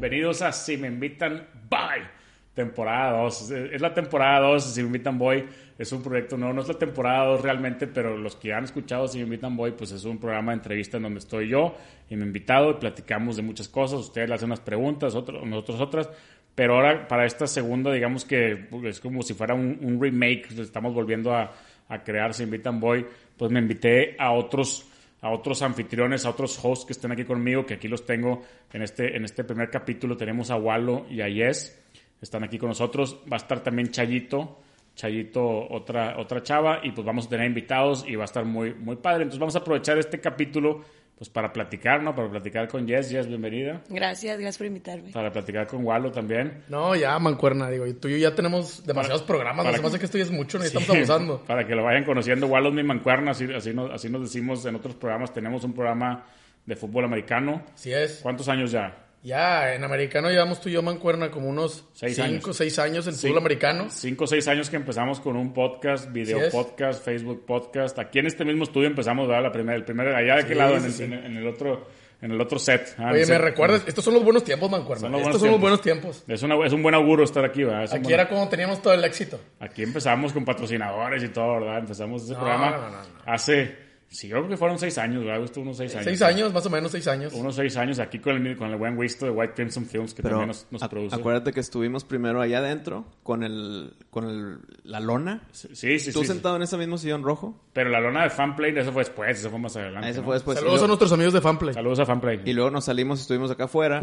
Bienvenidos 0.00 0.42
a 0.42 0.52
Si 0.52 0.76
me 0.76 0.86
invitan, 0.86 1.44
bye. 1.68 2.06
Temporada 2.54 3.20
2. 3.20 3.50
Es 3.50 3.80
la 3.80 3.92
temporada 3.92 4.46
2, 4.46 4.74
Si 4.74 4.80
me 4.80 4.86
invitan, 4.86 5.18
voy. 5.18 5.44
Es 5.76 5.90
un 5.90 6.04
proyecto 6.04 6.36
nuevo, 6.36 6.54
no 6.54 6.62
es 6.62 6.68
la 6.68 6.78
temporada 6.78 7.26
2 7.26 7.42
realmente, 7.42 7.88
pero 7.88 8.16
los 8.16 8.36
que 8.36 8.52
han 8.52 8.62
escuchado 8.62 9.08
Si 9.08 9.18
me 9.18 9.24
invitan, 9.24 9.56
voy, 9.56 9.72
pues 9.72 9.90
es 9.90 10.04
un 10.04 10.18
programa 10.18 10.52
de 10.52 10.58
entrevista 10.58 10.98
en 10.98 11.02
donde 11.02 11.18
estoy 11.18 11.48
yo 11.48 11.74
y 12.08 12.14
mi 12.14 12.22
invitado 12.22 12.70
y 12.70 12.74
platicamos 12.74 13.34
de 13.34 13.42
muchas 13.42 13.68
cosas. 13.68 13.98
Ustedes 13.98 14.28
le 14.28 14.36
hacen 14.36 14.46
unas 14.46 14.60
preguntas, 14.60 15.16
otros, 15.16 15.44
nosotros 15.44 15.80
otras. 15.80 16.08
Pero 16.54 16.76
ahora 16.76 17.08
para 17.08 17.26
esta 17.26 17.48
segunda, 17.48 17.92
digamos 17.92 18.24
que 18.24 18.68
es 18.84 19.00
como 19.00 19.22
si 19.22 19.34
fuera 19.34 19.54
un, 19.54 19.98
remake, 20.00 20.46
estamos 20.60 20.94
volviendo 20.94 21.34
a, 21.34 21.50
a 21.88 22.04
crear 22.04 22.34
Si 22.34 22.44
invitan, 22.44 22.78
voy. 22.78 23.04
Pues 23.36 23.50
me 23.50 23.58
invité 23.58 24.14
a 24.16 24.30
otros 24.30 24.87
a 25.20 25.30
otros 25.30 25.62
anfitriones, 25.62 26.24
a 26.24 26.30
otros 26.30 26.58
hosts 26.62 26.86
que 26.86 26.92
estén 26.92 27.12
aquí 27.12 27.24
conmigo, 27.24 27.66
que 27.66 27.74
aquí 27.74 27.88
los 27.88 28.06
tengo 28.06 28.42
en 28.72 28.82
este, 28.82 29.16
en 29.16 29.24
este 29.24 29.44
primer 29.44 29.70
capítulo. 29.70 30.16
Tenemos 30.16 30.50
a 30.50 30.56
Walo 30.56 31.06
y 31.10 31.20
a 31.20 31.28
Yes, 31.28 31.80
están 32.20 32.44
aquí 32.44 32.58
con 32.58 32.68
nosotros. 32.68 33.20
Va 33.30 33.36
a 33.36 33.38
estar 33.38 33.60
también 33.62 33.90
Chayito, 33.90 34.60
Chayito, 34.94 35.68
otra, 35.70 36.18
otra 36.18 36.42
chava, 36.42 36.80
y 36.82 36.92
pues 36.92 37.06
vamos 37.06 37.26
a 37.26 37.30
tener 37.30 37.46
invitados 37.46 38.04
y 38.06 38.16
va 38.16 38.24
a 38.24 38.26
estar 38.26 38.44
muy, 38.44 38.74
muy 38.74 38.96
padre. 38.96 39.22
Entonces 39.22 39.40
vamos 39.40 39.56
a 39.56 39.60
aprovechar 39.60 39.98
este 39.98 40.20
capítulo 40.20 40.84
pues 41.18 41.28
para 41.28 41.52
platicar, 41.52 42.00
¿no? 42.00 42.14
Para 42.14 42.30
platicar 42.30 42.68
con 42.68 42.86
Jess. 42.86 43.10
Jess, 43.10 43.26
bienvenida. 43.26 43.82
Gracias, 43.88 44.38
gracias 44.38 44.56
por 44.56 44.68
invitarme. 44.68 45.10
Para 45.10 45.32
platicar 45.32 45.66
con 45.66 45.84
Walo 45.84 46.12
también. 46.12 46.62
No, 46.68 46.94
ya, 46.94 47.18
mancuerna, 47.18 47.68
digo, 47.68 47.86
y 47.88 47.94
tú 47.94 48.06
y 48.06 48.12
yo 48.12 48.18
ya 48.18 48.36
tenemos 48.36 48.86
demasiados 48.86 49.22
programas, 49.22 49.66
no 49.66 49.90
se 49.90 49.98
que 49.98 50.04
esto 50.04 50.16
ya 50.16 50.24
es 50.24 50.30
mucho, 50.30 50.60
ni 50.60 50.66
estamos 50.66 50.88
abusando. 50.88 51.42
Para 51.46 51.66
que 51.66 51.74
lo 51.74 51.82
vayan 51.82 52.04
conociendo, 52.04 52.46
Walo 52.46 52.68
es 52.68 52.74
mi 52.76 52.84
mancuerna, 52.84 53.32
así, 53.32 53.52
así, 53.52 53.74
nos, 53.74 53.90
así 53.90 54.08
nos 54.08 54.22
decimos 54.22 54.64
en 54.64 54.76
otros 54.76 54.94
programas, 54.94 55.32
tenemos 55.32 55.64
un 55.64 55.72
programa 55.72 56.24
de 56.64 56.76
fútbol 56.76 57.04
americano. 57.04 57.62
Sí 57.74 57.92
es. 57.92 58.20
¿Cuántos 58.22 58.48
años 58.48 58.70
ya? 58.70 59.07
Ya, 59.22 59.74
en 59.74 59.82
americano 59.82 60.30
llevamos 60.30 60.60
tú 60.60 60.68
y 60.68 60.72
yo 60.72 60.82
mancuerna 60.82 61.30
como 61.30 61.48
unos 61.48 61.84
5 61.94 62.50
o 62.50 62.52
6 62.52 62.78
años 62.78 63.06
en 63.08 63.14
fútbol 63.14 63.38
americano. 63.38 63.86
5 63.90 64.24
o 64.24 64.26
6 64.26 64.48
años 64.48 64.70
que 64.70 64.76
empezamos 64.76 65.20
con 65.20 65.36
un 65.36 65.52
podcast, 65.52 66.12
video 66.12 66.48
podcast, 66.50 67.04
Facebook 67.04 67.44
podcast. 67.44 67.98
Aquí 67.98 68.20
en 68.20 68.26
este 68.26 68.44
mismo 68.44 68.62
estudio 68.64 68.86
empezamos, 68.86 69.26
¿verdad? 69.26 69.42
La 69.42 69.52
primera, 69.52 69.76
el 69.76 69.84
primer, 69.84 70.08
allá 70.08 70.36
de 70.36 70.46
qué 70.46 70.54
lado, 70.54 70.76
en, 70.76 70.84
el, 70.84 71.12
en, 71.12 71.36
el, 71.36 71.46
otro 71.48 71.88
en 72.22 72.30
el 72.30 72.40
otro 72.40 72.60
set. 72.60 72.94
Ah, 72.96 73.10
Oye, 73.12 73.26
me 73.26 73.38
recuerdas, 73.38 73.82
estos 73.88 74.04
son 74.04 74.14
los 74.14 74.22
buenos 74.22 74.44
tiempos, 74.44 74.70
Mancuerna. 74.70 75.18
Estos 75.18 75.40
son 75.40 75.50
los 75.50 75.60
buenos 75.60 75.80
tiempos. 75.80 76.22
Es, 76.28 76.42
una, 76.44 76.64
es 76.64 76.72
un 76.72 76.82
buen 76.82 76.94
auguro 76.94 77.24
estar 77.24 77.44
aquí, 77.44 77.64
¿verdad? 77.64 77.92
aquí 77.92 78.12
era 78.12 78.28
como 78.28 78.48
teníamos 78.48 78.80
todo 78.80 78.94
el 78.94 79.04
éxito. 79.04 79.40
Aquí 79.58 79.82
empezamos 79.82 80.32
con 80.32 80.44
patrocinadores 80.44 81.24
y 81.24 81.28
todo, 81.28 81.54
¿verdad? 81.60 81.78
Empezamos 81.78 82.22
ese 82.22 82.34
programa 82.34 83.02
hace 83.26 83.87
Sí, 84.10 84.26
yo 84.26 84.36
creo 84.38 84.48
que 84.48 84.56
fueron 84.56 84.78
seis 84.78 84.96
años, 84.96 85.22
¿verdad? 85.22 85.44
Estuvo 85.44 85.64
unos 85.64 85.76
seis 85.76 85.94
años. 85.94 86.04
Seis 86.04 86.22
años, 86.22 86.52
más 86.52 86.64
o 86.64 86.70
menos 86.70 86.90
seis 86.90 87.06
años. 87.08 87.34
Unos 87.34 87.56
seis 87.56 87.76
años 87.76 87.98
aquí 87.98 88.18
con 88.18 88.46
el, 88.46 88.56
con 88.56 88.70
el 88.70 88.76
buen 88.76 88.96
Wisto 88.96 89.26
de 89.26 89.32
White 89.32 89.52
Crimson 89.54 89.84
Films, 89.84 90.14
que 90.14 90.22
también 90.22 90.48
nos, 90.48 90.66
nos 90.70 90.88
produce. 90.88 91.14
Acuérdate 91.14 91.52
que 91.52 91.60
estuvimos 91.60 92.04
primero 92.04 92.40
allá 92.40 92.58
adentro 92.58 93.04
con 93.22 93.42
el 93.42 93.92
con 94.08 94.28
el, 94.28 94.58
la 94.84 95.00
lona. 95.00 95.42
Sí, 95.52 95.98
sí, 95.98 96.10
Tú 96.10 96.24
sentado 96.24 96.56
en 96.56 96.62
ese 96.62 96.78
mismo 96.78 96.96
sillón 96.96 97.22
rojo. 97.22 97.62
Pero 97.74 97.90
la 97.90 98.00
lona 98.00 98.24
de 98.24 98.30
Fanplay, 98.30 98.76
eso 98.78 98.92
fue 98.92 99.02
después, 99.02 99.38
eso 99.38 99.50
fue 99.50 99.58
más 99.58 99.76
adelante. 99.76 100.08
Eso 100.08 100.22
fue 100.22 100.36
después. 100.36 100.58
Saludos 100.58 100.82
a 100.82 100.86
nuestros 100.86 101.12
amigos 101.12 101.34
de 101.34 101.40
Fanplay. 101.42 101.74
Saludos 101.74 101.98
a 102.00 102.06
Fanplay. 102.06 102.40
Y 102.46 102.54
luego 102.54 102.70
nos 102.70 102.86
salimos 102.86 103.18
y 103.18 103.22
estuvimos 103.22 103.50
acá 103.50 103.64
afuera. 103.64 104.00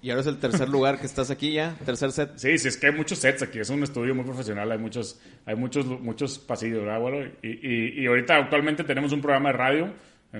Y 0.00 0.08
ahora 0.08 0.22
es 0.22 0.26
el 0.26 0.38
tercer 0.38 0.70
lugar 0.70 0.98
que 0.98 1.06
estás 1.06 1.30
aquí 1.30 1.52
ya, 1.52 1.76
tercer 1.84 2.12
set. 2.12 2.32
Sí, 2.36 2.56
sí, 2.58 2.68
es 2.68 2.78
que 2.78 2.86
hay 2.86 2.94
muchos 2.94 3.18
sets 3.18 3.42
aquí, 3.42 3.58
es 3.58 3.68
un 3.68 3.82
estudio 3.82 4.14
muy 4.14 4.24
profesional, 4.24 4.72
hay 4.72 4.78
muchos, 4.78 5.20
hay 5.44 5.54
muchos, 5.54 5.86
muchos 5.86 6.38
pasillos, 6.38 6.80
¿verdad, 6.80 7.00
bueno? 7.00 7.30
Y, 7.42 7.48
y, 7.48 8.02
y 8.02 8.06
ahorita 8.06 8.36
actualmente 8.36 8.84
tenemos 8.84 9.12
un 9.12 9.20
programa 9.20 9.33
de 9.42 9.52
radio 9.52 9.92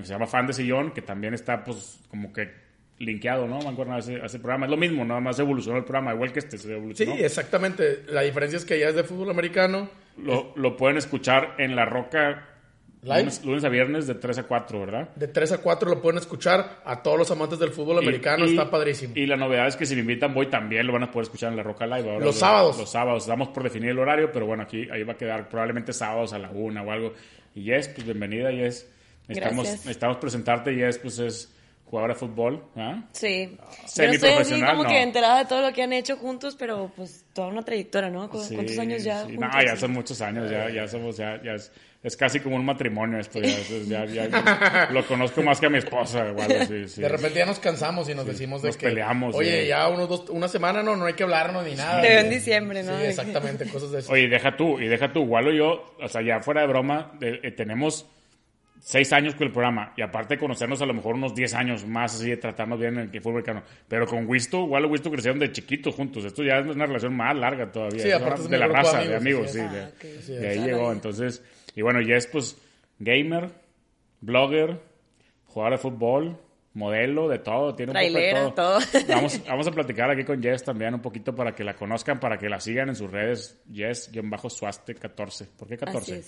se 0.03 0.13
llama 0.13 0.27
Fan 0.27 0.47
de 0.47 0.53
Sillón, 0.53 0.91
que 0.91 1.01
también 1.01 1.33
está 1.33 1.63
pues 1.63 1.99
como 2.09 2.33
que 2.33 2.65
linkeado, 2.97 3.47
¿no? 3.47 3.59
Me 3.59 3.69
acuerdo 3.69 3.93
a 3.93 3.99
ese, 3.99 4.17
ese, 4.23 4.39
programa. 4.39 4.65
Es 4.65 4.71
lo 4.71 4.77
mismo, 4.77 5.05
nada 5.05 5.19
más 5.19 5.39
evolucionó 5.39 5.77
el 5.77 5.83
programa, 5.83 6.13
igual 6.13 6.31
que 6.31 6.39
este 6.39 6.57
se 6.57 6.73
evolucionó. 6.73 7.15
Sí, 7.15 7.23
exactamente. 7.23 8.03
La 8.09 8.21
diferencia 8.21 8.57
es 8.57 8.65
que 8.65 8.79
ya 8.79 8.89
es 8.89 8.95
de 8.95 9.03
fútbol 9.03 9.29
americano. 9.29 9.89
Lo, 10.17 10.53
lo 10.55 10.77
pueden 10.77 10.97
escuchar 10.97 11.55
en 11.57 11.75
La 11.75 11.85
Roca 11.85 12.55
lunes, 13.43 13.63
a 13.63 13.69
viernes 13.69 14.07
de 14.07 14.15
3 14.15 14.39
a 14.39 14.43
4, 14.43 14.79
¿verdad? 14.79 15.09
De 15.15 15.27
3 15.27 15.51
a 15.53 15.57
4 15.59 15.89
lo 15.89 16.01
pueden 16.01 16.17
escuchar 16.17 16.81
a 16.83 17.01
todos 17.01 17.17
los 17.17 17.31
amantes 17.31 17.59
del 17.59 17.69
fútbol 17.69 17.99
americano, 17.99 18.45
está 18.45 18.69
padrísimo. 18.69 19.13
Y 19.15 19.25
la 19.25 19.37
novedad 19.37 19.67
es 19.67 19.75
que 19.75 19.85
si 19.85 19.95
me 19.95 20.01
invitan 20.01 20.33
voy 20.33 20.47
también 20.47 20.87
lo 20.87 20.93
van 20.93 21.03
a 21.03 21.11
poder 21.11 21.23
escuchar 21.23 21.51
en 21.51 21.57
La 21.57 21.63
Roca 21.63 21.85
Live. 21.85 22.09
Ahora 22.09 22.25
los 22.25 22.35
sábados. 22.35 22.77
Los 22.77 22.89
sábados, 22.89 23.27
damos 23.27 23.49
por 23.49 23.63
definir 23.63 23.89
el 23.89 23.99
horario, 23.99 24.31
pero 24.31 24.45
bueno, 24.45 24.63
aquí 24.63 24.87
ahí 24.91 25.03
va 25.03 25.13
a 25.13 25.17
quedar 25.17 25.47
probablemente 25.49 25.93
sábados 25.93 26.33
a 26.33 26.39
la 26.39 26.49
una 26.49 26.81
o 26.81 26.91
algo. 26.91 27.13
Y 27.55 27.63
Yes, 27.63 27.87
pues 27.87 28.05
bienvenida 28.05 28.51
Yes. 28.51 28.85
Necesitamos, 29.27 29.65
necesitamos 29.65 30.17
presentarte 30.17 30.73
y 30.73 30.83
es, 30.83 30.99
pues, 30.99 31.17
es 31.17 31.51
jugadora 31.85 32.13
de 32.13 32.19
fútbol, 32.19 32.63
¿ah? 32.75 33.03
Sí. 33.13 33.57
Semi 33.85 34.17
Yo 34.17 34.27
estoy 34.27 34.61
como 34.61 34.85
que 34.85 35.01
enterada 35.01 35.39
de 35.39 35.45
todo 35.45 35.61
lo 35.61 35.73
que 35.73 35.81
han 35.81 35.93
hecho 35.93 36.17
juntos, 36.17 36.55
pero 36.59 36.91
pues 36.95 37.25
toda 37.33 37.47
una 37.47 37.63
trayectoria, 37.63 38.09
¿no? 38.09 38.29
¿Cuántos 38.29 38.77
años 38.77 39.03
ya? 39.03 39.25
Sí. 39.25 39.37
No, 39.37 39.47
ya 39.65 39.75
son 39.77 39.93
muchos 39.93 40.21
años, 40.21 40.51
ya, 40.51 40.69
ya 40.69 40.87
somos, 40.87 41.17
ya, 41.17 41.41
ya 41.41 41.53
es, 41.53 41.71
es 42.05 42.15
casi 42.15 42.39
como 42.39 42.55
un 42.55 42.63
matrimonio 42.63 43.17
esto, 43.19 43.41
ya, 43.41 44.05
ya, 44.05 44.27
ya 44.27 44.89
lo 44.91 45.03
conozco 45.07 45.41
más 45.41 45.59
que 45.59 45.65
a 45.65 45.69
mi 45.71 45.79
esposa, 45.79 46.29
igual, 46.29 46.67
sí, 46.67 46.87
sí. 46.87 47.01
De 47.01 47.09
repente 47.09 47.39
ya 47.39 47.47
nos 47.47 47.57
cansamos 47.57 48.07
y 48.09 48.13
nos 48.13 48.27
decimos 48.27 48.61
de 48.61 48.69
nos 48.69 48.77
que... 48.77 48.87
peleamos. 48.89 49.33
Oye, 49.33 49.65
ya 49.65 49.87
unos 49.87 50.07
dos, 50.07 50.29
una 50.29 50.47
semana 50.47 50.83
no, 50.83 50.95
no 50.95 51.05
hay 51.05 51.13
que 51.13 51.23
hablarnos 51.23 51.65
ni 51.65 51.73
nada. 51.73 52.01
Te 52.03 52.09
veo 52.09 52.19
en 52.19 52.29
diciembre, 52.29 52.83
¿no? 52.83 52.95
Sí, 52.99 53.05
exactamente, 53.05 53.65
cosas 53.65 53.91
de 53.91 53.99
eso. 53.99 54.11
Oye, 54.11 54.27
deja 54.27 54.55
tú, 54.55 54.79
y 54.79 54.87
deja 54.87 55.11
tú, 55.11 55.23
igual 55.23 55.51
yo, 55.51 55.95
o 55.99 56.07
sea, 56.07 56.21
ya 56.21 56.41
fuera 56.41 56.61
de 56.61 56.67
broma, 56.67 57.13
eh, 57.21 57.51
tenemos 57.57 58.05
seis 58.79 59.11
años 59.13 59.33
con 59.33 59.47
el 59.47 59.51
programa 59.51 59.93
y 59.97 60.03
aparte 60.03 60.35
de 60.35 60.39
conocernos 60.39 60.79
a 60.83 60.85
lo 60.85 60.93
mejor 60.93 61.15
unos 61.15 61.33
diez 61.33 61.55
años 61.55 61.87
más 61.87 62.13
así 62.13 62.29
de 62.29 62.37
tratarnos 62.37 62.79
bien 62.79 62.99
en 62.99 63.09
el 63.11 63.19
fútbol 63.19 63.41
americano. 63.41 63.63
Pero 63.87 64.05
con 64.05 64.27
Wisto, 64.27 64.65
igual 64.65 64.85
Wisto 64.85 65.09
crecieron 65.09 65.39
de 65.39 65.51
chiquitos 65.51 65.95
juntos. 65.95 66.23
Esto 66.23 66.43
ya 66.43 66.59
es 66.59 66.67
una 66.67 66.85
relación 66.85 67.15
más 67.15 67.35
larga 67.35 67.71
todavía. 67.71 68.03
Sí, 68.03 68.11
aparte 68.11 68.47
de 68.47 68.57
la 68.59 68.67
raza, 68.67 68.99
de 68.99 69.15
amigos, 69.15 69.51
sí. 69.51 69.59
Ah, 69.59 69.89
de, 70.27 70.47
ahí 70.47 70.59
llegó. 70.59 70.91
Entonces, 70.91 71.41
y 71.75 71.81
bueno, 71.81 71.99
Jess, 72.03 72.27
pues, 72.27 72.57
gamer, 72.99 73.51
blogger, 74.21 74.79
jugador 75.47 75.73
de 75.73 75.77
fútbol, 75.77 76.37
modelo, 76.73 77.27
de 77.29 77.39
todo, 77.39 77.73
tiene 77.73 77.91
un 77.91 77.97
poco 77.97 78.19
de 78.19 78.51
todo. 78.51 78.79
Vamos, 79.09 79.41
vamos 79.47 79.67
a 79.67 79.71
platicar 79.71 80.11
aquí 80.11 80.23
con 80.23 80.41
Jess 80.41 80.63
también 80.63 80.93
un 80.93 81.01
poquito 81.01 81.33
para 81.33 81.53
que 81.53 81.63
la 81.63 81.73
conozcan, 81.73 82.19
para 82.19 82.37
que 82.37 82.49
la 82.49 82.59
sigan 82.59 82.89
en 82.89 82.95
sus 82.95 83.09
redes. 83.09 83.61
Jess-Suaste14. 83.71 85.47
¿Por 85.57 85.67
qué 85.67 85.77
14? 85.77 86.23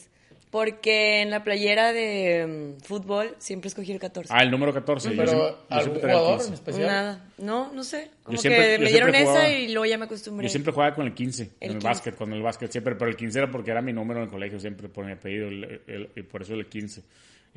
Porque 0.50 1.22
en 1.22 1.30
la 1.30 1.44
playera 1.44 1.92
de 1.92 2.76
mm, 2.78 2.84
fútbol 2.84 3.36
siempre 3.38 3.68
escogí 3.68 3.92
el 3.92 4.00
14. 4.00 4.34
Ah, 4.34 4.44
el 4.44 4.52
número 4.52 4.74
14. 4.74 5.12
pero 5.12 5.58
¿algún 5.70 6.00
jugador 6.00 6.42
en 6.48 6.54
especial? 6.54 6.88
Nada. 6.88 7.26
No, 7.38 7.74
no 7.74 7.84
sé. 7.84 8.12
Como 8.24 8.42
que 8.42 8.50
me 8.80 8.90
dieron 8.90 9.14
esa 9.14 9.50
y 9.50 9.68
luego 9.70 9.86
ya 9.86 9.98
me 9.98 10.06
acostumbré. 10.06 10.48
Yo 10.48 10.52
siempre 10.52 10.72
jugaba 10.72 10.96
con 10.96 11.06
el 11.06 11.14
15 11.14 11.52
en 11.60 11.72
el 11.72 11.80
básquet, 11.80 12.16
con 12.16 12.32
el 12.32 12.42
básquet 12.42 12.72
siempre. 12.72 12.96
Pero 12.96 13.12
el 13.12 13.18
15 13.18 13.40
era 13.40 13.52
porque 13.52 13.72
era 13.72 13.82
mi 13.82 13.92
número 13.92 14.22
en 14.22 14.26
el 14.26 14.32
colegio, 14.32 14.60
siempre 14.60 14.88
por 14.88 15.06
mi 15.06 15.12
apellido, 15.12 15.50
y 16.16 16.22
por 16.24 16.42
eso 16.42 16.54
el 16.54 16.68
15. 16.68 17.04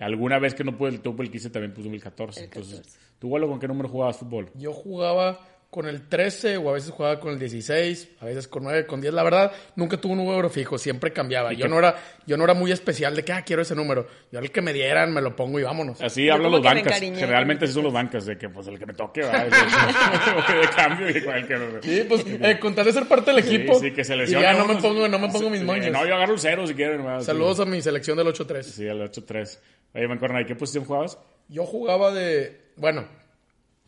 Alguna 0.01 0.39
vez 0.39 0.55
que 0.55 0.65
no 0.65 0.77
pude 0.77 0.91
el 0.91 1.01
topo 1.01 1.23
el 1.23 1.31
15 1.31 1.51
también 1.51 1.75
puse 1.75 1.89
el 1.89 2.03
14. 2.03 2.45
Entonces, 2.45 2.99
¿tú, 3.19 3.29
Gualo, 3.29 3.49
con 3.49 3.61
qué 3.61 3.69
número 3.69 3.89
jugabas 3.89 4.17
fútbol? 4.17 4.51
Yo 4.55 4.73
jugaba 4.73 5.41
con 5.71 5.87
el 5.87 6.09
13 6.09 6.57
o 6.57 6.71
a 6.71 6.73
veces 6.73 6.91
jugaba 6.91 7.21
con 7.21 7.33
el 7.33 7.39
16, 7.39 8.09
a 8.21 8.25
veces 8.25 8.49
con 8.49 8.65
9, 8.65 8.87
con 8.87 9.01
10. 9.01 9.15
La 9.15 9.23
verdad, 9.23 9.53
nunca 9.77 9.97
tuve 10.01 10.15
un 10.15 10.19
número 10.19 10.51
fijo, 10.51 10.77
siempre 10.79 11.13
cambiaba. 11.13 11.53
Yo 11.53 11.69
no, 11.69 11.79
era, 11.79 11.97
yo 12.27 12.37
no 12.37 12.43
era 12.43 12.55
muy 12.55 12.73
especial 12.73 13.15
de 13.15 13.25
que, 13.25 13.33
ah, 13.33 13.43
quiero 13.43 13.63
ese 13.63 13.77
número. 13.77 14.09
Yo 14.33 14.41
el 14.41 14.51
que 14.51 14.63
me 14.63 14.73
dieran, 14.73 15.15
me 15.15 15.21
lo 15.21 15.37
pongo 15.37 15.61
y 15.61 15.63
vámonos. 15.63 16.01
Así 16.01 16.29
hablan 16.29 16.51
los 16.51 16.63
bancas. 16.63 16.99
Generalmente 16.99 17.67
así 17.67 17.75
son 17.75 17.85
los 17.85 17.93
bancas, 17.93 18.27
de 18.27 18.37
que 18.37 18.49
pues 18.49 18.67
el 18.67 18.81
que 18.81 18.87
me 18.87 18.95
toque, 18.95 19.23
va. 19.23 19.45
de 19.45 20.69
cambio 20.75 21.09
y 21.09 21.17
el 21.17 21.47
que 21.47 21.81
Sí, 21.83 22.05
pues 22.09 22.25
eh, 22.27 22.59
con 22.59 22.75
tal 22.75 22.87
de 22.87 22.93
ser 22.93 23.07
parte 23.07 23.31
del 23.31 23.39
equipo. 23.39 23.79
Sí, 23.79 23.93
que 23.93 24.03
selecciona. 24.03 24.41
Y 24.41 24.53
ya 24.53 24.59
no 24.59 24.67
me 24.67 24.81
pongo, 24.81 25.07
no 25.07 25.19
me 25.21 25.29
pongo 25.29 25.51
mis 25.51 25.63
moños. 25.63 25.93
No, 25.93 26.05
yo 26.05 26.17
agarro 26.17 26.33
un 26.33 26.39
cero 26.41 26.67
si 26.67 26.75
quieren. 26.75 27.23
Saludos 27.23 27.61
a 27.61 27.65
mi 27.65 27.81
selección 27.81 28.17
del 28.17 28.27
8-3. 28.27 28.63
Sí, 28.63 28.89
al 28.89 29.01
8-3. 29.09 29.59
Oye, 29.95 30.09
Mancorna, 30.09 30.41
¿y 30.41 30.47
qué 30.47 30.57
posición 30.57 30.85
jugabas? 30.85 31.17
Yo 31.49 31.65
jugaba 31.65 32.13
de, 32.13 32.61
bueno, 32.77 33.07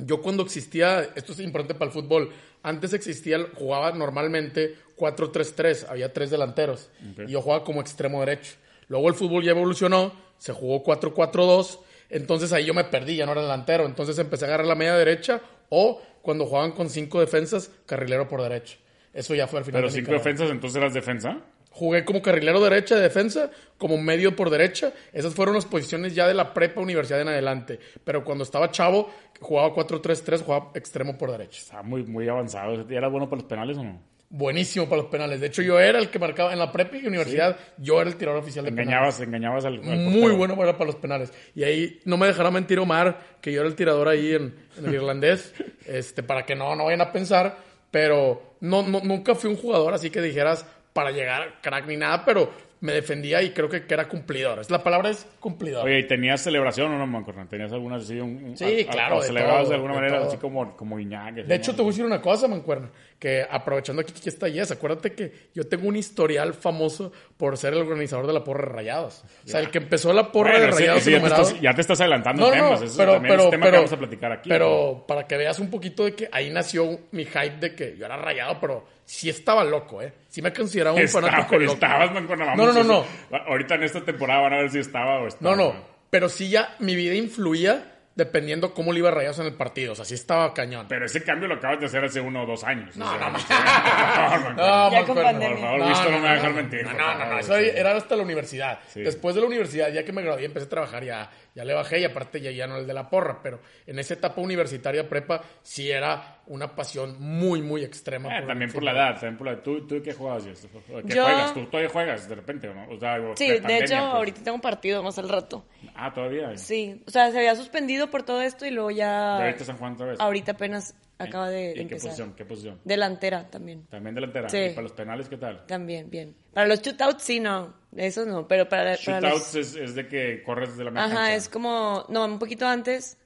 yo 0.07 0.21
cuando 0.23 0.43
existía, 0.43 1.11
esto 1.15 1.33
es 1.33 1.41
importante 1.41 1.75
para 1.75 1.91
el 1.91 1.93
fútbol, 1.93 2.31
antes 2.63 2.93
existía, 2.93 3.39
jugaba 3.55 3.93
normalmente 3.93 4.77
4-3-3, 4.97 5.87
había 5.89 6.13
tres 6.13 6.31
delanteros, 6.31 6.91
y 7.27 7.33
yo 7.33 7.41
jugaba 7.41 7.65
como 7.65 7.81
extremo 7.81 8.21
derecho. 8.21 8.55
Luego 8.89 9.09
el 9.09 9.15
fútbol 9.15 9.43
ya 9.43 9.53
evolucionó, 9.53 10.13
se 10.39 10.53
jugó 10.53 10.83
4-4-2, 10.85 11.79
Entonces 12.13 12.53
ahí 12.53 12.67
yo 12.67 12.75
me 12.75 12.85
perdí, 12.85 13.17
ya 13.17 13.25
no 13.27 13.33
era 13.33 13.41
delantero. 13.41 13.87
Entonces 13.87 14.19
empecé 14.19 14.45
a 14.45 14.49
agarrar 14.49 14.67
la 14.67 14.75
media 14.75 14.95
derecha 14.95 15.41
o 15.71 16.01
cuando 16.21 16.45
jugaban 16.47 16.73
con 16.73 16.91
cinco 16.91 17.21
defensas, 17.21 17.71
carrilero 17.87 18.29
por 18.29 18.43
derecha. 18.43 18.77
Eso 19.15 19.35
ya 19.35 19.47
fue 19.47 19.61
al 19.61 19.65
final. 19.65 19.81
Pero 19.81 19.91
cinco 19.91 20.13
defensas, 20.13 20.51
entonces 20.51 20.77
eras 20.77 20.93
defensa. 20.93 21.41
Jugué 21.73 22.05
como 22.05 22.21
carrilero 22.21 22.61
derecha 22.61 22.97
de 22.97 23.03
defensa, 23.03 23.51
como 23.79 23.97
medio 23.99 24.37
por 24.37 24.51
derecha. 24.51 24.93
Esas 25.13 25.35
fueron 25.35 25.55
las 25.55 25.65
posiciones 25.65 26.15
ya 26.15 26.27
de 26.27 26.35
la 26.35 26.53
prepa 26.53 26.81
universidad 26.81 27.21
en 27.21 27.29
adelante. 27.29 27.79
Pero 28.05 28.25
cuando 28.25 28.45
estaba 28.45 28.71
chavo, 28.71 29.11
jugaba 29.41 29.75
4-3-3, 29.75 30.43
jugaba 30.43 30.71
extremo 30.75 31.17
por 31.17 31.31
derecha. 31.31 31.61
Estaba 31.61 31.83
muy, 31.83 32.05
muy 32.05 32.29
avanzado. 32.29 32.87
¿Era 32.89 33.09
bueno 33.09 33.29
para 33.29 33.41
los 33.41 33.49
penales 33.49 33.79
o 33.79 33.85
no? 33.85 34.13
Buenísimo 34.35 34.89
para 34.89 35.03
los 35.03 35.11
penales. 35.11 35.41
De 35.41 35.49
hecho, 35.49 35.61
yo 35.61 35.79
era 35.79 35.99
el 35.99 36.09
que 36.09 36.19
marcaba 36.19 36.55
en 36.55 36.59
la 36.59 36.73
prepa 36.73 36.97
y 36.97 37.07
universidad. 37.07 37.57
Yo 37.77 38.01
era 38.01 38.09
el 38.09 38.17
tirador 38.17 38.41
oficial 38.41 38.65
de 38.65 38.71
engañabas, 38.71 39.19
penales. 39.19 39.29
Engañabas 39.29 39.65
al, 39.67 39.83
Muy 39.83 40.33
bueno 40.33 40.57
para, 40.57 40.73
para 40.73 40.87
los 40.87 40.97
penales. 40.97 41.33
Y 41.55 41.65
ahí 41.65 42.01
no 42.07 42.17
me 42.17 42.27
dejará 42.27 42.51
mentir 42.51 42.79
Omar, 42.79 43.19
que 43.43 43.53
yo 43.53 43.61
era 43.61 43.69
el 43.69 43.77
tirador 43.77 44.09
ahí 44.09 44.33
en, 44.33 44.55
en 44.79 44.87
el 44.87 44.95
irlandés, 44.95 45.53
este, 45.87 46.23
para 46.23 46.47
que 46.47 46.55
no, 46.55 46.75
no 46.77 46.85
vayan 46.85 47.03
a 47.03 47.13
pensar. 47.13 47.59
Pero 47.91 48.57
no, 48.61 48.83
no, 48.89 49.01
nunca 49.01 49.35
fui 49.35 49.51
un 49.51 49.57
jugador 49.57 49.93
así 49.93 50.09
que 50.09 50.23
dijeras, 50.23 50.65
para 50.93 51.11
llegar 51.11 51.61
crack 51.61 51.87
ni 51.87 51.97
nada, 51.97 52.25
pero 52.25 52.51
me 52.83 52.93
defendía 52.93 53.41
y 53.41 53.51
creo 53.51 53.69
que, 53.69 53.87
que 53.87 53.95
era 53.95 54.09
cumplidor. 54.09 54.69
La 54.69 54.83
palabra 54.83 55.11
es 55.11 55.25
cumplidor. 55.39 55.85
Oye, 55.85 56.01
¿y 56.01 56.07
tenías 56.09 56.41
celebración 56.41 56.91
o 56.91 56.99
no, 56.99 57.07
Mancorran? 57.07 57.49
¿Tenías 57.49 57.73
alguna 57.73 57.97
así? 57.97 58.19
Un, 58.19 58.57
sí, 58.57 58.85
claro. 58.91 59.19
O 59.19 59.23
celebrabas 59.23 59.69
de, 59.69 59.77
alguna 59.77 59.95
manera 59.95 60.25
así 60.25 60.37
como, 60.37 60.77
como 60.77 60.99
Iñak. 60.99 61.47
De 61.47 61.55
hecho, 61.55 61.77
te 61.77 61.83
voy 61.83 61.91
a 61.91 61.93
decir 61.93 62.05
una 62.05 62.21
cosa, 62.21 62.49
Mancuerna, 62.49 62.91
que 63.21 63.47
aprovechando 63.49 64.03
aquí 64.03 64.13
que 64.13 64.29
está 64.29 64.49
Yes, 64.49 64.73
acuérdate 64.73 65.13
que 65.13 65.33
yo 65.55 65.69
tengo 65.69 65.87
un 65.87 65.95
historial 65.95 66.55
famoso 66.55 67.13
por 67.37 67.57
ser 67.57 67.73
el 67.75 67.83
organizador 67.83 68.27
de 68.27 68.33
la 68.33 68.43
porra 68.43 68.67
de 68.67 68.73
rayados. 68.73 69.23
O 69.45 69.49
sea, 69.49 69.61
el 69.61 69.71
que 69.71 69.79
empezó 69.79 70.13
la 70.13 70.33
porra 70.33 70.59
de 70.59 70.67
rayados. 70.67 71.05
Sí, 71.05 71.13
ya, 71.13 71.21
te 71.21 71.27
estás, 71.29 71.61
ya, 71.61 71.75
te 71.75 71.81
estás, 71.83 72.01
adelantando 72.01 72.47
no, 72.47 72.51
temas. 72.51 72.81
No, 72.81 72.87
Eso 72.87 72.97
pero, 72.97 73.13
también 73.13 73.33
pero, 73.33 73.45
es 73.45 73.51
tema 73.51 73.65
pero, 73.65 73.71
que 73.71 73.77
vamos 73.77 73.93
a 73.93 73.97
platicar 73.97 74.33
aquí. 74.33 74.49
Pero 74.49 75.05
para 75.07 75.25
que 75.29 75.37
veas 75.37 75.61
un 75.61 75.71
poquito 75.71 76.05
de 76.05 76.17
que 76.17 76.29
ahí 76.33 76.51
nació 76.51 76.99
mi 77.13 77.27
hype 77.27 77.59
de 77.61 77.77
que 77.77 77.97
yo 77.97 78.07
era 78.07 78.17
rayado, 78.17 78.59
pero 78.61 78.85
sí 79.05 79.29
estaba 79.29 79.65
loco, 79.65 80.01
¿eh? 80.03 80.13
Sí 80.29 80.41
me 80.43 80.53
consideraba 80.53 80.97
un 80.97 81.03
Estaba, 81.03 81.31
fanático 81.31 81.59
loco. 81.59 81.75
Estabas. 81.75 82.13
No, 82.13 82.21
no, 82.21 82.73
no, 82.73 82.83
no. 82.85 83.05
Ahorita 83.47 83.75
en 83.77 83.83
esta 83.85 84.01
temporada 84.05 84.41
van 84.43 84.53
a 84.55 84.57
ver 84.59 84.71
si 84.71 84.79
estaba 84.79 85.21
o 85.21 85.27
estaba. 85.29 85.57
No, 85.57 85.63
no. 85.73 85.75
Pero 86.11 86.29
sí 86.29 86.49
ya 86.51 86.75
mi 86.79 86.95
vida 86.97 87.15
influía 87.15 87.89
dependiendo 88.15 88.75
cómo 88.75 88.93
le 88.93 88.99
iba 88.99 89.09
a 89.09 89.13
Rayados 89.13 89.39
en 89.39 89.47
el 89.47 89.55
partido. 89.55 89.93
O 89.93 89.95
sea, 89.95 90.05
sí 90.05 90.13
estaba 90.13 90.53
cañón. 90.53 90.85
Pero 90.87 91.07
ese 91.07 91.23
cambio 91.25 91.49
lo 91.49 91.55
acabas 91.55 91.81
de 91.81 91.87
hacer 91.87 92.05
hace 92.05 92.21
uno 92.21 92.43
o 92.43 92.47
dos 92.47 92.63
años. 92.63 92.95
No, 92.95 93.07
o 93.07 93.19
sea, 93.19 93.31
no, 93.31 93.39
no. 94.51 94.51
no, 94.51 94.55
No, 94.55 94.91
Ya 94.91 95.01
me 95.01 95.07
con 95.07 95.19
acuerdo. 95.19 95.23
pandemia. 95.23 95.49
Por 95.57 95.61
favor, 95.61 95.79
No, 95.81 96.05
no, 96.11 96.11
me 96.19 96.21
va 96.25 96.31
a 96.31 96.35
dejar 96.35 96.53
mentir. 96.53 96.85
No, 96.85 96.93
no, 97.19 97.25
no, 97.27 97.39
eso 97.39 97.57
era 97.57 97.97
hasta 97.97 98.17
la 98.17 98.23
universidad. 98.23 98.81
Sí. 98.89 99.01
Después 99.01 99.35
de 99.35 99.41
la 99.41 99.47
universidad, 99.47 99.91
ya 99.91 100.05
que 100.05 100.13
me 100.13 100.21
gradué 100.23 100.45
empecé 100.45 100.67
a 100.67 100.69
trabajar, 100.69 101.05
ya, 101.05 101.31
ya 101.55 101.65
le 101.65 101.75
bajé 101.75 102.01
y 102.01 102.05
aparte 102.05 102.41
ya, 102.41 102.51
ya 102.51 102.67
no 102.67 102.77
el 102.77 102.87
de 102.87 102.95
la 102.95 103.09
porra. 103.11 103.41
Pero 103.43 103.61
en 103.87 103.99
esa 103.99 104.15
etapa 104.15 104.41
universitaria 104.41 105.09
prepa 105.09 105.43
sí 105.63 105.91
era 105.91 106.41
una 106.47 106.75
pasión 106.75 107.17
muy, 107.21 107.63
muy 107.63 107.85
extrema. 107.85 108.35
Eh, 108.35 108.41
por 108.41 108.49
también 108.49 108.73
por 108.73 108.83
la 108.83 108.93
edad, 108.93 109.13
también 109.15 109.37
por 109.39 109.47
la 109.47 109.53
edad. 109.55 109.63
¿Tú, 109.63 109.87
tú 109.87 110.03
qué 110.03 110.13
jugabas? 110.13 110.45
¿Qué 110.45 111.15
Yo- 111.15 111.25
juegas? 111.25 111.55
¿Tú 111.55 111.67
todavía 111.67 111.91
juegas 111.91 112.29
de 112.29 112.35
repente 112.35 112.69
o 112.69 112.75
no? 112.75 112.89
O 112.89 112.99
sea, 112.99 113.17
Sí, 113.37 113.47
de 113.49 113.55
de 113.55 113.61
pandemia, 113.61 113.85
hecho, 113.85 113.95
pues. 113.97 114.15
ahorita 114.15 114.43
tengo 114.43 114.55
un 114.57 114.61
partido 114.61 115.03
más 115.03 115.19
al 115.19 115.29
rato. 115.29 115.65
Ah, 115.95 116.13
todavía. 116.13 116.57
Sí, 116.57 117.03
o 117.07 117.11
sea, 117.11 117.31
se 117.31 117.39
había 117.39 117.55
suspendido 117.57 118.11
por 118.11 118.23
todo 118.23 118.41
esto 118.43 118.67
y 118.67 118.71
luego 118.71 118.91
¿Y 118.91 118.97
ya... 118.97 119.37
ahorita 119.39 119.61
están 119.61 119.77
jugando 119.77 119.97
otra 120.05 120.07
vez? 120.13 120.21
Ahorita 120.21 120.53
apenas 120.53 120.95
acaba 121.19 121.49
de, 121.51 121.59
de 121.59 121.71
¿Y 121.71 121.75
qué 121.75 121.81
empezar. 121.83 122.11
posición? 122.11 122.35
¿Qué 122.35 122.45
posición? 122.45 122.81
Delantera 122.85 123.49
también. 123.51 123.87
También 123.87 124.15
delantera. 124.15 124.49
Sí. 124.49 124.59
¿Y 124.59 124.69
para 124.71 124.83
los 124.83 124.93
penales 124.93 125.29
qué 125.29 125.37
tal? 125.37 125.67
También, 125.67 126.11
bien. 126.11 126.35
Para 126.53 126.67
los 126.67 126.81
shootouts 126.83 127.23
sí, 127.23 127.41
no. 127.41 127.75
Eso 127.97 128.25
no, 128.25 128.49
pero 128.49 128.69
para, 128.69 128.83
para 128.85 128.97
Shootouts 128.97 129.55
los... 129.55 129.55
es, 129.55 129.77
es 129.77 129.95
de 129.95 130.09
que 130.09 130.43
corres 130.43 130.71
desde 130.71 130.85
la 130.85 130.91
media 130.91 131.05
Ajá, 131.05 131.15
cancha. 131.15 131.35
es 131.35 131.49
como... 131.49 132.05
No, 132.09 132.25
un 132.25 132.39
poquito 132.39 132.67
antes. 132.67 133.19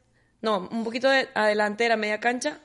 No, 0.42 0.68
un 0.70 0.84
poquito 0.84 1.08
de- 1.08 1.28
adelante 1.34 1.94
media 1.96 2.18
cancha. 2.20 2.60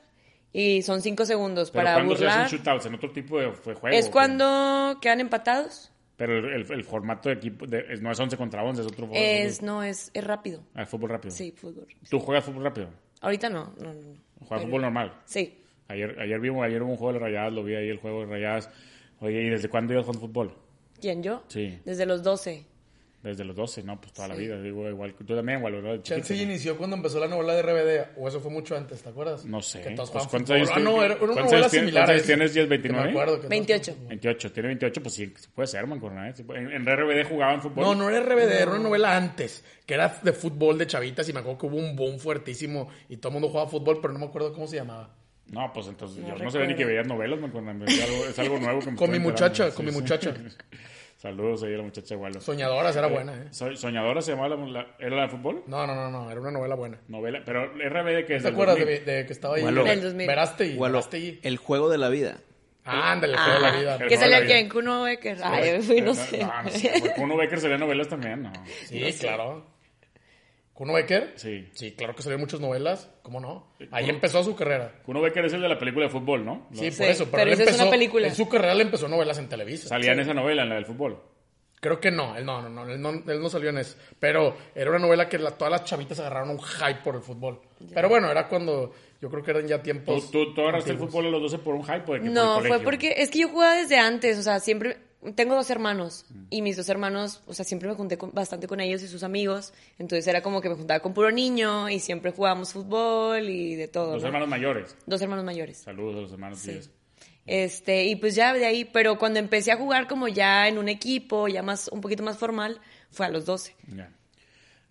Y 0.52 0.82
son 0.82 1.00
cinco 1.00 1.24
segundos 1.24 1.70
Pero 1.70 1.84
para 1.84 1.94
¿cuándo 1.94 2.14
se 2.16 2.24
burlar. 2.24 2.40
hacen 2.44 2.58
shootouts? 2.58 2.86
¿En 2.86 2.94
otro 2.94 3.10
tipo 3.12 3.38
de 3.40 3.46
juego? 3.52 3.88
Es 3.88 4.06
qué? 4.06 4.10
cuando 4.10 4.98
quedan 5.00 5.20
empatados. 5.20 5.90
Pero 6.16 6.38
el, 6.38 6.44
el- 6.62 6.72
el 6.72 6.84
formato 6.84 7.28
de 7.30 7.36
equipo 7.36 7.66
de- 7.66 7.84
no 8.00 8.10
es 8.10 8.20
11 8.20 8.36
contra 8.36 8.62
11, 8.62 8.82
es 8.82 8.86
otro 8.86 9.06
fútbol. 9.06 9.16
Es, 9.18 9.62
no, 9.62 9.82
es, 9.82 10.10
es 10.12 10.24
rápido. 10.24 10.62
Ah, 10.74 10.84
fútbol 10.84 11.08
rápido. 11.10 11.32
Sí, 11.34 11.52
fútbol. 11.56 11.86
¿Tú 12.10 12.18
juegas 12.20 12.44
fútbol 12.44 12.64
rápido? 12.64 12.88
Ahorita 13.22 13.48
no, 13.48 13.72
no, 13.80 13.94
no. 13.94 14.14
¿Juegas 14.42 14.60
Pero- 14.62 14.66
fútbol 14.66 14.82
normal? 14.82 15.12
Sí. 15.24 15.58
Ayer, 15.88 16.18
ayer, 16.20 16.40
vimos, 16.40 16.64
ayer 16.64 16.82
hubo 16.82 16.92
un 16.92 16.96
juego 16.96 17.12
de 17.14 17.18
rayadas, 17.18 17.52
lo 17.52 17.64
vi 17.64 17.74
ahí 17.74 17.88
el 17.88 17.98
juego 17.98 18.20
de 18.20 18.26
rayadas. 18.26 18.70
Oye, 19.20 19.42
¿y 19.42 19.48
desde 19.50 19.68
cuándo 19.68 19.92
ibas 19.92 20.06
con 20.06 20.14
fútbol? 20.14 20.54
¿Quién, 21.00 21.22
yo? 21.22 21.42
Sí. 21.48 21.78
Desde 21.84 22.06
los 22.06 22.22
12. 22.22 22.64
Desde 23.22 23.44
los 23.44 23.54
12, 23.54 23.84
¿no? 23.84 24.00
Pues 24.00 24.12
toda 24.12 24.26
la 24.26 24.34
vida. 24.34 24.60
Digo, 24.60 24.88
igual, 24.88 25.14
tú 25.14 25.36
también, 25.36 25.58
igual, 25.58 25.74
¿verdad? 25.74 25.90
Chiquito, 26.02 26.14
Chelsea 26.26 26.36
¿no? 26.38 26.42
inició 26.42 26.76
cuando 26.76 26.96
empezó 26.96 27.20
la 27.20 27.28
novela 27.28 27.54
de 27.54 27.62
RBD, 27.62 28.18
o 28.18 28.26
eso 28.26 28.40
fue 28.40 28.50
mucho 28.50 28.76
antes, 28.76 29.00
¿te 29.00 29.08
acuerdas? 29.10 29.44
No 29.44 29.62
sé. 29.62 29.80
Que 29.80 29.90
todos 29.90 30.10
Pues, 30.10 30.26
¿Cuántos 30.26 30.50
años 30.56 30.68
Ah, 30.72 30.74
tienes? 30.74 30.92
no, 30.92 31.02
era 31.04 31.14
una 31.14 31.26
¿Cuántos 31.26 31.44
novela 31.52 31.68
similar. 31.68 32.04
¿Cuántos 32.06 32.26
tienes? 32.26 32.50
esa. 32.50 32.60
¿10, 32.60 32.62
Que 32.62 32.66
me 32.68 32.76
29? 32.78 33.10
acuerdo 33.10 33.32
que 33.34 33.38
todos 33.38 33.50
28. 33.50 33.92
jugaban 33.92 33.98
fútbol. 34.00 34.08
28, 34.08 34.52
tiene 34.52 34.66
28, 34.70 35.02
pues 35.02 35.14
sí, 35.14 35.34
puede 35.54 35.66
ser, 35.68 35.86
man, 35.86 36.00
con 36.00 36.18
¿eh? 36.26 36.34
En, 36.48 36.72
en 36.72 36.84
RBD 36.84 37.28
jugaban 37.28 37.62
fútbol. 37.62 37.84
No, 37.84 37.94
no 37.94 38.10
era 38.10 38.20
RBD, 38.26 38.52
era 38.60 38.70
una 38.72 38.80
novela 38.80 39.16
antes, 39.16 39.64
que 39.86 39.94
era 39.94 40.08
de 40.20 40.32
fútbol 40.32 40.76
de 40.78 40.88
chavitas 40.88 41.28
y 41.28 41.32
me 41.32 41.38
acuerdo 41.40 41.58
que 41.60 41.66
hubo 41.66 41.76
un 41.76 41.94
boom 41.94 42.18
fuertísimo 42.18 42.88
y 43.08 43.18
todo 43.18 43.28
el 43.28 43.32
mundo 43.34 43.48
jugaba 43.50 43.70
fútbol, 43.70 44.00
pero 44.02 44.12
no 44.14 44.18
me 44.18 44.26
acuerdo 44.26 44.52
cómo 44.52 44.66
se 44.66 44.76
llamaba. 44.76 45.14
No, 45.46 45.70
pues 45.72 45.86
entonces 45.86 46.18
No 46.24 46.36
yo 46.36 46.44
no 46.44 46.50
sabía 46.50 46.66
ni 46.66 46.74
que 46.74 46.84
recuerdo. 46.84 46.88
veías 46.88 47.06
novelas, 47.06 47.40
man, 47.40 47.50
con 47.52 47.82
Es 47.88 48.02
algo, 48.02 48.24
es 48.26 48.38
algo 48.38 48.58
nuevo 48.58 48.80
que 48.80 48.90
me 48.90 48.96
Con 48.96 49.10
mi 49.12 49.18
muchacha, 49.20 49.70
con 49.72 49.84
mi 49.86 49.92
muchacha. 49.92 50.34
Saludos 51.22 51.62
ahí 51.62 51.72
a 51.74 51.76
la 51.76 51.82
muchacha 51.84 52.14
igual. 52.14 52.40
Soñadoras 52.40 52.96
era 52.96 53.06
buena, 53.06 53.32
¿eh? 53.34 53.46
So- 53.52 53.76
¿Soñadora 53.76 54.20
se 54.22 54.32
llamaba 54.32 54.56
la, 54.56 54.66
la- 54.66 54.96
¿Era 54.98 55.14
la 55.14 55.22
de 55.22 55.28
fútbol? 55.28 55.62
No, 55.68 55.86
no, 55.86 55.94
no, 55.94 56.10
no, 56.10 56.28
era 56.28 56.40
una 56.40 56.50
novela 56.50 56.74
buena. 56.74 56.98
Novela. 57.06 57.42
Pero 57.46 57.66
RBD 57.66 58.26
que 58.26 58.34
es 58.36 58.42
¿Te 58.42 58.48
acuerdas 58.48 58.76
2000. 58.76 59.04
de, 59.04 59.12
de 59.18 59.26
que 59.26 59.32
estaba 59.32 59.54
ahí? 59.54 59.62
Gualo. 59.62 59.84
Del 59.84 60.02
2000. 60.02 60.26
Verástegui, 60.26 60.76
Verástegui. 60.78 61.38
el 61.44 61.56
juego 61.58 61.88
de 61.90 61.98
la 61.98 62.08
vida. 62.08 62.38
Ah, 62.84 63.12
ándale, 63.12 63.34
el 63.34 63.38
juego 63.38 63.54
de 63.54 63.60
la 63.60 63.70
vida. 63.78 63.92
El 63.94 63.98
¿Qué 64.08 64.16
juego 64.16 64.20
sale 64.20 64.34
de 64.34 64.40
la 64.40 64.44
aquí 64.46 64.52
en 64.64 64.68
Kuno 64.68 65.02
Becker? 65.04 65.38
Ay, 65.44 65.82
fui, 65.82 66.00
no 66.00 66.14
sé. 66.14 66.38
No, 66.38 66.62
no 66.64 66.70
sé. 66.70 67.12
Kuno 67.14 67.36
Becker 67.36 67.60
sería 67.60 67.78
novelas 67.78 68.08
también, 68.08 68.42
¿no? 68.42 68.52
Sí, 68.86 69.00
claro. 69.20 69.64
¿Kuno 70.82 70.94
Becker? 70.94 71.34
Sí. 71.36 71.68
Sí, 71.74 71.92
claro 71.92 72.12
que 72.16 72.22
salieron 72.24 72.40
muchas 72.40 72.58
novelas. 72.58 73.08
¿Cómo 73.22 73.38
no? 73.38 73.68
Ahí 73.92 74.10
empezó 74.10 74.42
su 74.42 74.56
carrera. 74.56 74.92
Kuno 75.06 75.20
Becker 75.20 75.44
es 75.44 75.52
el 75.52 75.60
de 75.62 75.68
la 75.68 75.78
película 75.78 76.06
de 76.06 76.10
fútbol, 76.10 76.44
¿no? 76.44 76.66
Sí, 76.72 76.90
Sí, 76.90 76.98
por 76.98 77.06
eso. 77.06 77.24
Pero, 77.26 77.30
pero 77.36 77.42
él 77.44 77.52
esa 77.52 77.62
es 77.62 77.68
empezó, 77.68 77.82
una 77.84 77.90
película. 77.92 78.26
En 78.26 78.34
su 78.34 78.48
carrera 78.48 78.74
le 78.74 78.82
empezó 78.82 79.06
novelas 79.06 79.38
en 79.38 79.48
Televisa. 79.48 79.86
Salía 79.88 80.10
en 80.10 80.18
esa 80.18 80.34
novela, 80.34 80.64
en 80.64 80.70
la 80.70 80.74
del 80.74 80.86
fútbol. 80.86 81.22
Creo 81.80 82.00
que 82.00 82.10
no, 82.10 82.36
él 82.36 82.44
no, 82.44 82.62
no, 82.62 82.68
no, 82.68 82.92
él 82.92 83.00
no, 83.00 83.10
él 83.10 83.40
no 83.40 83.48
salió 83.48 83.70
en 83.70 83.78
eso. 83.78 83.96
Pero 84.18 84.56
era 84.74 84.90
una 84.90 84.98
novela 84.98 85.28
que 85.28 85.38
la- 85.38 85.52
todas 85.52 85.70
las 85.70 85.84
chavitas 85.84 86.18
agarraron 86.18 86.50
un 86.50 86.60
hype 86.60 87.00
por 87.04 87.14
el 87.14 87.22
fútbol. 87.22 87.60
Pero 87.94 88.08
bueno, 88.08 88.28
era 88.28 88.48
cuando 88.48 88.92
yo 89.20 89.30
creo 89.30 89.44
que 89.44 89.52
eran 89.52 89.68
ya 89.68 89.76
¿Tú, 89.78 89.82
tiempos. 89.84 90.30
tú, 90.32 90.52
tú 90.52 90.62
agarraste 90.62 90.90
el 90.90 90.96
antiguos. 90.96 91.12
fútbol 91.12 91.26
a 91.26 91.30
los 91.30 91.42
12 91.42 91.58
por 91.58 91.76
un 91.76 91.84
hype 91.84 91.92
o 91.94 91.98
de 91.98 92.02
que 92.04 92.18
por 92.18 92.26
el 92.26 92.32
No, 92.34 92.60
fue 92.60 92.80
porque 92.80 93.14
es 93.18 93.30
que 93.30 93.38
yo 93.38 93.48
jugaba 93.50 93.74
desde 93.76 93.98
antes, 93.98 94.36
o 94.36 94.42
sea, 94.42 94.58
siempre 94.58 94.96
tengo 95.36 95.54
dos 95.54 95.70
hermanos 95.70 96.26
y 96.50 96.62
mis 96.62 96.76
dos 96.76 96.88
hermanos, 96.88 97.42
o 97.46 97.54
sea, 97.54 97.64
siempre 97.64 97.88
me 97.88 97.94
junté 97.94 98.18
con- 98.18 98.32
bastante 98.32 98.66
con 98.66 98.80
ellos 98.80 99.02
y 99.02 99.08
sus 99.08 99.22
amigos, 99.22 99.72
entonces 99.98 100.26
era 100.26 100.42
como 100.42 100.60
que 100.60 100.68
me 100.68 100.74
juntaba 100.74 101.00
con 101.00 101.14
puro 101.14 101.30
niño 101.30 101.88
y 101.88 102.00
siempre 102.00 102.32
jugábamos 102.32 102.72
fútbol 102.72 103.48
y 103.48 103.74
de 103.76 103.88
todo. 103.88 104.16
¿no? 104.18 104.26
hermanos 104.26 104.48
mayores. 104.48 104.96
Dos 105.06 105.22
hermanos 105.22 105.44
mayores. 105.44 105.78
Saludos 105.78 106.16
a 106.16 106.20
los 106.22 106.32
hermanos 106.32 106.58
Sí. 106.58 106.80
Este, 107.44 108.04
y 108.04 108.14
pues 108.16 108.34
ya 108.36 108.52
de 108.52 108.64
ahí, 108.66 108.84
pero 108.84 109.18
cuando 109.18 109.40
empecé 109.40 109.72
a 109.72 109.76
jugar 109.76 110.06
como 110.06 110.28
ya 110.28 110.68
en 110.68 110.78
un 110.78 110.88
equipo, 110.88 111.48
ya 111.48 111.62
más, 111.62 111.88
un 111.88 112.00
poquito 112.00 112.22
más 112.22 112.38
formal, 112.38 112.80
fue 113.10 113.26
a 113.26 113.30
los 113.30 113.44
12. 113.46 113.74
Ya. 113.96 114.10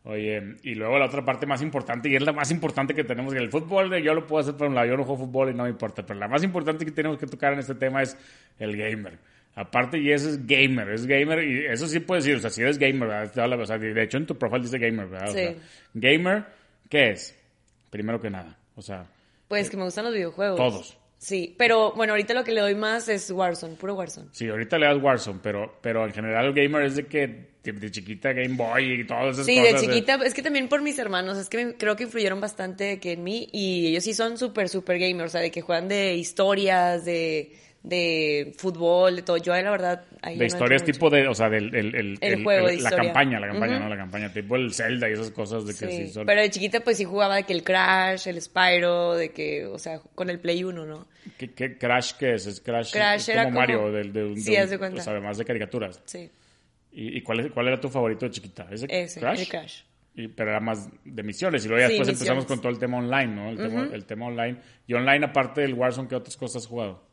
Oye, 0.03 0.55
y 0.63 0.73
luego 0.73 0.97
la 0.97 1.05
otra 1.05 1.23
parte 1.23 1.45
más 1.45 1.61
importante, 1.61 2.09
y 2.09 2.15
es 2.15 2.23
la 2.23 2.33
más 2.33 2.49
importante 2.49 2.95
que 2.95 3.03
tenemos, 3.03 3.33
que 3.33 3.39
el 3.39 3.51
fútbol, 3.51 3.95
yo 4.01 4.13
lo 4.15 4.25
puedo 4.25 4.41
hacer 4.41 4.55
por 4.57 4.67
un 4.67 4.73
lado, 4.75 4.87
yo 4.87 4.97
no 4.97 5.03
juego 5.03 5.25
fútbol 5.25 5.51
y 5.51 5.53
no 5.53 5.63
me 5.63 5.69
importa, 5.69 6.03
pero 6.05 6.19
la 6.19 6.27
más 6.27 6.43
importante 6.43 6.83
que 6.85 6.91
tenemos 6.91 7.19
que 7.19 7.27
tocar 7.27 7.53
en 7.53 7.59
este 7.59 7.75
tema 7.75 8.01
es 8.01 8.17
el 8.57 8.75
gamer. 8.75 9.19
Aparte, 9.55 9.97
y 9.99 10.11
ese 10.11 10.29
es 10.29 10.47
gamer, 10.47 10.89
es 10.91 11.05
gamer, 11.05 11.43
y 11.43 11.65
eso 11.65 11.85
sí 11.87 11.99
puedes 11.99 12.23
decir, 12.23 12.37
o 12.37 12.41
sea, 12.41 12.49
si 12.49 12.61
eres 12.61 12.77
gamer, 12.77 13.07
¿verdad? 13.09 13.59
O 13.59 13.65
sea, 13.65 13.77
de 13.77 14.01
hecho 14.03 14.17
en 14.17 14.25
tu 14.25 14.37
profile 14.37 14.61
dice 14.63 14.77
gamer, 14.77 15.07
¿verdad? 15.07 15.29
O 15.29 15.33
Sí. 15.33 15.39
sea, 15.39 15.53
gamer, 15.93 16.45
¿qué 16.89 17.09
es? 17.11 17.35
Primero 17.89 18.21
que 18.21 18.29
nada, 18.29 18.57
o 18.75 18.81
sea, 18.81 19.05
Pues 19.49 19.69
que 19.69 19.75
me 19.75 19.83
gustan 19.83 20.05
los 20.05 20.13
videojuegos. 20.13 20.57
Todos. 20.57 20.97
Sí, 21.17 21.53
pero 21.57 21.91
bueno, 21.91 22.13
ahorita 22.13 22.33
lo 22.33 22.43
que 22.43 22.51
le 22.53 22.61
doy 22.61 22.73
más 22.73 23.07
es 23.09 23.29
Warzone, 23.29 23.75
puro 23.75 23.93
Warzone. 23.95 24.29
sí, 24.31 24.47
ahorita 24.47 24.79
le 24.79 24.87
das 24.87 24.97
Warzone, 25.01 25.39
pero, 25.43 25.77
pero 25.81 26.05
en 26.05 26.13
general 26.13 26.45
el 26.45 26.53
gamer 26.53 26.83
es 26.83 26.95
de 26.95 27.05
que 27.05 27.51
de, 27.63 27.73
de 27.73 27.91
chiquita 27.91 28.31
Game 28.33 28.55
Boy 28.55 29.01
y 29.01 29.05
todas 29.05 29.33
esas 29.35 29.45
Sí, 29.45 29.55
cosas. 29.59 29.81
de 29.81 29.87
chiquita, 29.87 30.15
es 30.25 30.33
que 30.33 30.41
también 30.41 30.67
por 30.69 30.81
mis 30.81 30.97
hermanos, 30.97 31.37
es 31.37 31.47
que 31.49 31.63
me- 31.65 31.73
creo 31.75 31.95
que 31.95 32.05
influyeron 32.05 32.39
bastante 32.41 32.99
que 32.99 33.11
en 33.11 33.23
mí 33.23 33.47
y 33.51 33.87
ellos 33.87 34.03
sí 34.05 34.13
son 34.15 34.37
súper, 34.39 34.67
súper 34.69 34.97
gamers, 34.97 35.29
o 35.29 35.31
sea, 35.33 35.41
de 35.41 35.51
que 35.51 35.61
juegan 35.61 35.87
de 35.89 36.15
historias, 36.15 37.05
de, 37.05 37.51
de 37.83 38.53
fútbol, 38.57 39.15
de 39.15 39.21
todo. 39.23 39.37
Yo, 39.37 39.53
la 39.59 39.71
verdad, 39.71 40.05
ahí 40.21 40.35
De 40.35 40.39
no 40.41 40.45
historias 40.45 40.83
tipo 40.83 41.09
de, 41.09 41.27
o 41.27 41.33
sea, 41.33 41.49
del 41.49 41.73
el, 41.75 41.95
el, 41.95 42.17
El 42.21 42.43
juego 42.43 42.67
de 42.67 42.77
la 42.79 42.91
campaña, 42.91 43.39
la 43.39 43.47
campaña. 43.47 43.79
¿no? 43.79 43.89
La 43.89 43.97
campaña, 43.97 44.31
tipo 44.31 44.55
el 44.55 44.73
Zelda 44.73 45.09
y 45.09 45.13
esas 45.13 45.31
cosas 45.31 45.65
de 45.65 45.73
que 45.73 45.91
Sí, 45.91 46.05
sí, 46.07 46.13
son... 46.13 46.25
pero 46.27 46.41
de 46.41 46.49
chiquita 46.51 46.81
pues 46.81 46.97
sí 46.97 47.05
jugaba 47.05 47.35
de 47.37 47.43
que 47.43 47.53
el 47.53 47.63
Crash, 47.63 48.27
el 48.27 48.39
Spyro, 48.41 49.15
de 49.15 49.29
que, 49.31 49.65
o 49.65 49.79
sea, 49.79 49.99
con 50.13 50.29
el 50.29 50.39
Play 50.39 50.63
1, 50.63 50.85
¿no? 50.85 51.07
¿Qué, 51.37 51.53
qué 51.53 51.77
Crash 51.77 52.13
qué 52.19 52.35
es? 52.35 52.45
Es 52.45 52.61
Crash, 52.61 52.91
Crash 52.93 53.21
es 53.21 53.29
era 53.29 53.43
como 53.45 53.55
como- 53.55 53.59
Mario, 53.61 53.91
del- 53.91 54.13
de, 54.13 54.23
un- 54.25 54.35
de 54.35 54.41
Sí, 54.41 54.55
un- 54.55 54.69
de 54.69 54.77
cuenta. 54.77 55.01
O 55.01 55.03
sea, 55.03 55.13
además 55.13 55.37
de 55.39 55.45
caricaturas. 55.45 56.01
Sí, 56.05 56.29
¿Y, 56.93 57.17
y 57.17 57.21
cuál, 57.21 57.39
es, 57.39 57.51
cuál 57.51 57.67
era 57.67 57.79
tu 57.79 57.89
favorito 57.89 58.25
de 58.25 58.31
chiquita? 58.31 58.67
¿Ese, 58.69 58.85
ese, 58.89 59.19
Crash? 59.21 59.39
el 59.39 59.47
Crash. 59.47 59.81
y, 60.13 60.27
pero 60.27 60.51
era 60.51 60.59
más 60.59 60.87
de 61.05 61.23
misiones. 61.23 61.63
Y 61.65 61.67
luego 61.69 61.81
ya 61.81 61.87
Sí, 61.87 61.93
después 61.93 62.09
misiones. 62.09 62.21
empezamos 62.21 62.45
con 62.45 62.59
todo 62.61 62.71
el 62.71 62.77
tema 62.77 62.97
online, 62.97 63.27
¿no? 63.33 63.49
El, 63.49 63.57
tema, 63.57 63.89
el 63.93 64.05
tema 64.05 64.25
online. 64.27 64.57
Y 64.85 64.93
online, 64.93 65.25
aparte 65.25 65.61
del 65.61 65.73
Warzone, 65.73 66.07
¿qué 66.09 66.15
otras 66.15 66.35
cosas 66.37 66.63
has 66.63 66.67
jugado? 66.67 67.09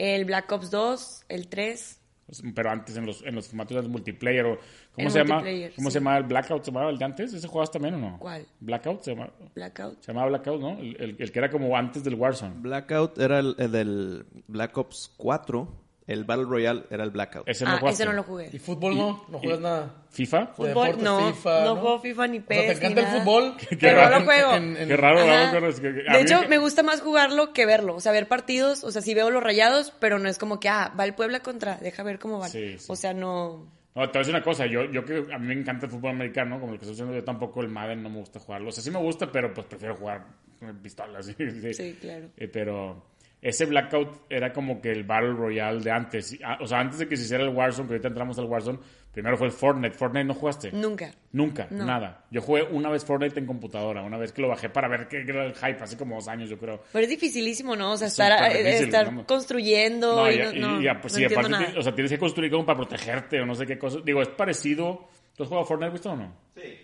El 0.00 0.24
Black 0.24 0.50
Ops 0.52 0.70
2, 0.70 1.24
el 1.28 1.48
3. 1.48 2.00
Pues, 2.26 2.42
Pero 2.54 2.70
antes 2.70 2.96
en 2.96 3.06
los, 3.06 3.22
en 3.24 3.34
los 3.34 3.48
formatos 3.48 3.82
de 3.82 3.88
multiplayer. 3.88 4.44
O, 4.46 4.58
¿Cómo, 4.92 5.06
El 5.08 5.10
se, 5.10 5.18
llama, 5.18 5.38
¿Cómo 5.76 5.88
sí. 5.88 5.92
se 5.92 5.98
llama 5.98 6.18
el 6.18 6.24
Blackout? 6.24 6.62
¿Se 6.64 6.70
llamaba 6.70 6.90
el 6.90 6.98
de 6.98 7.04
antes? 7.04 7.32
¿Ese 7.32 7.48
jugabas 7.48 7.70
también 7.70 7.94
o 7.94 7.98
no? 7.98 8.18
¿Cuál? 8.18 8.46
Blackout 8.60 9.02
se 9.02 9.14
llama. 9.14 9.30
Blackout. 9.54 10.02
Se 10.02 10.12
llamaba 10.12 10.28
Blackout, 10.28 10.60
¿no? 10.60 10.78
El, 10.78 10.96
el- 11.00 11.16
el 11.18 11.32
que 11.32 11.38
era 11.38 11.50
como 11.50 11.74
antes 11.76 12.04
del 12.04 12.14
Warzone. 12.16 12.54
Blackout 12.58 13.18
era 13.18 13.38
el, 13.38 13.54
el 13.58 13.72
del 13.72 14.26
Black 14.46 14.76
Ops 14.76 15.12
4. 15.16 15.87
El 16.08 16.24
Battle 16.24 16.46
Royale 16.46 16.84
era 16.90 17.04
el 17.04 17.10
Blackout. 17.10 17.46
Ese 17.48 17.64
no 17.64 17.72
Ah, 17.72 17.90
ese 17.90 18.04
no 18.06 18.12
lo 18.14 18.22
jugué. 18.24 18.48
¿Y 18.52 18.58
fútbol 18.58 18.96
no? 18.96 19.24
¿No 19.28 19.38
juegas 19.38 19.60
nada? 19.60 19.94
¿FIFA? 20.10 20.46
Fútbol, 20.48 20.68
deportes, 20.68 21.02
no, 21.04 21.32
FIFA, 21.34 21.60
no 21.60 21.74
¿no? 21.74 21.80
juego 21.82 22.00
FIFA 22.00 22.26
ni 22.28 22.38
O 22.38 22.40
sea, 22.40 22.48
PES. 22.48 22.66
¿te 22.66 22.72
encanta 22.72 22.88
ni 22.88 23.06
el 23.06 23.12
nada. 23.12 23.20
fútbol? 23.20 23.54
Pero 23.80 24.02
no 24.10 24.18
lo 24.18 24.24
juego. 24.24 24.54
en- 24.54 24.76
en- 24.78 24.88
Qué 24.88 24.96
raro, 24.96 25.20
De 25.20 26.20
hecho, 26.20 26.40
que- 26.40 26.48
me 26.48 26.58
gusta 26.58 26.82
más 26.82 27.00
jugarlo 27.02 27.52
que 27.52 27.66
verlo. 27.66 27.94
O 27.94 28.00
sea, 28.00 28.12
ver 28.12 28.26
partidos, 28.26 28.84
o 28.84 28.90
sea, 28.90 29.02
sí 29.02 29.12
veo 29.14 29.30
los 29.30 29.42
rayados, 29.42 29.92
pero 30.00 30.18
no 30.18 30.28
es 30.28 30.38
como 30.38 30.58
que, 30.60 30.68
ah, 30.70 30.92
va 30.98 31.04
el 31.04 31.14
Puebla 31.14 31.40
contra, 31.40 31.76
deja 31.76 32.02
ver 32.02 32.18
cómo 32.18 32.38
van. 32.38 32.48
Sí, 32.50 32.78
sí. 32.78 32.86
O 32.88 32.96
sea, 32.96 33.12
no. 33.12 33.66
No, 33.94 34.02
te 34.10 34.10
voy 34.12 34.16
a 34.16 34.18
decir 34.20 34.34
una 34.34 34.44
cosa, 34.44 34.64
yo, 34.66 34.84
yo 34.84 35.04
que 35.04 35.26
a 35.32 35.38
mí 35.38 35.46
me 35.48 35.54
encanta 35.60 35.86
el 35.86 35.92
fútbol 35.92 36.12
americano, 36.12 36.58
como 36.60 36.72
el 36.72 36.78
que 36.78 36.84
estoy 36.86 36.94
haciendo 36.94 37.14
yo 37.14 37.24
tampoco 37.24 37.60
el 37.60 37.68
Madden 37.68 38.02
no 38.02 38.08
me 38.08 38.18
gusta 38.20 38.38
jugarlo. 38.40 38.68
O 38.70 38.72
sea, 38.72 38.82
sí 38.82 38.90
me 38.90 38.98
gusta, 38.98 39.30
pero 39.30 39.52
pues 39.52 39.66
prefiero 39.66 39.94
jugar 39.96 40.24
con 40.58 40.74
pistolas. 40.78 41.26
Sí, 41.36 41.50
sí. 41.60 41.74
Sí, 41.74 41.98
claro. 42.00 42.28
Eh, 42.36 42.48
pero 42.48 43.04
ese 43.40 43.66
Blackout 43.66 44.22
era 44.30 44.52
como 44.52 44.80
que 44.80 44.90
el 44.90 45.04
Battle 45.04 45.32
Royale 45.34 45.80
de 45.80 45.90
antes. 45.90 46.36
Ah, 46.44 46.58
O 46.60 46.66
sea, 46.66 46.80
antes 46.80 46.98
de 46.98 47.08
que 47.08 47.16
se 47.16 47.24
hiciera 47.24 47.44
el 47.44 47.50
Warzone, 47.50 47.86
que 47.88 47.94
ahorita 47.94 48.08
entramos 48.08 48.38
al 48.38 48.46
Warzone, 48.46 48.78
primero 49.12 49.36
fue 49.36 49.46
el 49.46 49.52
Fortnite. 49.52 49.96
¿Fortnite 49.96 50.24
no 50.24 50.34
jugaste? 50.34 50.72
Nunca. 50.72 51.10
Nunca, 51.32 51.68
No. 51.70 51.84
nada. 51.84 52.24
Yo 52.30 52.40
jugué 52.40 52.62
una 52.64 52.90
vez 52.90 53.04
Fortnite 53.04 53.38
en 53.38 53.46
computadora, 53.46 54.02
una 54.02 54.16
vez 54.18 54.32
que 54.32 54.42
lo 54.42 54.48
bajé 54.48 54.68
para 54.68 54.88
ver 54.88 55.06
qué 55.08 55.18
era 55.20 55.44
el 55.44 55.54
hype, 55.54 55.82
hace 55.82 55.96
como 55.96 56.16
dos 56.16 56.26
años 56.28 56.50
yo 56.50 56.58
creo. 56.58 56.82
Pero 56.92 57.02
es 57.04 57.10
dificilísimo, 57.10 57.76
¿no? 57.76 57.92
O 57.92 57.96
sea, 57.96 58.08
estar, 58.08 58.32
eh, 58.52 58.58
difícil, 58.64 58.86
estar 58.86 59.12
¿no? 59.12 59.24
construyendo 59.26 60.16
No, 60.16 60.30
y, 60.30 60.34
y, 60.34 60.58
no, 60.60 60.80
y- 60.82 60.88
y, 60.88 60.94
pues, 61.00 61.12
sí, 61.12 61.24
aparte, 61.24 61.50
nada. 61.50 61.72
o 61.78 61.82
sea, 61.82 61.94
tienes 61.94 62.10
que 62.12 62.18
construir 62.18 62.50
como 62.50 62.66
para 62.66 62.76
protegerte 62.78 63.40
o 63.40 63.46
no 63.46 63.54
sé 63.54 63.66
qué 63.66 63.78
cosa. 63.78 63.98
Digo, 64.04 64.20
es 64.22 64.28
parecido. 64.28 65.08
¿Tú 65.36 65.44
has 65.44 65.48
jugado 65.50 65.66
Fortnite, 65.66 65.92
visto 65.92 66.10
o 66.10 66.16
no? 66.16 66.34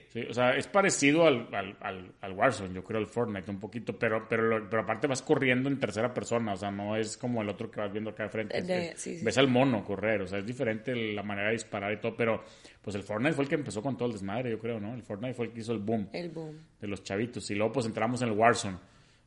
Sí. 0.08 0.24
o 0.30 0.32
sea, 0.32 0.56
es 0.56 0.66
parecido 0.68 1.26
al, 1.26 1.48
al, 1.52 1.76
al, 1.80 2.12
al 2.20 2.32
Warzone, 2.32 2.72
yo 2.74 2.84
creo, 2.84 3.00
el 3.00 3.06
Fortnite 3.06 3.50
un 3.50 3.58
poquito, 3.58 3.98
pero, 3.98 4.26
pero, 4.28 4.42
lo- 4.44 4.70
pero 4.70 4.82
aparte 4.82 5.06
vas 5.06 5.22
corriendo 5.22 5.68
en 5.68 5.78
tercera 5.80 6.14
persona, 6.14 6.52
o 6.52 6.56
sea, 6.56 6.70
no 6.70 6.96
es 6.96 7.16
como 7.16 7.42
el 7.42 7.48
otro 7.48 7.70
que 7.70 7.80
vas 7.80 7.90
viendo 7.92 8.10
acá 8.10 8.24
de 8.24 8.28
frente. 8.28 8.56
Es- 8.58 8.66
de- 8.66 8.88
es- 8.90 9.00
sí, 9.00 9.18
sí, 9.18 9.24
ves 9.24 9.34
sí. 9.34 9.40
al 9.40 9.48
mono 9.48 9.84
correr, 9.84 10.22
o 10.22 10.26
sea, 10.26 10.38
es 10.38 10.46
diferente 10.46 10.94
la 10.94 11.22
manera 11.22 11.48
de 11.48 11.54
disparar 11.54 11.92
y 11.92 11.96
todo, 12.00 12.16
pero 12.16 12.44
pues 12.80 12.94
el 12.96 13.02
Fortnite 13.02 13.34
fue 13.34 13.44
el 13.44 13.48
que 13.48 13.56
empezó 13.56 13.82
con 13.82 13.96
todo 13.96 14.06
el 14.08 14.12
desmadre, 14.14 14.50
yo 14.50 14.58
creo, 14.58 14.78
¿no? 14.78 14.94
El 14.94 15.02
Fortnite 15.02 15.34
fue 15.34 15.46
el 15.46 15.52
que 15.52 15.60
hizo 15.60 15.72
el 15.72 15.78
boom 15.80 16.08
El 16.12 16.30
boom. 16.30 16.56
de 16.80 16.86
los 16.88 17.02
chavitos. 17.02 17.50
Y 17.50 17.54
luego 17.54 17.72
pues 17.72 17.86
entramos 17.86 18.22
en 18.22 18.28
el 18.28 18.34
Warzone. 18.38 18.76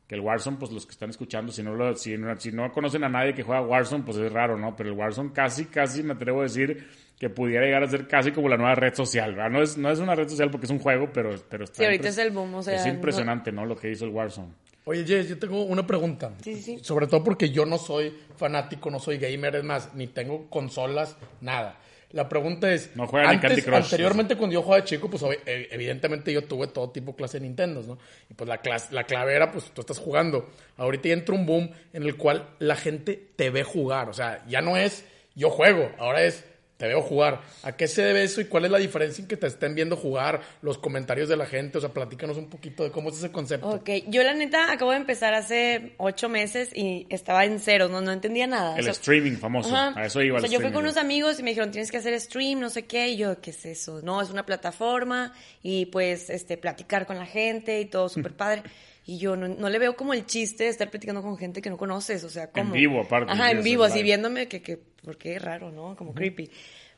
Que 0.06 0.14
el 0.14 0.22
Warzone, 0.22 0.56
pues 0.56 0.72
los 0.72 0.86
que 0.86 0.92
están 0.92 1.10
escuchando, 1.10 1.52
si 1.52 1.62
no, 1.62 1.74
lo, 1.74 1.94
si, 1.94 2.16
no, 2.16 2.34
si 2.40 2.50
no 2.50 2.72
conocen 2.72 3.04
a 3.04 3.10
nadie 3.10 3.34
que 3.34 3.42
juega 3.42 3.60
Warzone, 3.60 4.04
pues 4.04 4.16
es 4.16 4.32
raro, 4.32 4.56
¿no? 4.56 4.74
Pero 4.74 4.88
el 4.88 4.94
Warzone 4.96 5.32
casi, 5.34 5.66
casi 5.66 6.02
me 6.02 6.14
atrevo 6.14 6.40
a 6.40 6.44
decir 6.44 6.88
que 7.18 7.28
pudiera 7.28 7.64
llegar 7.64 7.82
a 7.82 7.88
ser 7.88 8.06
casi 8.06 8.30
como 8.30 8.48
la 8.48 8.56
nueva 8.56 8.74
red 8.74 8.94
social, 8.94 9.34
¿verdad? 9.34 9.50
No 9.50 9.62
es, 9.62 9.76
no 9.76 9.90
es 9.90 9.98
una 9.98 10.14
red 10.14 10.28
social 10.28 10.50
porque 10.50 10.66
es 10.66 10.70
un 10.70 10.78
juego, 10.78 11.10
pero, 11.12 11.34
pero 11.48 11.64
está 11.64 11.78
Sí, 11.78 11.84
ahorita 11.84 12.08
es 12.08 12.18
el 12.18 12.30
boom, 12.30 12.54
o 12.54 12.62
sea, 12.62 12.76
Es 12.76 12.86
impresionante, 12.86 13.50
¿no? 13.50 13.66
Lo 13.66 13.76
que 13.76 13.90
hizo 13.90 14.04
el 14.04 14.10
Warzone. 14.10 14.52
Oye, 14.84 15.04
Jess, 15.04 15.28
yo 15.28 15.38
tengo 15.38 15.64
una 15.64 15.86
pregunta. 15.86 16.32
Sí, 16.42 16.54
sí, 16.54 16.62
sí. 16.62 16.78
Sobre 16.82 17.06
todo 17.06 17.22
porque 17.22 17.50
yo 17.50 17.66
no 17.66 17.76
soy 17.76 18.16
fanático, 18.36 18.90
no 18.90 19.00
soy 19.00 19.18
gamer, 19.18 19.56
es 19.56 19.64
más, 19.64 19.94
ni 19.94 20.06
tengo 20.06 20.48
consolas, 20.48 21.16
nada. 21.40 21.78
La 22.12 22.26
pregunta 22.26 22.72
es, 22.72 22.96
No 22.96 23.06
juega 23.06 23.28
ni 23.28 23.34
antes, 23.34 23.50
Candy 23.50 23.62
Crush. 23.62 23.84
anteriormente 23.84 24.36
cuando 24.36 24.54
yo 24.54 24.62
jugaba 24.62 24.80
de 24.80 24.88
chico, 24.88 25.10
pues 25.10 25.22
eh, 25.44 25.68
evidentemente 25.70 26.32
yo 26.32 26.42
tuve 26.44 26.68
todo 26.68 26.88
tipo 26.88 27.10
de 27.10 27.16
clase 27.18 27.38
de 27.38 27.46
Nintendos, 27.46 27.86
¿no? 27.86 27.98
Y 28.30 28.34
pues 28.34 28.48
la, 28.48 28.58
clase, 28.62 28.94
la 28.94 29.04
clave 29.04 29.34
era, 29.34 29.52
pues 29.52 29.66
tú 29.72 29.82
estás 29.82 29.98
jugando. 29.98 30.48
Ahorita 30.78 31.08
ya 31.08 31.14
entra 31.14 31.34
un 31.34 31.44
boom 31.44 31.70
en 31.92 32.02
el 32.04 32.16
cual 32.16 32.48
la 32.60 32.76
gente 32.76 33.20
te 33.36 33.50
ve 33.50 33.64
jugar, 33.64 34.08
o 34.08 34.14
sea, 34.14 34.42
ya 34.46 34.62
no 34.62 34.78
es 34.78 35.04
yo 35.34 35.50
juego, 35.50 35.90
ahora 35.98 36.22
es 36.22 36.46
te 36.78 36.86
veo 36.86 37.02
jugar. 37.02 37.42
¿A 37.64 37.72
qué 37.76 37.86
se 37.88 38.02
debe 38.02 38.22
eso 38.22 38.40
y 38.40 38.44
cuál 38.46 38.64
es 38.64 38.70
la 38.70 38.78
diferencia 38.78 39.20
en 39.20 39.28
que 39.28 39.36
te 39.36 39.48
estén 39.48 39.74
viendo 39.74 39.96
jugar, 39.96 40.40
los 40.62 40.78
comentarios 40.78 41.28
de 41.28 41.36
la 41.36 41.44
gente? 41.44 41.76
O 41.76 41.80
sea, 41.80 41.90
platícanos 41.90 42.38
un 42.38 42.48
poquito 42.48 42.84
de 42.84 42.90
cómo 42.92 43.10
es 43.10 43.16
ese 43.18 43.30
concepto. 43.32 43.68
Ok, 43.68 43.90
yo 44.06 44.22
la 44.22 44.32
neta 44.32 44.72
acabo 44.72 44.92
de 44.92 44.98
empezar 44.98 45.34
hace 45.34 45.94
ocho 45.96 46.28
meses 46.28 46.70
y 46.74 47.06
estaba 47.10 47.44
en 47.44 47.58
cero, 47.58 47.88
no, 47.88 48.00
no 48.00 48.12
entendía 48.12 48.46
nada. 48.46 48.74
El 48.76 48.80
O 48.80 48.82
sea, 48.84 48.92
streaming 48.92 49.36
famoso. 49.38 49.74
Ajá. 49.74 49.92
A 50.00 50.06
eso 50.06 50.22
iba 50.22 50.36
O 50.38 50.40
sea, 50.40 50.46
el 50.46 50.52
yo 50.52 50.60
fui 50.60 50.66
streaming. 50.68 50.72
con 50.74 50.84
unos 50.84 50.96
amigos 50.96 51.40
y 51.40 51.42
me 51.42 51.50
dijeron, 51.50 51.72
tienes 51.72 51.90
que 51.90 51.96
hacer 51.96 52.18
stream, 52.20 52.60
no 52.60 52.70
sé 52.70 52.86
qué. 52.86 53.08
Y 53.08 53.16
yo, 53.16 53.40
¿qué 53.40 53.50
es 53.50 53.66
eso? 53.66 54.00
No, 54.02 54.22
es 54.22 54.30
una 54.30 54.46
plataforma 54.46 55.34
y 55.62 55.86
pues 55.86 56.30
este 56.30 56.56
platicar 56.56 57.06
con 57.06 57.18
la 57.18 57.26
gente 57.26 57.80
y 57.80 57.86
todo 57.86 58.08
súper 58.08 58.32
padre. 58.34 58.62
Y 59.08 59.16
yo 59.16 59.36
no, 59.36 59.48
no 59.48 59.70
le 59.70 59.78
veo 59.78 59.96
como 59.96 60.12
el 60.12 60.26
chiste 60.26 60.64
de 60.64 60.68
estar 60.68 60.90
platicando 60.90 61.22
con 61.22 61.38
gente 61.38 61.62
que 61.62 61.70
no 61.70 61.78
conoces, 61.78 62.24
o 62.24 62.28
sea, 62.28 62.50
como... 62.50 62.74
vivo, 62.74 63.00
aparte, 63.00 63.32
Ajá, 63.32 63.52
en 63.52 63.62
vivo, 63.62 63.84
así 63.84 64.02
viéndome 64.02 64.48
que, 64.48 64.60
que, 64.60 64.78
porque 65.02 65.36
es 65.36 65.40
raro, 65.40 65.72
¿no? 65.72 65.96
Como 65.96 66.12
creepy. 66.12 66.50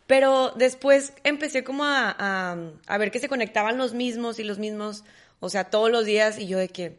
Pero 0.08 0.50
después 0.56 1.12
empecé 1.22 1.62
como 1.62 1.84
a, 1.84 2.12
a, 2.18 2.56
a 2.88 2.98
ver 2.98 3.12
que 3.12 3.20
se 3.20 3.28
conectaban 3.28 3.78
los 3.78 3.94
mismos 3.94 4.40
y 4.40 4.42
los 4.42 4.58
mismos, 4.58 5.04
o 5.38 5.48
sea, 5.50 5.70
todos 5.70 5.88
los 5.88 6.04
días 6.04 6.36
y 6.40 6.48
yo 6.48 6.58
de 6.58 6.66
que, 6.66 6.98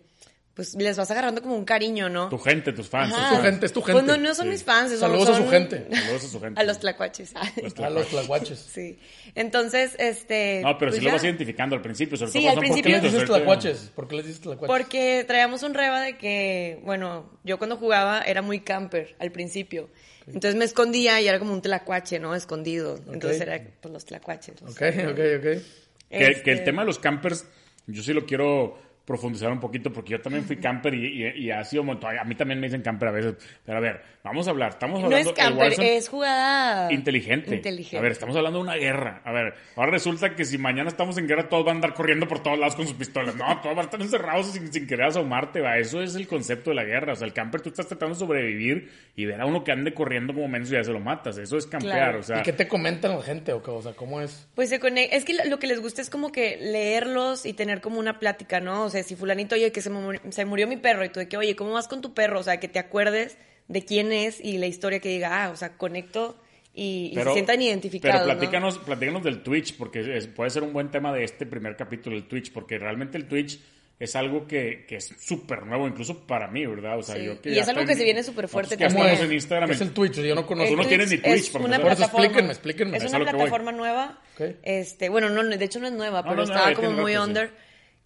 pues 0.53 0.75
les 0.75 0.98
vas 0.98 1.10
agarrando 1.10 1.41
como 1.41 1.55
un 1.55 1.63
cariño, 1.65 2.10
¿no? 2.10 2.27
Tu 2.29 2.38
gente, 2.38 2.74
tus 2.74 2.89
fans. 2.89 3.13
Ajá. 3.13 3.29
tus 3.29 3.38
tu 3.38 3.43
gente, 3.43 3.65
es 3.65 3.74
tu 3.74 3.81
gente. 3.81 4.03
Pues 4.03 4.05
no, 4.05 4.17
no 4.27 4.36
son 4.36 4.46
Sí. 4.48 4.51
mis 4.51 4.63
fans. 4.63 4.89
son- 4.91 5.00
Saludos 5.00 5.29
a 5.29 5.34
su 5.36 5.41
son- 5.43 5.50
gente. 5.50 5.88
Saludos 5.96 6.24
a 6.25 6.27
su 6.27 6.39
gente. 6.41 6.60
A 6.60 6.63
los 6.65 6.79
tlacuaches. 6.79 7.34
A 7.36 7.89
los 7.89 8.08
tlacuaches. 8.08 8.60
Sí. 8.74 9.00
Entonces, 9.36 9.96
este... 9.98 10.62
No, 10.63 10.77
pero 10.77 10.91
pues 10.91 11.00
si 11.00 11.05
lo 11.05 11.12
vas 11.13 11.24
identificando 11.24 11.75
al 11.75 11.81
principio, 11.81 12.17
sobre 12.17 12.31
Sí, 12.31 12.39
todo 12.39 12.50
al 12.50 12.55
son 12.55 12.55
¿Por 12.55 12.63
qué 12.63 12.74
principio- 12.84 13.01
les 13.01 13.12
dices 13.13 13.27
tlacuaches? 13.27 13.91
¿Por 13.96 14.08
qué 14.08 14.15
les 14.17 14.25
dices 14.25 14.41
tlacuaches? 14.41 14.67
Porque 14.77 15.24
traíamos 15.25 15.63
un 15.63 15.74
reba 15.74 16.01
de 16.01 16.17
que, 16.17 16.79
bueno, 16.84 17.29
yo 17.43 17.58
cuando 17.58 17.77
jugaba 17.77 18.22
era 18.22 18.41
muy 18.41 18.60
camper 18.60 19.15
al 19.20 19.31
principio. 19.31 19.89
Entonces 20.27 20.55
me 20.55 20.65
escondía 20.65 21.20
y 21.22 21.27
era 21.27 21.39
como 21.39 21.53
un 21.53 21.62
tlacuache, 21.62 22.20
¿no? 22.20 22.36
Escondido. 22.36 23.00
Entonces 23.12 23.41
era 23.41 23.62
pues 23.81 23.91
los 23.93 24.05
tlacuaches. 24.05 24.62
Ok, 24.62 24.70
ok, 24.70 25.10
ok. 25.10 25.17
Que, 25.41 25.62
Este, 26.10 26.43
que 26.43 26.51
el 26.51 26.63
tema 26.63 26.81
de 26.84 26.88
los 26.88 27.00
campers, 27.00 27.46
yo 27.88 28.03
sí 28.03 28.13
lo 28.13 28.25
quiero 28.25 28.77
profundizar 29.05 29.51
un 29.51 29.60
poquito 29.60 29.91
porque 29.91 30.12
yo 30.12 30.22
también 30.22 30.43
fui 30.46 30.58
camper 30.58 30.93
y, 30.93 31.24
y, 31.24 31.46
y 31.46 31.51
ha 31.51 31.63
sido 31.63 31.81
un 31.81 31.88
montón. 31.88 32.17
A 32.17 32.24
mí 32.24 32.36
también 32.36 32.60
me 32.60 32.67
dicen 32.67 32.81
camper 32.81 33.10
a 33.10 33.12
veces. 33.12 33.36
Pero 33.65 33.77
a 33.77 33.81
ver, 33.81 34.01
vamos 34.24 34.48
a 34.48 34.51
hablar. 34.51 34.70
Estamos 34.70 35.00
No 35.00 35.05
hablando 35.08 35.29
es 35.31 35.36
camper, 35.36 35.74
es 35.79 36.08
jugada... 36.10 36.91
inteligente. 36.93 37.55
Inteligente. 37.55 37.98
A 37.98 38.01
ver, 38.01 38.12
estamos 38.12 38.36
hablando 38.36 38.60
de 38.60 38.63
una 38.63 38.75
guerra. 38.75 39.22
A 39.25 39.31
ver, 39.31 39.53
ahora 39.75 39.91
resulta 39.91 40.36
que 40.36 40.46
si 40.46 40.58
mañana 40.58 40.89
estamos 40.89 41.17
en 41.17 41.27
guerra, 41.27 41.50
todos 41.50 41.65
van 41.65 41.75
a 41.75 41.77
andar 41.77 41.93
corriendo 41.93 42.27
por 42.27 42.41
todos 42.43 42.58
lados 42.60 42.75
con 42.75 42.86
sus 42.88 42.96
pistolas. 42.96 43.36
No, 43.36 43.46
todos 43.62 43.75
van 43.75 43.79
a 43.79 43.81
estar 43.89 44.01
encerrados 44.01 44.48
sin, 44.51 44.72
sin 44.72 44.88
querer 44.88 45.08
asomarte. 45.08 45.60
Va. 45.62 45.77
Eso 45.77 46.01
es 46.01 46.15
el 46.15 46.27
concepto 46.27 46.70
de 46.70 46.75
la 46.77 46.84
guerra. 46.84 47.13
O 47.13 47.15
sea, 47.15 47.27
el 47.27 47.34
camper 47.34 47.62
tú 47.62 47.70
estás 47.70 47.88
tratando 47.88 48.13
de 48.15 48.20
sobrevivir 48.20 48.91
y 49.15 49.25
ver 49.25 49.41
a 49.41 49.46
uno 49.46 49.63
que 49.63 49.72
ande 49.72 49.93
corriendo 49.93 50.34
como 50.34 50.48
menos 50.48 50.70
y 50.70 50.74
ya 50.74 50.84
se 50.84 50.91
lo 50.91 51.00
matas. 51.00 51.38
Eso 51.38 51.58
es 51.58 51.65
campear. 51.67 51.91
Claro. 51.98 52.20
O 52.20 52.24
sea, 52.24 52.39
¿Y 52.39 52.43
qué 52.43 52.53
te 52.53 52.67
comentan 52.67 53.15
la 53.15 53.22
gente? 53.24 53.51
O, 53.53 53.62
qué? 53.62 53.72
o 53.72 53.81
sea, 53.81 53.93
¿cómo 53.93 54.22
es? 54.22 54.48
Pues 54.55 54.70
se 54.70 54.79
conecta. 54.79 55.15
Es 55.15 55.25
que 55.25 55.34
lo- 55.34 55.46
lo 55.46 55.60
que 55.60 55.67
les 55.67 55.81
gusta 55.81 56.01
es 56.01 56.10
como 56.10 56.31
que 56.31 56.58
leerlos 56.62 57.46
y 57.46 57.53
tener 57.53 57.81
como 57.81 58.00
una 58.00 58.20
plática, 58.20 58.60
¿no? 58.60 58.84
O 58.84 58.89
sea, 58.91 59.01
si 59.03 59.15
fulanito, 59.15 59.55
oye, 59.55 59.71
que 59.71 59.81
se, 59.81 59.89
mu- 59.89 60.13
se 60.29 60.45
murió 60.45 60.67
mi 60.67 60.77
perro 60.77 61.03
y 61.03 61.10
tú 61.10 61.19
de 61.19 61.27
que, 61.27 61.38
oye, 61.38 61.55
¿cómo 61.55 61.71
vas 61.71 61.88
con 61.88 62.01
tu 62.01 62.13
perro? 62.13 62.39
O 62.39 62.43
sea, 62.43 62.60
que 62.60 62.67
te 62.67 62.77
acuerdes 62.77 63.38
de 63.67 63.83
quién 63.83 64.12
es 64.12 64.39
y 64.39 64.57
la 64.60 64.67
historia 64.67 65.00
que 65.00 65.10
diga, 65.10 65.45
ah, 65.45 65.50
o 65.50 65.55
sea, 65.55 65.77
conecto 65.77 66.38
y, 66.74 67.12
y 67.13 67.15
se 67.15 67.33
sientan 67.33 67.62
identificados. 67.62 68.21
Pero 68.21 68.33
¿no? 68.33 68.38
platícanos, 68.39 68.77
platícanos 68.79 69.24
del 69.24 69.41
Twitch, 69.43 69.75
porque 69.77 70.17
es- 70.17 70.27
puede 70.27 70.50
ser 70.51 70.63
un 70.63 70.74
buen 70.74 70.91
tema 70.91 71.12
de 71.13 71.24
este 71.24 71.45
primer 71.45 71.75
capítulo 71.75 72.15
del 72.15 72.27
Twitch, 72.27 72.51
porque 72.53 72.77
realmente 72.77 73.17
el 73.17 73.27
Twitch 73.27 73.60
es 74.00 74.15
algo 74.15 74.48
que, 74.48 74.86
que 74.88 74.95
es 74.95 75.13
súper 75.19 75.63
nuevo, 75.67 75.88
incluso 75.88 76.25
para 76.25 76.48
mí, 76.48 76.65
¿verdad? 76.65 76.98
O 76.98 77.03
sea, 77.03 77.15
Sí. 77.17 77.24
yo 77.25 77.39
que 77.39 77.51
Y 77.51 77.60
es 77.60 77.67
algo 77.67 77.86
que 77.86 77.93
se 77.95 78.03
viene 78.03 78.24
súper 78.24 78.48
fuerte 78.48 78.75
¿Cómo 78.75 78.89
ya 78.89 78.95
es? 78.95 78.95
estamos 79.12 79.19
en 79.29 79.33
Instagram. 79.33 79.69
¿Qué 79.69 79.75
es 79.75 79.81
el 79.81 79.91
Twitch? 79.91 80.13
Yo 80.21 80.33
no 80.33 80.48
conozco. 80.48 80.71
Tú 80.71 80.77
no 80.81 80.88
tienes 80.88 81.12
ni 81.12 81.17
Twitch 81.19 81.33
es 81.36 81.50
por 81.51 81.62
una 81.62 81.75
ejemplo. 81.75 81.83
Por 81.83 81.91
eso 81.91 81.98
plataforma. 82.12 82.25
explíquenme, 82.25 82.51
explíquenme. 82.53 82.98
Es 82.98 83.03
una 83.03 83.19
plataforma 83.19 83.71
nueva. 83.71 84.19
Ok. 84.33 84.55
Este, 84.63 85.10
bueno, 85.10 85.29
no, 85.29 85.43
de 85.43 85.63
hecho 85.63 85.79
no 85.79 85.86
es 85.88 85.93
nueva, 85.93 86.21
No, 86.24 86.29
pero 86.29 86.36
no, 86.38 86.43
estaba 86.43 86.74
como 86.74 86.91
muy 86.93 87.13
rato, 87.13 87.25
sí. 87.27 87.31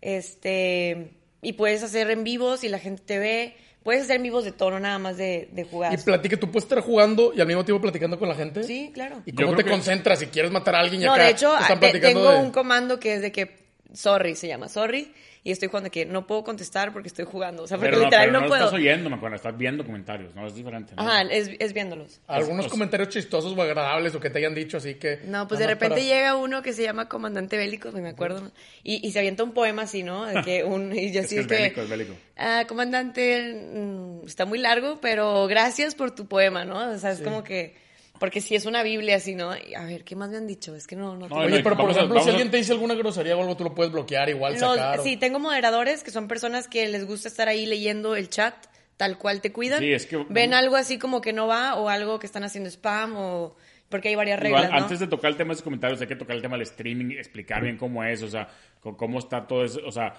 Este, 0.01 1.11
y 1.41 1.53
puedes 1.53 1.83
hacer 1.83 2.09
en 2.11 2.23
vivos 2.23 2.63
y 2.63 2.69
la 2.69 2.79
gente 2.79 3.01
te 3.05 3.19
ve. 3.19 3.55
Puedes 3.83 4.03
hacer 4.03 4.15
en 4.15 4.23
vivos 4.23 4.43
de 4.43 4.51
tono 4.51 4.79
nada 4.79 4.97
más 4.97 5.15
de, 5.17 5.47
de 5.51 5.63
jugar. 5.63 5.93
Y 5.93 5.97
platique, 5.97 6.37
tú 6.37 6.49
puedes 6.49 6.63
estar 6.63 6.79
jugando 6.81 7.33
y 7.35 7.41
al 7.41 7.45
mismo 7.47 7.63
tiempo 7.63 7.81
platicando 7.81 8.17
con 8.17 8.27
la 8.27 8.33
gente. 8.35 8.63
Sí, 8.63 8.89
claro. 8.93 9.21
¿Y 9.25 9.31
Yo 9.31 9.45
cómo 9.45 9.57
te 9.57 9.63
que- 9.63 9.69
concentras 9.69 10.17
si 10.19 10.25
quieres 10.27 10.51
matar 10.51 10.75
a 10.75 10.79
alguien 10.79 11.01
y 11.01 11.05
No, 11.05 11.13
acá 11.13 11.23
de 11.25 11.29
hecho, 11.31 11.53
te 11.55 11.61
están 11.61 11.79
te- 11.79 11.89
platicando 11.89 12.19
tengo 12.21 12.31
de- 12.31 12.39
un 12.39 12.51
comando 12.51 12.99
que 12.99 13.13
es 13.15 13.21
de 13.21 13.31
que 13.31 13.64
sorry 13.93 14.35
se 14.35 14.47
llama 14.47 14.67
sorry 14.69 15.13
y 15.43 15.51
estoy 15.51 15.67
jugando 15.67 15.91
que 15.91 16.05
no 16.07 16.25
puedo 16.25 16.43
contestar 16.43 16.91
porque 16.91 17.07
estoy 17.07 17.25
jugando, 17.25 17.63
o 17.63 17.67
sea, 17.67 17.77
porque 17.77 17.89
Pero 17.91 17.99
no, 17.99 18.05
literal 18.05 18.25
pero 18.27 18.33
no, 18.33 18.41
no, 18.41 18.47
puedo. 18.47 18.63
estás 18.65 18.73
oyendo, 18.79 19.09
me 19.11 19.15
acuerdo, 19.17 19.35
estás 19.35 19.55
viendo 19.55 19.85
comentarios, 19.85 20.33
¿no? 20.33 20.47
Es 20.47 20.55
diferente. 20.55 20.95
¿no? 20.95 21.03
Ajá, 21.03 21.21
es, 21.21 21.51
es 21.59 21.71
viéndolos. 21.71 22.19
Algunos 22.25 22.61
Os- 22.61 22.65
os- 22.65 22.71
comentarios 22.71 23.09
chistosos 23.09 23.55
o 23.55 23.61
agradables 23.61 24.15
o 24.15 24.19
que 24.19 24.31
te 24.31 24.39
hayan 24.39 24.55
dicho, 24.55 24.77
así 24.77 24.95
que... 24.95 25.17
No, 25.25 25.47
pues 25.47 25.59
nada 25.59 25.67
de 25.69 25.73
repente 25.75 25.95
para- 25.97 26.01
llega 26.07 26.35
uno 26.35 26.63
que 26.63 26.73
se 26.73 26.81
llama 26.81 27.07
Comandante 27.07 27.57
Bélico, 27.57 27.91
me 27.91 28.09
acuerdo, 28.09 28.51
y, 28.83 29.07
y 29.07 29.11
se 29.11 29.19
avienta 29.19 29.43
un 29.43 29.53
poema 29.53 29.83
así, 29.83 30.01
¿no? 30.01 30.25
De 30.25 30.41
que 30.41 30.63
un, 30.63 30.91
y 30.97 31.11
yo 31.11 31.19
Es 31.25 31.25
así 31.27 31.35
que 31.35 31.41
es 31.41 31.47
que, 31.47 31.53
bélico, 31.55 31.81
es 31.81 31.89
bélico. 31.89 32.13
"Ah, 32.37 32.65
Comandante, 32.67 33.53
mm, 33.71 34.25
está 34.25 34.45
muy 34.45 34.57
largo, 34.57 34.99
pero 34.99 35.45
gracias 35.45 35.93
por 35.93 36.09
tu 36.15 36.25
poema, 36.27 36.65
¿no? 36.65 36.89
O 36.91 36.97
sea, 36.97 37.11
es 37.11 37.21
como 37.21 37.43
que 37.43 37.75
Porque 38.19 38.41
si 38.41 38.55
es 38.55 38.65
una 38.65 38.81
Biblia, 38.83 39.17
así, 39.17 39.35
¿no? 39.35 39.51
A 39.51 39.83
ver, 39.85 40.03
¿qué 40.03 40.15
más 40.15 40.29
me 40.29 40.37
han 40.37 40.47
dicho? 40.47 40.75
Es 40.75 40.87
que 40.87 40.95
no, 40.95 41.13
no. 41.15 41.27
No, 41.27 41.27
tengo- 41.27 41.41
Oye, 41.41 41.61
pero 41.63 41.75
por 41.77 41.89
a- 41.89 41.93
ejemplo, 41.93 42.21
si 42.21 42.29
a- 42.29 42.31
alguien 42.31 42.49
te 42.51 42.57
dice 42.57 42.71
alguna 42.71 42.93
grosería 42.95 43.35
o 43.35 43.41
algo, 43.41 43.55
tú 43.57 43.63
lo 43.65 43.73
puedes 43.75 43.91
bloquear, 43.91 44.29
igual 44.29 44.53
Los- 44.53 44.61
sacar. 44.61 44.99
o- 44.99 45.03
sí, 45.03 45.17
tengo 45.17 45.39
moderadores 45.39 46.03
que 46.03 46.11
son 46.11 46.27
personas 46.27 46.67
que 46.67 46.87
les 46.87 47.05
gusta 47.05 47.27
estar 47.27 47.47
ahí 47.49 47.65
leyendo 47.65 48.15
el 48.15 48.29
chat, 48.29 48.55
tal 48.97 49.17
cual 49.17 49.41
te 49.41 49.51
cuidan. 49.51 49.79
Sí, 49.79 49.91
es 49.91 50.05
que- 50.05 50.25
Ven 50.29 50.53
algo 50.53 50.75
así 50.77 50.97
como 50.97 51.19
que 51.21 51.33
no 51.33 51.47
va 51.47 51.75
o 51.75 51.89
algo 51.89 52.17
que 52.19 52.25
están 52.25 52.43
haciendo 52.43 52.69
spam 52.69 53.15
o... 53.17 53.55
Porque 53.89 54.07
hay 54.07 54.15
varias 54.15 54.39
reglas, 54.39 54.63
Igual, 54.63 54.77
¿no? 54.79 54.83
antes 54.83 54.99
de 54.99 55.07
tocar 55.07 55.29
el 55.29 55.37
tema 55.37 55.49
de 55.49 55.53
esos 55.53 55.63
comentarios, 55.63 56.01
hay 56.01 56.07
que 56.07 56.15
tocar 56.15 56.35
el 56.35 56.41
tema 56.41 56.55
del 56.55 56.63
streaming, 56.63 57.11
explicar 57.17 57.61
bien 57.61 57.77
cómo 57.77 58.03
es, 58.03 58.23
o 58.23 58.27
sea, 58.27 58.47
cómo 58.79 59.19
está 59.19 59.45
todo 59.45 59.63
eso. 59.63 59.79
O 59.85 59.91
sea, 59.91 60.15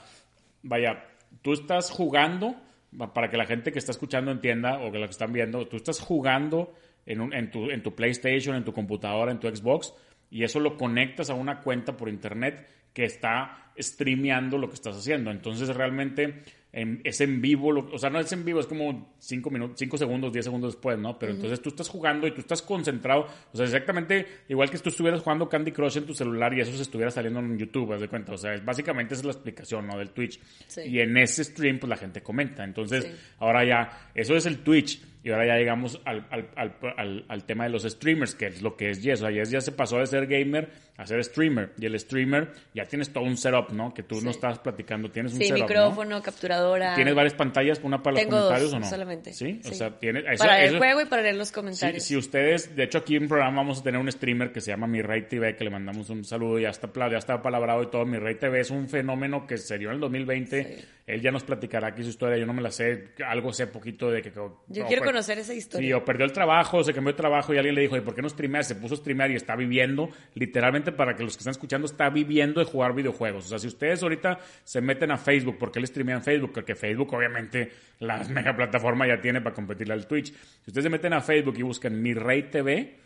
vaya, 0.62 1.04
tú 1.42 1.52
estás 1.52 1.90
jugando, 1.90 2.54
pa- 2.96 3.12
para 3.12 3.28
que 3.28 3.36
la 3.36 3.44
gente 3.44 3.72
que 3.72 3.78
está 3.80 3.90
escuchando 3.92 4.30
entienda, 4.30 4.78
o 4.80 4.92
que 4.92 4.98
lo 4.98 5.06
que 5.06 5.10
están 5.12 5.32
viendo, 5.32 5.66
tú 5.66 5.76
estás 5.76 6.00
jugando 6.00 6.74
en, 7.06 7.20
un- 7.20 7.32
en, 7.32 7.50
tu, 7.50 7.70
en 7.70 7.82
tu 7.82 7.94
PlayStation, 7.94 8.54
en 8.56 8.64
tu 8.64 8.72
computadora, 8.72 9.32
en 9.32 9.40
tu 9.40 9.48
Xbox, 9.48 9.94
y 10.30 10.42
eso 10.44 10.60
lo 10.60 10.76
conectas 10.76 11.30
a 11.30 11.34
una 11.34 11.60
cuenta 11.60 11.96
por 11.96 12.08
internet 12.08 12.66
que 12.92 13.04
está 13.04 13.72
streameando 13.78 14.58
lo 14.58 14.68
que 14.68 14.74
estás 14.74 14.96
haciendo. 14.96 15.30
Entonces, 15.30 15.68
realmente 15.68 16.42
en- 16.72 17.00
es 17.04 17.20
en 17.22 17.40
vivo, 17.40 17.72
lo- 17.72 17.88
o 17.92 17.98
sea, 17.98 18.10
no 18.10 18.18
es 18.20 18.30
en 18.32 18.44
vivo, 18.44 18.60
es 18.60 18.66
como 18.66 19.14
5 19.18 19.50
minutos, 19.50 19.76
5 19.78 19.96
segundos, 19.96 20.30
10 20.32 20.44
segundos 20.44 20.74
después, 20.74 20.98
¿no? 20.98 21.18
Pero 21.18 21.32
entonces 21.32 21.60
tú 21.62 21.70
estás 21.70 21.88
jugando 21.88 22.26
y 22.26 22.32
tú 22.32 22.40
estás 22.40 22.60
concentrado, 22.60 23.26
o 23.52 23.56
sea, 23.56 23.64
exactamente 23.64 24.26
igual 24.48 24.68
que 24.70 24.76
si 24.76 24.82
tú 24.82 24.90
estuvieras 24.90 25.22
jugando 25.22 25.48
Candy 25.48 25.72
Crush 25.72 25.96
en 25.98 26.04
tu 26.06 26.12
celular 26.14 26.52
y 26.52 26.60
eso 26.60 26.72
se 26.72 26.82
estuviera 26.82 27.10
saliendo 27.10 27.40
en 27.40 27.56
YouTube, 27.56 27.92
haz 27.94 28.00
de 28.02 28.08
cuenta, 28.08 28.32
o 28.32 28.36
sea, 28.36 28.52
es- 28.54 28.64
básicamente 28.64 29.14
esa 29.14 29.22
es 29.22 29.26
la 29.26 29.32
explicación, 29.32 29.86
¿no? 29.86 29.96
Del 29.98 30.10
Twitch. 30.10 30.38
Sí. 30.66 30.82
Y 30.82 31.00
en 31.00 31.16
ese 31.16 31.44
stream, 31.44 31.78
pues 31.78 31.88
la 31.88 31.96
gente 31.96 32.22
comenta. 32.22 32.62
Entonces, 32.64 33.04
Sí. 33.04 33.10
ahora 33.38 33.64
ya, 33.64 34.10
eso 34.14 34.36
es 34.36 34.44
el 34.46 34.58
Twitch. 34.58 35.02
Y 35.26 35.30
ahora 35.32 35.44
ya 35.44 35.56
llegamos 35.56 36.00
al, 36.04 36.24
al, 36.30 36.48
al, 36.54 37.24
al- 37.26 37.44
tema 37.46 37.64
de 37.64 37.70
los 37.70 37.82
streamers, 37.82 38.36
que 38.36 38.46
es 38.46 38.62
lo 38.62 38.76
que 38.76 38.90
es 38.90 39.02
Yes. 39.02 39.22
O 39.22 39.26
sea, 39.26 39.30
Yes 39.32 39.50
ya 39.50 39.60
se 39.60 39.72
pasó 39.72 39.98
de 39.98 40.06
ser 40.06 40.28
gamer 40.28 40.70
a 40.96 41.04
ser 41.04 41.22
streamer. 41.24 41.72
Y 41.80 41.86
el 41.86 41.98
streamer 41.98 42.52
ya 42.72 42.84
tienes 42.84 43.12
todo 43.12 43.24
un 43.24 43.36
setup, 43.36 43.70
¿no? 43.72 43.92
Que 43.92 44.04
tú 44.04 44.20
no 44.22 44.30
estás 44.30 44.60
platicando, 44.60 45.10
tienes 45.10 45.32
un 45.32 45.38
Sí, 45.40 45.46
setup, 45.46 45.58
¿no? 45.62 45.66
micrófono, 45.66 46.22
capturadora. 46.22 46.94
¿Tienes 46.94 47.12
varias 47.16 47.34
pantallas, 47.34 47.80
una 47.82 48.00
para 48.04 48.14
los 48.18 48.24
comentarios 48.26 48.70
dos 48.70 48.74
o 48.74 48.78
no? 48.80 48.86
solamente. 48.88 49.32
Sí, 49.32 49.60
o 49.64 49.68
Sí. 49.68 49.74
sea, 49.74 49.98
tiene 49.98 50.20
eso- 50.20 50.44
para 50.44 50.60
el 50.62 50.68
eso- 50.68 50.78
juego 50.78 51.00
y 51.00 51.04
para 51.06 51.22
leer 51.22 51.34
los 51.34 51.48
Sí, 51.48 51.54
comentarios. 51.54 52.04
si 52.04 52.16
ustedes, 52.16 52.76
de 52.76 52.84
hecho 52.84 52.98
aquí 52.98 53.16
en 53.16 53.24
el 53.24 53.28
programa 53.28 53.56
vamos 53.56 53.80
a 53.80 53.82
tener 53.82 54.00
un 54.00 54.10
streamer 54.12 54.52
que 54.52 54.60
se 54.60 54.70
llama 54.70 54.86
Mi 54.86 55.02
Rey 55.02 55.22
TV, 55.22 55.56
que 55.56 55.64
le 55.64 55.70
mandamos 55.70 56.08
un 56.08 56.22
saludo, 56.24 56.60
ya 56.60 56.68
está, 56.70 56.88
ya 57.10 57.18
está 57.18 57.42
palabrado 57.42 57.82
y 57.82 57.90
todo. 57.90 58.06
Mi 58.06 58.18
Rey 58.18 58.36
TV 58.36 58.60
es 58.60 58.70
un 58.70 58.88
fenómeno 58.88 59.44
que 59.44 59.58
se 59.58 59.76
dio 59.78 59.88
en 59.88 59.96
el 59.96 60.00
2020. 60.00 60.84
Él 61.06 61.20
ya 61.20 61.30
nos 61.30 61.44
platicará 61.44 61.88
aquí 61.88 62.02
su 62.02 62.08
historia, 62.10 62.36
yo 62.36 62.46
no 62.46 62.52
me 62.52 62.62
la 62.62 62.70
sé, 62.70 63.08
algo 63.28 63.52
sé 63.52 63.66
poquito 63.68 64.10
de 64.10 64.22
que... 64.22 64.30
Yo 64.30 64.58
no, 64.68 64.86
quiero 64.88 65.02
conocer 65.16 65.38
esa 65.38 65.52
Sí, 65.52 65.58
historia. 65.58 65.96
o 65.96 66.04
perdió 66.04 66.26
el 66.26 66.32
trabajo, 66.32 66.84
se 66.84 66.92
cambió 66.92 67.12
de 67.12 67.16
trabajo 67.16 67.54
y 67.54 67.56
alguien 67.56 67.74
le 67.74 67.80
dijo, 67.82 67.96
¿y 67.96 68.00
por 68.00 68.14
qué 68.14 68.20
no 68.22 68.28
streameas? 68.28 68.68
Se 68.68 68.74
puso 68.74 68.94
a 68.94 68.96
streamear 68.98 69.30
y 69.30 69.34
está 69.36 69.56
viviendo, 69.56 70.10
literalmente 70.34 70.92
para 70.92 71.16
que 71.16 71.24
los 71.24 71.36
que 71.36 71.40
están 71.40 71.52
escuchando, 71.52 71.86
está 71.86 72.10
viviendo 72.10 72.60
de 72.60 72.66
jugar 72.66 72.94
videojuegos. 72.94 73.46
O 73.46 73.48
sea, 73.48 73.58
si 73.58 73.66
ustedes 73.66 74.02
ahorita 74.02 74.38
se 74.62 74.80
meten 74.80 75.10
a 75.10 75.16
Facebook, 75.16 75.56
¿por 75.58 75.72
qué 75.72 75.80
le 75.80 75.86
streamean 75.86 76.22
Facebook? 76.22 76.52
Porque 76.52 76.74
Facebook, 76.74 77.12
obviamente, 77.14 77.72
la 78.00 78.18
mega 78.28 78.54
plataforma 78.54 79.06
ya 79.06 79.20
tiene 79.20 79.40
para 79.40 79.54
competirle 79.54 79.94
al 79.94 80.06
Twitch. 80.06 80.32
Si 80.34 80.68
ustedes 80.70 80.84
se 80.84 80.90
meten 80.90 81.12
a 81.14 81.20
Facebook 81.20 81.54
y 81.58 81.62
buscan 81.62 82.00
Mi 82.02 82.12
Rey 82.12 82.44
TV, 82.50 82.96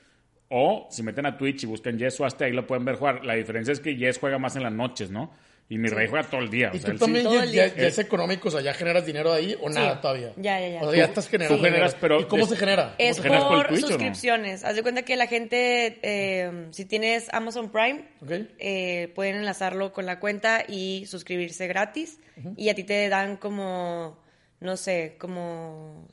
o 0.48 0.88
si 0.90 1.04
meten 1.04 1.26
a 1.26 1.38
Twitch 1.38 1.62
y 1.62 1.66
buscan 1.66 1.96
Yes 1.96 2.20
hasta 2.20 2.44
ahí 2.44 2.52
lo 2.52 2.66
pueden 2.66 2.84
ver 2.84 2.96
jugar. 2.96 3.24
La 3.24 3.34
diferencia 3.34 3.70
es 3.70 3.78
que 3.78 3.94
Yes 3.94 4.18
juega 4.18 4.38
más 4.38 4.56
en 4.56 4.64
las 4.64 4.72
noches, 4.72 5.08
¿no? 5.10 5.32
Y 5.72 5.78
Mi 5.78 5.88
Rey 5.88 6.08
juega 6.08 6.28
todo 6.28 6.40
el 6.40 6.50
día. 6.50 6.70
o 6.72 6.76
¿Y 6.76 6.80
sea, 6.80 6.90
tú 6.90 6.98
sí- 6.98 7.04
también 7.04 7.26
ya, 7.52 7.64
es 7.66 7.96
económico? 8.00 8.48
O 8.48 8.50
sea, 8.50 8.60
¿ya 8.60 8.74
generas 8.74 9.06
dinero 9.06 9.30
de 9.32 9.38
ahí 9.38 9.56
o 9.62 9.70
nada 9.70 10.00
todavía? 10.00 10.32
Ya, 10.36 10.58
ya, 10.60 10.68
ya. 10.68 10.82
O 10.82 10.90
sea, 10.90 10.98
ya 10.98 11.04
estás 11.04 11.28
generando 11.28 11.56
tú 11.58 11.62
generas, 11.64 11.92
dinero. 11.92 11.98
pero 12.00 12.20
¿Y 12.20 12.24
cómo 12.24 12.44
se 12.46 12.56
genera? 12.56 12.96
Es 12.98 13.16
¿Te 13.18 13.22
generas 13.22 13.44
por 13.44 13.54
el 13.54 13.62
por 13.62 13.68
Twitch 13.68 13.78
o 13.78 13.82
no? 13.82 13.88
suscripciones. 13.92 14.64
Haz 14.64 14.74
de 14.74 14.82
cuenta 14.82 15.02
que 15.04 15.14
la 15.14 15.28
gente, 15.28 16.00
eh, 16.02 16.66
si 16.72 16.84
tienes 16.86 17.32
Amazon 17.32 17.70
Prime, 17.70 18.04
eh, 18.58 19.12
pueden 19.14 19.36
enlazarlo 19.36 19.92
con 19.92 20.06
la 20.06 20.18
cuenta 20.18 20.64
y 20.66 21.06
suscribirse 21.06 21.68
gratis. 21.68 22.18
Y 22.56 22.68
a 22.68 22.74
ti 22.74 22.82
te 22.82 23.08
dan 23.08 23.36
como, 23.36 24.18
no 24.58 24.76
sé, 24.76 25.14
como... 25.20 26.08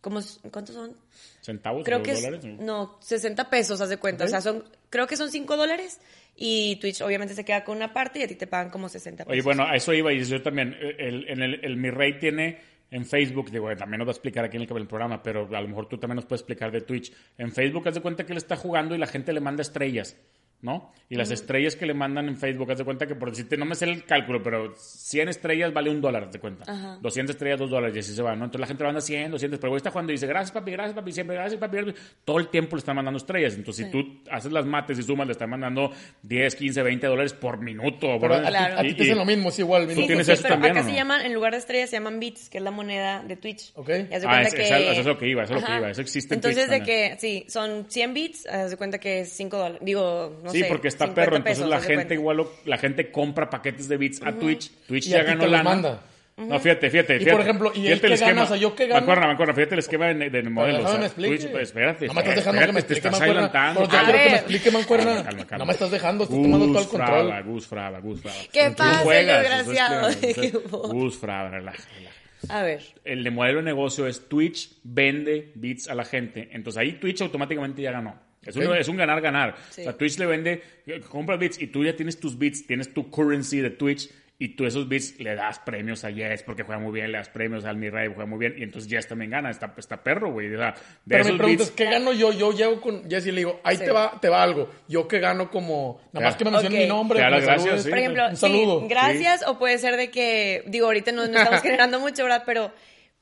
como 0.00 0.20
¿Cuántos 0.50 0.74
son? 0.74 0.96
¿Centavos 1.40 1.84
Creo 1.84 1.98
o 1.98 2.02
que 2.02 2.12
es, 2.12 2.22
dólares? 2.22 2.44
no, 2.60 2.98
60 3.00 3.50
pesos, 3.50 3.80
haz 3.80 3.88
de 3.88 3.96
cuenta. 3.96 4.24
O 4.24 4.28
sea, 4.28 4.40
son, 4.40 4.64
creo 4.90 5.06
que 5.06 5.16
son 5.16 5.30
5 5.30 5.56
dólares 5.56 6.00
y 6.36 6.76
Twitch 6.76 7.00
obviamente 7.02 7.34
se 7.34 7.44
queda 7.44 7.64
con 7.64 7.76
una 7.76 7.92
parte 7.92 8.20
y 8.20 8.22
a 8.22 8.28
ti 8.28 8.34
te 8.34 8.46
pagan 8.46 8.70
como 8.70 8.88
60 8.88 9.24
pesos. 9.24 9.32
Oye, 9.32 9.42
bueno, 9.42 9.64
a 9.64 9.76
eso 9.76 9.92
iba 9.92 10.12
y 10.12 10.24
yo 10.24 10.42
también. 10.42 10.76
El, 10.98 11.28
en 11.28 11.42
el, 11.42 11.64
el 11.64 11.76
Mi 11.76 11.90
Rey 11.90 12.18
tiene 12.18 12.58
en 12.90 13.06
Facebook, 13.06 13.50
digo, 13.50 13.70
eh, 13.70 13.76
también 13.76 13.98
nos 13.98 14.06
va 14.06 14.10
a 14.10 14.12
explicar 14.12 14.44
aquí 14.44 14.58
en 14.58 14.64
el, 14.64 14.76
el 14.76 14.86
programa, 14.86 15.22
pero 15.22 15.48
a 15.50 15.60
lo 15.60 15.68
mejor 15.68 15.88
tú 15.88 15.96
también 15.98 16.16
nos 16.16 16.26
puedes 16.26 16.42
explicar 16.42 16.70
de 16.70 16.82
Twitch. 16.82 17.12
En 17.38 17.50
Facebook, 17.50 17.88
haz 17.88 17.94
de 17.94 18.02
cuenta 18.02 18.26
que 18.26 18.32
él 18.32 18.38
está 18.38 18.54
jugando 18.56 18.94
y 18.94 18.98
la 18.98 19.06
gente 19.06 19.32
le 19.32 19.40
manda 19.40 19.62
estrellas, 19.62 20.16
¿no? 20.62 20.92
Y 21.08 21.16
las 21.16 21.30
estrellas 21.30 21.76
que 21.76 21.84
le 21.84 21.92
mandan 21.92 22.26
en 22.28 22.38
Facebook, 22.38 22.70
haz 22.72 22.78
de 22.78 22.84
cuenta 22.84 23.06
que 23.06 23.14
por 23.14 23.28
decirte, 23.28 23.58
no 23.58 23.66
me 23.66 23.74
sé 23.74 23.84
el 23.84 24.04
cálculo, 24.04 24.42
pero 24.42 24.72
100 24.74 25.28
estrellas 25.28 25.70
vale 25.74 25.90
un 25.90 26.00
dólar, 26.00 26.24
haz 26.24 26.32
de 26.32 26.38
cuenta. 26.38 26.64
Ajá. 26.66 26.98
200 27.02 27.34
estrellas, 27.36 27.58
dos 27.58 27.68
dólares, 27.68 27.94
y 27.96 27.98
así 27.98 28.14
se 28.14 28.22
va, 28.22 28.30
¿no? 28.34 28.44
Entonces 28.46 28.60
la 28.60 28.66
gente 28.66 28.82
le 28.82 28.88
manda 28.88 29.00
100, 29.02 29.30
200, 29.32 29.58
pero 29.60 29.70
güey 29.70 29.76
está 29.76 29.90
jugando 29.90 30.12
y 30.12 30.14
dice, 30.14 30.26
gracias 30.26 30.52
papi, 30.52 30.70
gracias 30.70 30.94
papi, 30.94 31.12
siempre, 31.12 31.36
gracias 31.36 31.60
papi. 31.60 31.76
gracias". 31.76 31.96
Todo 32.24 32.38
el 32.38 32.48
tiempo 32.48 32.76
le 32.76 32.78
están 32.80 32.96
mandando 32.96 33.18
estrellas. 33.18 33.54
Entonces, 33.56 33.84
si 33.84 33.92
tú 33.92 34.22
haces 34.30 34.50
las 34.52 34.64
mates 34.64 34.98
y 34.98 35.02
sumas, 35.02 35.26
le 35.26 35.32
están 35.32 35.50
mandando 35.50 35.90
10, 36.22 36.54
15, 36.56 36.82
20 36.82 37.06
dólares 37.08 37.34
por 37.34 37.60
minuto. 37.60 38.16
Pero 38.18 38.34
a, 38.36 38.42
Claro. 38.42 38.78
a 38.78 38.82
ti 38.82 38.94
te 38.94 39.02
hacen 39.02 39.18
lo 39.18 39.24
mismo, 39.26 39.50
es 39.50 39.58
igual. 39.58 39.82
Sí, 39.82 39.88
mismo. 39.88 40.00
sí, 40.02 40.06
tienes 40.06 40.26
sí, 40.26 40.32
eso 40.32 40.42
pero 40.44 40.54
también, 40.54 40.72
acá 40.72 40.80
o 40.80 40.84
se 40.84 40.90
no? 40.92 40.96
llaman, 40.96 41.26
en 41.26 41.34
lugar 41.34 41.52
de 41.52 41.58
estrellas, 41.58 41.90
se 41.90 41.96
llaman 41.96 42.20
bits, 42.20 42.48
que 42.48 42.56
es 42.58 42.64
la 42.64 42.70
moneda 42.70 43.22
de 43.22 43.36
Twitch. 43.36 43.72
Ok. 43.74 43.88
Y 43.88 43.92
haz 43.92 44.08
de 44.08 44.16
Ah, 44.16 44.20
cuenta 44.30 44.48
es- 44.48 44.54
que... 44.54 44.62
esa- 44.64 44.78
eso 44.78 45.00
es 45.00 45.06
lo 45.06 45.18
que 45.18 45.28
iba, 45.28 45.42
eso 45.42 45.54
es 45.56 45.60
lo 45.60 45.66
que 45.66 45.76
iba, 45.76 45.90
eso 45.90 46.00
existe 46.00 46.34
en 46.34 46.38
Entonces, 46.38 46.68
Twitch 46.68 46.78
de 46.80 46.86
que, 46.86 47.16
sí, 47.18 47.44
son 47.48 47.84
100 47.90 48.14
bits, 48.14 48.46
haz 48.46 48.70
de 48.70 48.76
cuenta 48.78 48.98
que 48.98 49.20
es 49.20 49.32
5 49.32 49.58
dólares. 49.58 49.80
Digo, 49.84 50.40
no 50.42 50.51
sí, 50.52 50.60
sé. 50.60 50.66
porque 50.66 50.88
está 50.88 51.06
50 51.06 51.14
perro, 51.20 51.36
entonces 51.36 51.58
pesos, 51.58 51.70
la 51.70 51.80
gente 51.80 51.94
cuenta. 51.94 52.14
igual, 52.14 52.36
lo- 52.36 52.52
la 52.64 52.78
gente 52.78 53.10
compra 53.10 53.50
paquetes 53.50 53.88
de 53.88 53.96
bits 53.96 54.22
a 54.22 54.32
Twitch. 54.32 54.70
Twitch 54.86 55.06
Y 55.06 55.10
ya 55.10 55.22
ganó 55.22 55.40
te 55.44 55.48
lana. 55.48 55.62
manda. 55.64 56.02
No, 56.34 56.58
fíjate, 56.58 56.88
fíjate. 56.88 57.16
Y, 57.16 57.18
fíjate, 57.18 57.32
por 57.32 57.40
ejemplo, 57.42 57.72
¿y 57.74 57.78
él 57.80 57.84
fíjate 57.84 58.00
qué 58.00 58.06
el 58.06 58.12
esquema. 58.14 58.30
gana? 58.32 58.42
O 58.44 58.46
sea, 58.48 58.56
¿yo 58.56 58.74
qué 58.74 58.86
gano? 58.86 59.00
Mancuerna, 59.00 59.26
mancuerna, 59.26 59.54
fíjate 59.54 59.74
el 59.74 59.78
esquema 59.80 60.06
de, 60.06 60.30
de 60.30 60.42
modelo. 60.44 60.78
déjame 60.78 60.84
o 60.88 60.90
sea, 60.90 60.98
me 61.00 61.06
explique. 61.06 61.36
Twitch, 61.36 61.50
pues, 61.52 61.62
espérate. 61.68 62.06
No 62.06 62.14
me 62.14 62.20
estás 62.20 62.36
dejando 62.36 62.60
espérate, 62.60 62.66
que 62.66 62.72
me 62.72 62.82
te 62.82 62.94
explique, 62.94 63.08
estás 63.08 63.12
mancuerna. 63.20 63.60
adelantando. 63.60 63.80
A 63.82 63.88
quiero 63.88 64.06
que 64.24 64.30
me 64.30 64.36
explique, 64.36 64.70
mancuerna. 64.70 65.04
Calma, 65.04 65.24
calma, 65.24 65.46
calma. 65.46 65.58
No 65.58 65.66
me 65.66 65.72
estás 65.72 65.90
dejando, 65.90 66.24
estás 66.24 66.42
tomando 66.42 66.58
todo 66.66 66.66
el 66.66 66.72
Gus 66.84 66.86
control. 66.86 67.26
Fraba, 67.26 67.40
Gus 67.42 67.66
Fraba, 67.66 67.98
Gus 68.00 68.20
Fraba. 68.22 68.36
¿Qué 68.50 68.68
Tú 68.70 68.76
pasa, 68.76 68.98
juegas, 69.00 69.42
desgraciado? 69.42 70.08
Gus 70.92 71.16
Fraba, 71.18 71.50
relaja, 71.50 71.82
relaja. 71.96 72.16
A 72.48 72.62
ver. 72.62 72.82
el 73.04 73.22
de 73.22 73.30
modelo 73.30 73.58
de 73.58 73.64
negocio 73.66 74.06
es 74.08 74.28
Twitch 74.28 74.70
vende 74.82 75.52
bits 75.54 75.88
a 75.88 75.94
la 75.94 76.04
gente. 76.04 76.48
Entonces 76.52 76.80
ahí 76.80 76.92
Twitch 76.94 77.20
automáticamente 77.22 77.82
ya 77.82 77.92
ganó. 77.92 78.18
Es, 78.44 78.56
un, 78.56 78.74
es 78.76 78.88
un 78.88 78.96
ganar-ganar. 78.96 79.54
Sí. 79.70 79.82
O 79.82 79.84
sea, 79.84 79.96
Twitch 79.96 80.18
le 80.18 80.26
vende, 80.26 80.62
eh, 80.86 81.00
compras 81.08 81.38
bits 81.38 81.60
y 81.60 81.68
tú 81.68 81.84
ya 81.84 81.94
tienes 81.94 82.18
tus 82.18 82.38
bits, 82.38 82.66
tienes 82.66 82.92
tu 82.92 83.10
currency 83.10 83.60
de 83.60 83.70
Twitch 83.70 84.10
y 84.38 84.56
tú 84.56 84.66
esos 84.66 84.88
bits 84.88 85.20
le 85.20 85.36
das 85.36 85.60
premios 85.60 86.02
a 86.04 86.10
Yes 86.10 86.42
porque 86.42 86.64
juega 86.64 86.80
muy 86.80 86.90
bien, 86.92 87.12
le 87.12 87.18
das 87.18 87.28
premios 87.28 87.64
al 87.64 87.76
Mi 87.76 87.88
Rey, 87.90 88.08
juega 88.08 88.26
muy 88.26 88.40
bien 88.40 88.54
y 88.58 88.64
entonces 88.64 88.90
Yes 88.90 89.06
también 89.06 89.30
gana. 89.30 89.48
Está, 89.50 89.72
está 89.78 90.02
perro, 90.02 90.32
güey. 90.32 90.52
O 90.52 90.58
sea, 90.58 90.72
de 90.72 90.78
Pero 91.06 91.24
mi 91.24 91.28
esos 91.30 91.38
pregunta 91.38 91.62
bits, 91.62 91.70
es, 91.70 91.70
¿qué 91.76 91.84
gano 91.84 92.12
yo? 92.12 92.32
Yo 92.32 92.50
llego 92.52 92.80
con 92.80 93.08
Jesse 93.08 93.26
y 93.26 93.30
le 93.30 93.36
digo, 93.42 93.60
ahí 93.62 93.76
Sí. 93.76 93.84
te 93.84 93.92
va 93.92 94.18
te 94.20 94.28
va 94.28 94.42
algo. 94.42 94.68
¿Yo 94.88 95.06
qué 95.06 95.20
gano 95.20 95.48
como... 95.48 96.00
Nada 96.12 96.26
más 96.26 96.34
que 96.36 96.44
me 96.44 96.50
mencionen 96.50 96.80
mi 96.80 96.88
nombre. 96.88 97.20
Que 97.20 97.24
me 97.24 97.30
las 97.30 97.44
gracias, 97.44 97.82
sí. 97.84 97.88
Por 97.90 97.98
ejemplo, 97.98 98.28
Un 98.28 98.36
saludo. 98.36 98.80
sí, 98.80 98.86
gracias, 98.88 99.46
o 99.46 99.56
puede 99.60 99.78
ser 99.78 99.96
de 99.96 100.10
que, 100.10 100.64
digo, 100.66 100.86
ahorita 100.86 101.12
no, 101.12 101.28
no 101.28 101.38
estamos 101.38 101.60
generando 101.62 102.00
mucho, 102.00 102.24
¿verdad? 102.24 102.42
Pero 102.44 102.72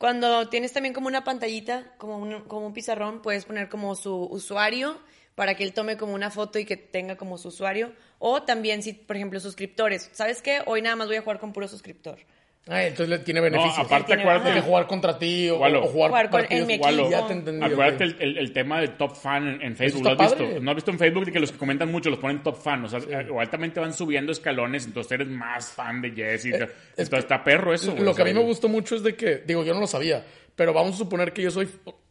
cuando 0.01 0.49
tienes 0.49 0.73
también 0.73 0.95
como 0.95 1.09
una 1.09 1.25
pantallita, 1.25 1.93
como 1.99 2.17
un, 2.17 2.41
como 2.45 2.67
un 2.67 2.73
pizarrón, 2.73 3.21
puedes 3.21 3.45
poner 3.45 3.69
como 3.69 3.95
su 3.95 4.15
usuario 4.31 4.99
para 5.35 5.57
que 5.57 5.63
él 5.63 5.75
tome 5.75 5.99
como 5.99 6.15
una 6.15 6.31
foto 6.31 6.59
y 6.59 6.65
que 6.65 6.79
tenga 6.79 7.19
como 7.19 7.37
su 7.37 7.49
usuario. 7.49 7.93
O 8.19 8.43
también, 8.43 8.83
si, 8.83 8.95
por 8.95 9.17
ejemplo, 9.17 9.39
suscriptores. 9.41 10.09
¿Sabes 10.15 10.41
qué? 10.41 10.63
Hoy 10.65 10.81
nada 10.81 10.97
más 10.97 11.09
voy 11.09 11.17
a 11.17 11.21
jugar 11.21 11.39
con 11.39 11.53
puro 11.53 11.69
suscriptor. 11.69 12.19
Ah, 12.69 12.85
entonces 12.85 13.09
le 13.09 13.19
tiene 13.21 13.41
beneficios. 13.41 13.79
aparte 13.79 14.07
Tiene- 14.09 14.23
acuérdate 14.23 14.53
de 14.55 14.61
jugar 14.61 14.87
contra 14.87 15.19
ti 15.19 15.49
o, 15.49 15.57
jugar, 15.57 15.73
Jugar 15.81 16.11
con- 16.31 16.41
partidos. 16.41 16.61
en 16.61 16.67
mi 16.67 16.75
equipo. 16.75 17.11
Ya 17.11 17.27
te 17.27 17.33
entendí. 17.33 17.65
Acuérdate 17.67 18.05
el, 18.05 18.17
el- 18.21 18.39
el 18.39 18.53
tema 18.53 18.81
del 18.81 18.97
top 18.97 19.17
fan 19.17 19.49
en, 19.49 19.63
en 19.63 19.77
Facebook. 19.77 20.03
está 20.07 20.15
¿Lo 20.15 20.23
has 20.23 20.33
padre. 20.33 20.47
visto? 20.47 20.61
¿No 20.63 20.71
has 20.71 20.75
visto 20.77 20.91
en 20.91 20.99
Facebook 20.99 21.25
de 21.25 21.33
que 21.33 21.41
los 21.41 21.53
que 21.53 21.59
comentan 21.59 21.91
mucho 21.91 22.11
los 22.11 22.19
ponen 22.19 22.43
top 22.43 22.57
fan? 22.63 22.85
O 22.85 22.89
sea, 22.89 23.01
o 23.33 23.41
altamente 23.41 23.81
van 23.81 23.93
subiendo 23.95 24.31
escalones, 24.31 24.87
entonces 24.87 25.11
eres 25.13 25.29
más 25.29 25.73
fan 25.73 26.01
de 26.03 26.11
Jess. 26.13 26.45
Y 26.45 26.51
Eh, 26.51 26.55
entonces 26.55 27.09
que 27.09 27.17
está 27.17 27.43
perro 27.43 27.73
eso. 27.75 27.95
Lo 27.99 28.15
que 28.15 28.23
a 28.23 28.25
mí 28.27 28.35
me 28.35 28.43
gustó 28.43 28.69
mucho 28.69 28.95
es 28.95 29.03
de 29.03 29.17
que, 29.17 29.39
digo, 29.39 29.65
yo 29.65 29.73
no 29.75 29.81
lo 29.81 29.87
sabía, 29.87 30.25
pero 30.55 30.73
vamos 30.73 30.95
a 30.95 30.99
suponer 30.99 31.33
que 31.33 31.43
yo 31.43 31.51
soy. 31.51 31.67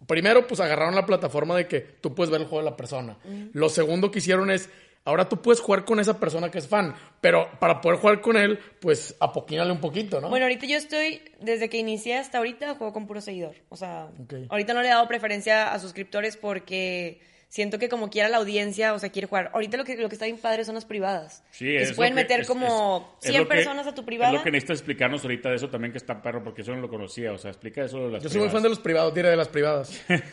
Primero, 0.07 0.47
pues 0.47 0.59
agarraron 0.59 0.95
la 0.95 1.05
plataforma 1.05 1.55
de 1.55 1.67
que 1.67 1.79
tú 2.01 2.15
puedes 2.15 2.31
ver 2.31 2.41
el 2.41 2.47
juego 2.47 2.65
de 2.65 2.71
la 2.71 2.75
persona. 2.75 3.17
Lo 3.53 3.69
segundo 3.69 4.09
que 4.11 4.19
hicieron 4.19 4.49
es. 4.51 4.69
Ahora 5.05 5.27
tú 5.27 5.41
puedes 5.41 5.59
jugar 5.59 5.85
con 5.85 5.99
esa 5.99 6.19
persona 6.19 6.51
que 6.51 6.59
es 6.59 6.67
fan, 6.67 6.93
pero 7.21 7.49
para 7.59 7.81
poder 7.81 7.99
jugar 7.99 8.21
con 8.21 8.37
él, 8.37 8.59
pues 8.79 9.15
apoquínale 9.19 9.71
un 9.71 9.79
poquito, 9.79 10.21
¿no? 10.21 10.29
Bueno, 10.29 10.45
ahorita 10.45 10.65
yo 10.65 10.77
estoy, 10.77 11.21
desde 11.41 11.69
que 11.69 11.77
inicié 11.77 12.17
hasta 12.17 12.37
ahorita, 12.37 12.75
juego 12.75 12.93
con 12.93 13.07
puro 13.07 13.21
seguidor. 13.21 13.55
O 13.69 13.75
sea, 13.75 14.09
ahorita 14.49 14.73
no 14.73 14.81
le 14.81 14.87
he 14.87 14.91
dado 14.91 15.07
preferencia 15.07 15.73
a 15.73 15.79
suscriptores 15.79 16.37
porque 16.37 17.21
siento 17.49 17.79
que 17.79 17.89
como 17.89 18.09
quiera 18.09 18.29
la 18.29 18.37
audiencia, 18.37 18.93
o 18.93 18.99
sea, 18.99 19.09
quiere 19.09 19.27
jugar. 19.27 19.49
Ahorita 19.53 19.75
lo 19.75 19.83
que, 19.83 19.97
lo 19.97 20.07
que 20.07 20.15
está 20.15 20.25
bien 20.25 20.37
padre 20.37 20.63
son 20.65 20.75
las 20.75 20.85
privadas. 20.85 21.43
Sí, 21.51 21.65
que 21.65 21.81
es 21.81 21.89
se 21.89 21.95
pueden 21.95 22.13
que- 22.13 22.21
meter 22.21 22.41
es- 22.41 22.47
como 22.47 23.15
es- 23.19 23.25
es 23.25 23.31
100 23.31 23.43
lo 23.43 23.49
que- 23.49 23.55
personas 23.55 23.87
a 23.87 23.93
tu 23.95 24.05
privada. 24.05 24.31
Es 24.33 24.37
lo 24.37 24.43
que 24.43 24.51
necesitas 24.51 24.77
explicarnos 24.77 25.23
ahorita 25.23 25.49
de 25.49 25.55
eso 25.55 25.69
también 25.69 25.91
que 25.91 25.97
está 25.97 26.21
perro, 26.21 26.43
porque 26.43 26.61
eso 26.61 26.73
no 26.73 26.79
lo 26.81 26.89
conocía. 26.89 27.33
O 27.33 27.37
sea, 27.37 27.51
explica 27.51 27.83
eso 27.83 27.99
de 28.05 28.11
las 28.11 28.23
yo 28.23 28.29
soy 28.29 28.39
muy 28.39 28.47
fan 28.49 28.61
privadas. 28.61 28.63
de 28.63 28.69
los 28.69 28.79
privados, 28.79 29.13
diré 29.15 29.29
de 29.29 29.35
las 29.37 29.47
privadas. 29.49 30.01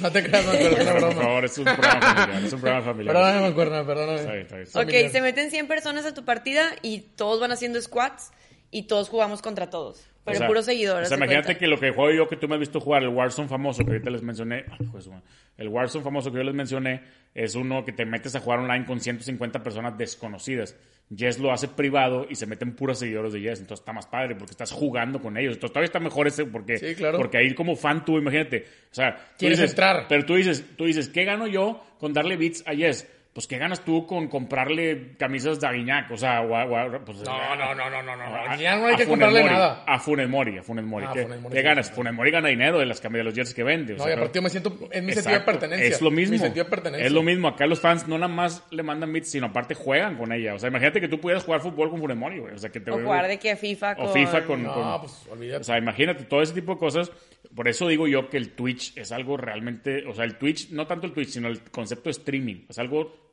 No 0.00 0.10
te 0.10 0.22
creas, 0.22 0.44
es 0.46 0.80
una 0.82 0.98
Por 0.98 1.14
favor, 1.14 1.44
es 1.44 1.58
un 1.58 1.64
programa 1.64 2.00
familiar. 2.00 2.44
Es 2.44 2.52
un 2.52 2.60
programa 2.60 2.84
familiar. 2.84 3.14
Perdóname, 3.14 3.40
Mancuerna, 3.40 3.86
perdóname. 3.86 4.18
Está 4.20 4.32
bien, 4.32 4.42
está 4.42 4.56
bien. 4.56 4.68
Ok, 4.74 4.86
millones. 4.86 5.12
se 5.12 5.20
meten 5.22 5.50
100 5.50 5.68
personas 5.68 6.04
a 6.06 6.12
tu 6.12 6.24
partida 6.24 6.70
y 6.82 7.00
todos 7.16 7.40
van 7.40 7.52
haciendo 7.52 7.80
squats 7.80 8.32
y 8.72 8.82
todos 8.88 9.08
jugamos 9.08 9.42
contra 9.42 9.70
todos. 9.70 10.04
Pero 10.26 10.36
O 10.36 10.38
sea, 10.40 10.46
puro 10.48 10.62
seguidor. 10.62 11.02
O 11.02 11.06
sea, 11.06 11.16
imagínate 11.16 11.46
cuenta. 11.46 11.58
que 11.60 11.66
lo 11.68 11.78
que 11.80 11.90
juego 11.92 12.12
yo, 12.12 12.28
que 12.28 12.36
tú 12.36 12.48
me 12.48 12.54
has 12.56 12.60
visto 12.60 12.80
jugar, 12.80 13.02
el 13.04 13.08
Warzone 13.08 13.48
famoso, 13.48 13.84
que 13.84 13.92
ahorita 13.92 14.10
les 14.10 14.22
mencioné. 14.22 14.64
madre. 14.68 15.22
el 15.56 15.68
Warzone 15.68 16.04
famoso 16.04 16.30
que 16.30 16.36
yo 16.38 16.42
les 16.44 16.54
mencioné 16.54 17.00
es 17.34 17.54
uno 17.54 17.84
que 17.84 17.92
te 17.92 18.04
metes 18.04 18.34
a 18.36 18.40
jugar 18.40 18.58
online 18.58 18.84
con 18.84 19.00
150 19.00 19.62
personas 19.62 19.96
desconocidas. 19.96 20.76
Yes 21.08 21.38
lo 21.38 21.52
hace 21.52 21.68
privado 21.68 22.26
y 22.28 22.34
se 22.34 22.46
meten 22.46 22.74
puros 22.74 22.98
seguidores 22.98 23.32
de 23.32 23.40
Yes. 23.40 23.60
Entonces 23.60 23.80
está 23.82 23.92
más 23.92 24.06
padre 24.06 24.34
porque 24.34 24.50
estás 24.50 24.72
jugando 24.72 25.20
con 25.22 25.36
ellos. 25.36 25.54
Entonces 25.54 25.72
todavía 25.72 25.86
está 25.86 26.00
mejor 26.00 26.26
ese 26.26 26.44
porque, 26.46 26.78
Sí, 26.78 26.96
claro. 26.96 27.18
porque 27.18 27.38
ahí 27.38 27.54
como 27.54 27.76
fan 27.76 28.04
tú, 28.04 28.18
imagínate. 28.18 28.66
O 28.90 28.94
sea, 28.94 29.14
tú 29.14 29.22
Quieres 29.38 29.58
dices, 29.60 29.70
entrar. 29.70 30.06
Pero 30.08 30.24
tú 30.26 30.34
dices, 30.34 30.64
tú 30.76 30.84
dices, 30.86 31.08
¿qué 31.08 31.24
gano 31.24 31.46
yo 31.46 31.80
con 32.00 32.12
darle 32.12 32.36
bits 32.36 32.64
a 32.66 32.72
Yes? 32.74 33.06
Pues, 33.36 33.46
¿qué 33.46 33.58
ganas 33.58 33.84
tú 33.84 34.06
con 34.06 34.28
comprarle 34.28 35.14
camisas 35.18 35.60
de 35.60 35.66
Aguiñac? 35.66 36.10
O 36.10 36.16
sea, 36.16 36.40
o 36.40 36.56
a- 36.56 36.64
o 36.64 36.74
a- 36.74 37.04
pues, 37.04 37.18
No, 37.18 37.54
no, 37.54 37.74
no, 37.74 37.90
no, 37.90 38.02
no, 38.02 38.16
no. 38.16 38.22
a- 38.24 38.56
Ya 38.56 38.78
no 38.78 38.86
hay 38.86 38.94
a 38.94 38.96
que 38.96 39.04
comprarle 39.06 39.42
Mori, 39.42 39.52
nada. 39.52 39.84
A 39.86 39.98
Funes 39.98 40.26
Mori, 40.26 40.56
a 40.56 40.62
Funes 40.62 40.86
Mori. 40.86 41.04
Ah, 41.06 41.10
¿Qué, 41.12 41.22
Funes 41.24 41.40
Mori 41.42 41.52
qué 41.54 41.60
sí, 41.60 41.64
ganas? 41.66 41.86
sí. 41.88 41.92
Funes 41.92 42.14
Mori 42.14 42.30
gana 42.30 42.48
dinero 42.48 42.78
de 42.78 42.86
las 42.86 42.98
camisas 42.98 43.18
de 43.20 43.24
los 43.24 43.34
jerseys 43.34 43.54
que 43.54 43.62
vende. 43.62 43.92
o 43.92 43.96
No, 43.98 44.04
sea, 44.04 44.12
y 44.14 44.16
aparte 44.16 44.38
yo 44.38 44.42
me 44.42 44.48
siento, 44.48 44.78
es 44.90 45.02
mi 45.02 45.12
sentido 45.12 45.38
de 45.38 45.44
pertenencia. 45.44 45.86
Es 45.86 46.00
lo 46.00 46.10
mismo. 46.10 46.32
Mi 46.32 46.38
sentido 46.38 46.64
de 46.64 46.70
pertenencia. 46.70 47.06
Es 47.06 47.12
lo 47.12 47.22
mismo. 47.22 47.48
Acá 47.48 47.66
los 47.66 47.78
fans 47.78 48.08
no 48.08 48.16
nada 48.16 48.32
más 48.32 48.66
le 48.70 48.82
mandan 48.82 49.12
bits, 49.12 49.30
sino 49.32 49.48
aparte 49.48 49.74
juegan 49.74 50.16
con 50.16 50.32
ella. 50.32 50.54
O 50.54 50.58
sea, 50.58 50.70
imagínate 50.70 51.02
que 51.02 51.08
tú 51.08 51.20
pudieras 51.20 51.44
jugar 51.44 51.60
fútbol 51.60 51.90
con 51.90 52.00
Funes 52.00 52.16
Mori, 52.16 52.38
güey. 52.38 52.54
O 52.54 52.58
sea, 52.58 52.70
que 52.70 52.80
te 52.80 52.90
O 52.90 52.94
jugar 52.98 53.28
de 53.28 53.38
que 53.38 53.54
FIFA 53.54 53.96
con... 53.96 54.06
O 54.06 54.08
FIFA 54.14 54.44
con... 54.46 54.62
No, 54.62 54.72
con- 54.72 55.00
pues 55.02 55.26
olvídate. 55.30 55.60
o 55.60 55.64
sea, 55.64 55.76
imagínate 55.76 56.24
todo 56.24 56.40
ese 56.40 56.54
tipo 56.54 56.72
de 56.72 56.78
cosas. 56.78 57.12
Por 57.54 57.68
eso 57.68 57.86
digo 57.86 58.08
yo 58.08 58.30
que 58.30 58.38
el 58.38 58.52
Twitch 58.52 58.96
es 58.96 59.12
algo 59.12 59.36
realmente, 59.36 60.06
o 60.06 60.14
sea, 60.14 60.24
el 60.24 60.36
Twitch, 60.38 60.70
no 60.70 60.86
tanto 60.86 61.06
el 61.06 61.12
Twitch, 61.12 61.28
sino 61.28 61.48
el 61.48 61.60
concepto 61.70 62.04
de 62.04 62.12
streaming. 62.12 62.64
Es 62.68 62.78
algo 62.78 63.25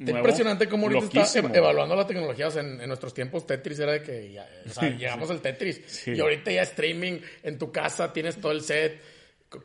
Está 0.00 0.12
nuevo, 0.12 0.18
impresionante 0.26 0.66
cómo 0.68 0.86
ahorita 0.86 1.04
está 1.04 1.18
loquísimo, 1.20 1.54
evaluando 1.54 1.94
la 1.94 2.06
tecnología. 2.06 2.48
O 2.48 2.50
sea, 2.50 2.62
en, 2.62 2.80
en 2.80 2.88
nuestros 2.88 3.12
tiempos 3.14 3.46
Tetris 3.46 3.78
era 3.80 3.92
de 3.92 4.02
que 4.02 4.32
ya, 4.32 4.48
o 4.66 4.68
sea, 4.70 4.88
llegamos 4.88 5.30
al 5.30 5.40
Tetris. 5.40 5.82
Sí. 5.86 6.12
Y 6.12 6.20
ahorita 6.20 6.50
ya 6.50 6.62
streaming 6.62 7.18
en 7.42 7.58
tu 7.58 7.70
casa, 7.70 8.12
tienes 8.12 8.40
todo 8.40 8.52
el 8.52 8.62
set. 8.62 9.00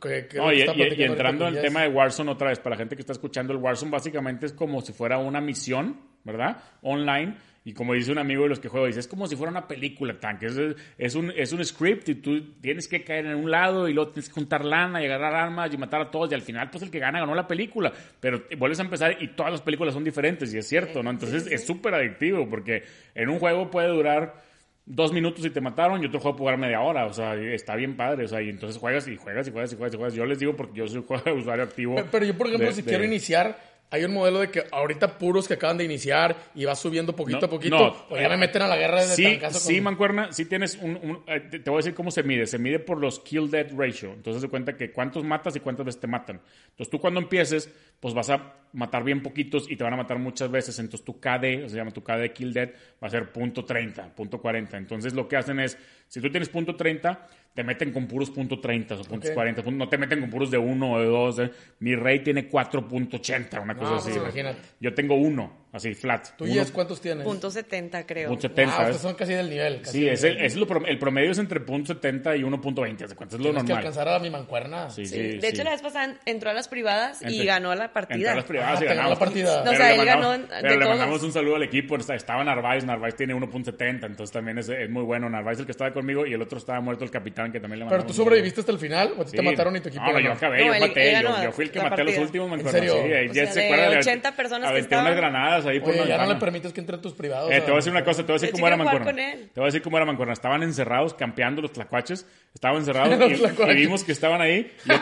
que- 0.00 0.26
que 0.26 0.36
No, 0.36 0.52
y, 0.52 0.62
entrando 0.62 1.46
al 1.46 1.54
con 1.54 1.62
tema 1.62 1.82
de 1.82 1.88
Warzone 1.88 2.30
otra 2.32 2.48
vez, 2.48 2.58
para 2.58 2.74
la 2.74 2.78
gente 2.78 2.96
que 2.96 3.00
está 3.02 3.12
escuchando, 3.12 3.52
el 3.52 3.58
Warzone 3.60 3.90
básicamente 3.90 4.46
es 4.46 4.52
como 4.52 4.80
si 4.82 4.92
fuera 4.92 5.16
una 5.18 5.40
misión, 5.40 6.00
¿verdad? 6.24 6.56
Online. 6.82 7.36
Y 7.68 7.74
como 7.74 7.94
dice 7.94 8.12
un 8.12 8.18
amigo 8.18 8.44
de 8.44 8.48
los 8.50 8.60
que 8.60 8.68
juego, 8.68 8.86
dice, 8.86 9.00
es 9.00 9.08
como 9.08 9.26
si 9.26 9.34
fuera 9.34 9.50
una 9.50 9.66
película, 9.66 10.18
tanque. 10.20 10.46
Es, 10.46 10.56
es 10.96 11.14
un, 11.16 11.32
es 11.36 11.52
un 11.52 11.64
script 11.64 12.08
y 12.08 12.14
tú 12.14 12.52
tienes 12.60 12.86
que 12.86 13.02
caer 13.02 13.26
en 13.26 13.34
un 13.34 13.50
lado 13.50 13.88
y 13.88 13.92
luego 13.92 14.12
tienes 14.12 14.28
que 14.28 14.34
juntar 14.34 14.64
lana 14.64 15.02
y 15.02 15.06
agarrar 15.06 15.34
armas 15.34 15.74
y 15.74 15.76
matar 15.76 16.00
a 16.02 16.10
todos. 16.12 16.30
Y 16.30 16.34
al 16.36 16.42
final, 16.42 16.70
pues 16.70 16.84
el 16.84 16.92
que 16.92 17.00
gana 17.00 17.18
ganó 17.18 17.34
la 17.34 17.48
película. 17.48 17.92
Pero 18.20 18.44
vuelves 18.56 18.78
a 18.78 18.82
empezar 18.84 19.16
y 19.20 19.28
todas 19.34 19.50
las 19.50 19.62
películas 19.62 19.94
son 19.94 20.04
diferentes 20.04 20.54
y 20.54 20.58
es 20.58 20.68
cierto, 20.68 21.02
¿no? 21.02 21.10
Entonces 21.10 21.48
es 21.50 21.66
súper 21.66 21.92
adictivo 21.94 22.48
porque 22.48 22.84
en 23.16 23.28
un 23.30 23.40
juego 23.40 23.68
puede 23.68 23.88
durar 23.88 24.46
dos 24.84 25.12
minutos 25.12 25.44
y 25.44 25.50
te 25.50 25.60
mataron 25.60 26.00
y 26.00 26.06
otro 26.06 26.20
juego 26.20 26.36
puede 26.36 26.52
durar 26.56 26.60
media 26.60 26.80
hora. 26.82 27.06
O 27.06 27.12
sea, 27.12 27.34
está 27.34 27.74
bien 27.74 27.96
padre. 27.96 28.26
O 28.26 28.28
sea, 28.28 28.40
y 28.42 28.48
entonces 28.48 28.78
juegas 28.78 29.08
y 29.08 29.16
juegas 29.16 29.48
y 29.48 29.50
juegas 29.50 29.72
y 29.72 29.76
juegas 29.76 29.92
y 29.92 29.96
juegas. 29.96 30.14
Yo 30.14 30.24
les 30.24 30.38
digo 30.38 30.54
porque 30.54 30.78
yo 30.78 30.86
soy 30.86 31.00
usuario 31.34 31.64
activo. 31.64 31.96
Pero, 31.96 32.06
pero 32.12 32.26
yo, 32.26 32.38
por 32.38 32.46
ejemplo, 32.46 32.68
de- 32.68 32.74
si 32.74 32.82
de- 32.82 32.88
quiero 32.90 33.02
iniciar, 33.02 33.58
hay 33.90 34.04
un 34.04 34.12
modelo 34.12 34.40
de 34.40 34.50
que 34.50 34.64
ahorita 34.72 35.16
puros 35.18 35.46
que 35.46 35.54
acaban 35.54 35.78
de 35.78 35.84
iniciar 35.84 36.36
y 36.54 36.64
va 36.64 36.74
subiendo 36.74 37.14
poquito 37.14 37.40
No, 37.40 37.46
a 37.46 37.50
poquito, 37.50 37.78
no. 37.78 38.06
o 38.16 38.18
ya 38.20 38.28
me 38.28 38.36
meten 38.36 38.62
a 38.62 38.68
la 38.68 38.76
guerra 38.76 39.00
de 39.02 39.08
Sí, 39.14 39.22
trancazo 39.22 39.60
sí, 39.60 39.74
con- 39.76 39.84
Mancuerna, 39.84 40.32
sí 40.32 40.44
tienes 40.46 40.76
un... 40.82 40.96
un- 40.96 41.22
eh, 41.28 41.40
te, 41.40 41.70
voy 41.70 41.76
a 41.76 41.78
decir 41.78 41.94
cómo 41.94 42.10
se 42.10 42.22
mide. 42.22 42.46
Se 42.46 42.58
mide 42.58 42.78
por 42.80 42.98
los 42.98 43.20
kill-death 43.20 43.72
ratio. 43.76 44.12
Entonces 44.12 44.42
se 44.42 44.48
cuenta 44.48 44.76
que 44.76 44.90
cuántos 44.90 45.22
matas 45.24 45.54
y 45.56 45.60
cuántas 45.60 45.86
veces 45.86 46.00
te 46.00 46.06
matan. 46.08 46.40
Entonces 46.70 46.90
tú 46.90 46.98
cuando 47.00 47.20
empieces, 47.20 47.70
pues 48.00 48.12
vas 48.12 48.28
a 48.30 48.54
matar 48.72 49.04
bien 49.04 49.22
poquitos 49.22 49.70
y 49.70 49.76
te 49.76 49.84
van 49.84 49.94
a 49.94 49.96
matar 49.96 50.18
muchas 50.18 50.50
veces. 50.50 50.78
Entonces 50.78 51.04
tu 51.04 51.20
KD, 51.20 51.68
se 51.68 51.76
llama 51.76 51.92
tu 51.92 52.02
KD 52.02 52.32
kill-death, 52.34 52.70
va 53.02 53.06
a 53.06 53.10
ser 53.10 53.30
punto 53.32 53.64
.30, 53.64 54.10
punto 54.14 54.42
.40. 54.42 54.74
Entonces 54.76 55.14
lo 55.14 55.28
que 55.28 55.36
hacen 55.36 55.60
es, 55.60 55.78
si 56.08 56.20
tú 56.20 56.28
tienes 56.30 56.48
punto 56.48 56.76
.30, 56.76 57.18
te 57.56 57.64
meten 57.64 57.90
con 57.90 58.06
puros 58.06 58.30
punto 58.30 58.60
.30 58.60 58.92
o 59.00 59.02
puntos 59.02 59.30
Ok. 59.30 59.34
40. 59.34 59.62
punto- 59.64 59.78
No 59.78 59.88
te 59.88 59.96
meten 59.96 60.20
con 60.20 60.28
puros 60.28 60.50
de 60.50 60.58
1 60.58 60.92
o 60.92 61.00
de 61.00 61.06
2. 61.06 61.38
eh. 61.38 61.50
Mi 61.80 61.96
rey 61.96 62.20
tiene 62.20 62.48
4.80, 62.50 63.60
una 63.62 63.74
cosa 63.74 63.90
No, 63.92 63.96
así. 63.96 64.10
pues 64.10 64.16
imagínate. 64.22 64.58
Yo 64.78 64.92
tengo 64.94 65.14
uno, 65.14 65.50
así, 65.76 65.94
flat. 65.94 66.28
¿Tú, 66.36 66.44
Uno- 66.44 66.54
Jess, 66.54 66.70
cuántos 66.70 67.00
tienes? 67.00 67.24
Punto 67.24 67.50
70, 67.50 68.06
creo. 68.06 68.28
punto 68.28 68.42
70. 68.42 68.62
Ah, 68.72 68.76
¿sabes? 68.76 68.96
ustedes 68.96 69.02
son 69.02 69.14
casi 69.14 69.32
del 69.34 69.48
nivel. 69.50 69.80
casi 69.82 69.92
Sí, 69.98 70.04
del 70.04 70.12
es 70.14 70.24
el, 70.24 70.30
nivel. 70.34 70.46
es 70.46 70.56
lo 70.56 70.66
prom- 70.66 70.84
el 70.88 70.98
promedio 70.98 71.30
es 71.30 71.38
entre 71.38 71.60
.70 71.64 72.36
y 72.38 72.42
1.20, 72.42 73.04
¿haz 73.04 73.10
de 73.10 73.16
cuenta? 73.16 73.36
Es 73.36 73.40
lo 73.40 73.44
Tienes 73.50 73.62
que 73.64 73.68
normal. 73.68 73.76
alcanzar 73.78 74.08
a 74.08 74.18
mi 74.18 74.30
mancuerna. 74.30 74.90
Sí, 74.90 75.06
Sí. 75.06 75.14
sí, 75.32 75.38
de 75.38 75.48
hecho, 75.48 75.62
la 75.64 75.70
vez 75.70 75.82
pasada 75.82 76.14
entró 76.24 76.50
a 76.50 76.52
las 76.54 76.68
privadas 76.68 77.22
y 77.22 77.26
Entre- 77.26 77.44
ganó 77.46 77.74
la 77.74 77.84
Entró 77.84 77.92
partida. 77.94 78.32
a 78.32 78.34
las 78.36 78.44
privadas 78.44 78.80
Ah, 78.80 78.84
y 78.84 78.86
ganó 78.86 78.96
ganamos. 78.96 79.18
la 79.18 79.24
partida. 79.24 79.54
No, 79.56 79.60
o 79.60 79.64
Pero 79.64 79.76
sea, 79.76 79.86
le 79.86 79.92
él 79.92 79.98
mandamos- 79.98 80.24
ganó 80.24 80.38
de 80.38 80.46
pero 80.62 80.68
le 80.68 80.76
todos. 80.78 80.88
mandamos 80.88 81.22
un 81.22 81.32
saludo 81.32 81.56
al 81.56 81.62
equipo. 81.62 81.96
Estaba 81.96 82.44
Narváez, 82.44 82.84
Narváez 82.84 83.14
tiene 83.16 83.34
1.70, 83.34 84.06
entonces 84.06 84.32
también 84.32 84.58
es, 84.58 84.68
es 84.68 84.88
muy 84.90 85.02
bueno. 85.02 85.28
Narváez 85.28 85.58
el 85.60 85.66
que 85.66 85.72
estaba 85.72 85.92
conmigo 85.92 86.26
y 86.26 86.32
el 86.34 86.42
otro 86.42 86.58
estaba 86.58 86.80
muerto, 86.80 87.04
el 87.04 87.10
capitán, 87.10 87.52
que 87.52 87.60
también 87.60 87.80
le 87.80 87.84
Pero 87.86 87.90
mandamos 87.96 88.16
tú 88.16 88.22
un 88.22 88.24
sobreviviste 88.26 88.60
hasta 88.60 88.72
el 88.72 88.78
final, 88.78 89.12
o 89.16 89.22
a 89.22 89.24
ti 89.24 89.30
Sí. 89.32 89.36
te 89.36 89.42
mataron 89.42 89.76
y 89.76 89.80
tu 89.80 89.88
equipo 89.88 90.04
No, 90.04 90.12
no, 90.12 90.20
yo 90.20 90.32
acabé, 90.32 90.64
yo 90.64 90.72
maté, 90.80 91.12
yo, 91.22 91.52
fui 91.52 91.64
el 91.66 91.70
que 91.70 91.80
maté 91.82 92.00
a 92.00 92.04
los 92.04 92.18
últimos, 92.18 92.48
me 92.48 92.54
¿En 92.54 92.60
acuerdo. 92.60 92.78
serio? 92.78 92.94
Sí, 93.04 93.12
ahí 93.12 93.28
O 93.28 93.32
Jet 93.32 93.44
sea, 93.44 93.52
se 93.52 93.60
de 93.60 93.66
acuerda 93.66 93.90
de 93.90 93.96
80 93.98 94.36
personas 94.36 94.62
que 94.62 94.70
aventé 94.70 94.94
unas 94.96 95.06
estaban. 95.12 95.16
granadas 95.32 95.65
ahí 95.66 95.80
por 95.80 95.90
Oye, 95.90 96.06
ya 96.06 96.18
no 96.18 96.26
le 96.32 96.36
permites 96.36 96.72
que 96.72 96.80
entre 96.80 96.98
tus 96.98 97.12
privados. 97.12 97.50
Eh, 97.50 97.56
te 97.60 97.66
voy 97.66 97.74
a 97.74 97.76
decir 97.76 97.92
una 97.92 98.04
cosa, 98.04 98.22
te 98.22 98.32
voy 98.32 98.38
a 98.38 98.40
decir 98.40 98.52
cómo 98.52 98.66
era 98.66 98.76
Mancuerna. 98.76 99.12
Te 99.12 99.50
voy 99.56 99.64
a 99.64 99.66
decir 99.66 99.82
cómo 99.82 99.96
era 99.96 100.06
Mancuerna. 100.06 100.32
Estaban 100.32 100.62
encerrados, 100.62 101.14
campeando 101.14 101.62
los 101.62 101.72
tlacuaches. 101.72 102.26
Estaban 102.54 102.76
encerrados 102.78 103.18
y, 103.30 103.70
y 103.70 103.74
vimos 103.74 104.04
que 104.04 104.12
estaban 104.12 104.40
ahí. 104.40 104.72
Yo, 104.86 104.94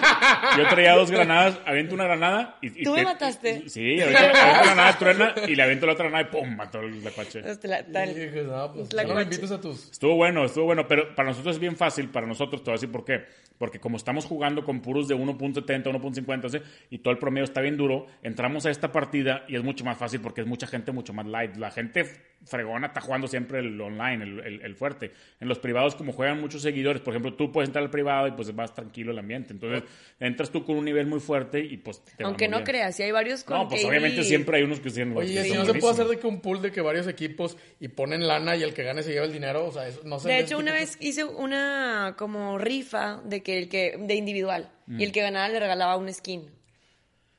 yo 0.58 0.68
traía 0.68 0.94
dos 0.94 1.10
granadas, 1.10 1.58
aviento 1.66 1.94
una 1.94 2.04
granada 2.04 2.58
y... 2.62 2.80
y 2.80 2.84
¿Tú 2.84 2.92
me 2.92 2.98
te- 2.98 3.04
mataste? 3.04 3.68
Sí, 3.68 4.00
aviento, 4.00 4.18
aviento 4.18 4.40
una 4.40 4.62
granada, 4.62 4.98
truena 4.98 5.34
y 5.46 5.54
le 5.54 5.62
aviento 5.62 5.86
la 5.86 5.92
otra 5.92 6.08
granada 6.08 6.28
y 6.28 6.32
¡pum! 6.32 6.56
Mató 6.56 6.80
el 6.80 7.00
tlacuache. 7.00 7.42
No, 7.42 8.72
pues, 8.72 8.94
no 9.06 9.14
me 9.14 9.22
invites 9.22 9.50
a 9.50 9.60
tus... 9.60 9.90
Estuvo 9.90 10.16
bueno, 10.16 10.44
estuvo 10.44 10.64
bueno, 10.64 10.86
pero 10.88 11.14
para 11.14 11.28
nosotros 11.28 11.56
es 11.56 11.60
bien 11.60 11.76
fácil, 11.76 12.08
para 12.08 12.26
nosotros, 12.26 12.62
te 12.62 12.70
voy 12.70 12.74
a 12.74 12.76
decir 12.76 12.90
por 12.90 13.04
qué. 13.04 13.24
Porque 13.58 13.78
como 13.78 13.96
estamos 13.96 14.24
jugando 14.24 14.64
con 14.64 14.80
puros 14.80 15.06
de 15.06 15.14
1.70, 15.14 15.84
1.50 15.84 16.48
¿sí? 16.50 16.58
y 16.90 16.98
todo 16.98 17.12
el 17.12 17.18
promedio 17.18 17.44
está 17.44 17.60
bien 17.60 17.76
duro, 17.76 18.06
entramos 18.22 18.66
a 18.66 18.70
esta 18.70 18.90
partida 18.90 19.44
y 19.48 19.54
es 19.54 19.62
mucho 19.62 19.84
más 19.84 19.96
fácil 19.96 20.20
porque 20.20 20.40
es 20.40 20.46
mucha 20.54 20.66
gente 20.68 20.92
mucho 20.92 21.12
más 21.12 21.26
light. 21.26 21.56
La 21.56 21.70
gente 21.72 22.04
fregona 22.46 22.88
está 22.88 23.00
jugando 23.00 23.26
siempre 23.26 23.58
el 23.60 23.80
online, 23.80 24.22
el, 24.22 24.40
el- 24.40 24.60
el 24.62 24.74
fuerte. 24.76 25.12
En 25.40 25.48
los 25.48 25.58
privados, 25.58 25.94
como 25.96 26.12
juegan 26.12 26.40
muchos 26.40 26.60
seguidores, 26.62 27.00
por 27.02 27.12
ejemplo, 27.14 27.32
tú 27.34 27.50
puedes 27.50 27.68
entrar 27.70 27.82
al 27.82 27.90
privado 27.90 28.28
y 28.28 28.32
pues 28.32 28.48
es 28.48 28.54
más 28.54 28.72
tranquilo 28.74 29.12
el 29.12 29.18
ambiente. 29.18 29.52
Entonces, 29.52 29.82
entras 30.20 30.50
tú 30.50 30.62
con 30.64 30.76
un 30.76 30.84
nivel 30.84 31.06
muy 31.06 31.20
fuerte 31.20 31.58
y 31.60 31.78
pues 31.78 32.04
te 32.04 32.22
va 32.22 32.28
Aunque 32.28 32.44
muy 32.44 32.50
no 32.52 32.56
bien. 32.58 32.66
creas, 32.66 32.94
si 32.96 33.02
hay 33.02 33.10
varios 33.12 33.42
con 33.44 33.56
No, 33.56 33.66
pues 33.68 33.80
KD. 33.82 33.88
obviamente 33.88 34.22
siempre 34.22 34.58
hay 34.58 34.62
unos 34.62 34.78
que 34.80 34.90
tienen 34.90 35.16
Oye, 35.16 35.32
que 35.34 35.48
son 35.48 35.56
no 35.58 35.64
se 35.64 35.74
puede 35.74 35.92
hacer 35.94 36.06
de 36.06 36.18
que 36.18 36.26
un 36.26 36.40
pool 36.40 36.60
de 36.62 36.70
que 36.70 36.80
varios 36.82 37.08
equipos 37.08 37.56
y 37.80 37.88
ponen 37.88 38.26
lana 38.28 38.54
y 38.56 38.62
el 38.62 38.74
que 38.74 38.82
gane 38.84 39.02
se 39.02 39.12
lleva 39.12 39.24
el 39.26 39.32
dinero, 39.32 39.66
o 39.66 39.72
sea, 39.72 39.88
eso 39.88 40.02
no 40.04 40.18
sé. 40.20 40.28
De 40.28 40.38
hecho, 40.38 40.58
una 40.58 40.72
vez 40.72 40.98
hice 41.00 41.24
una 41.24 42.14
como 42.18 42.58
rifa 42.58 43.22
de 43.24 43.42
que 43.42 43.56
el 43.58 43.68
que 43.70 43.96
de 43.98 44.14
individual 44.14 44.70
y 44.86 45.02
el 45.02 45.12
que 45.12 45.22
ganaba 45.22 45.48
le 45.48 45.58
regalaba 45.60 45.96
un 45.96 46.12
skin. 46.12 46.50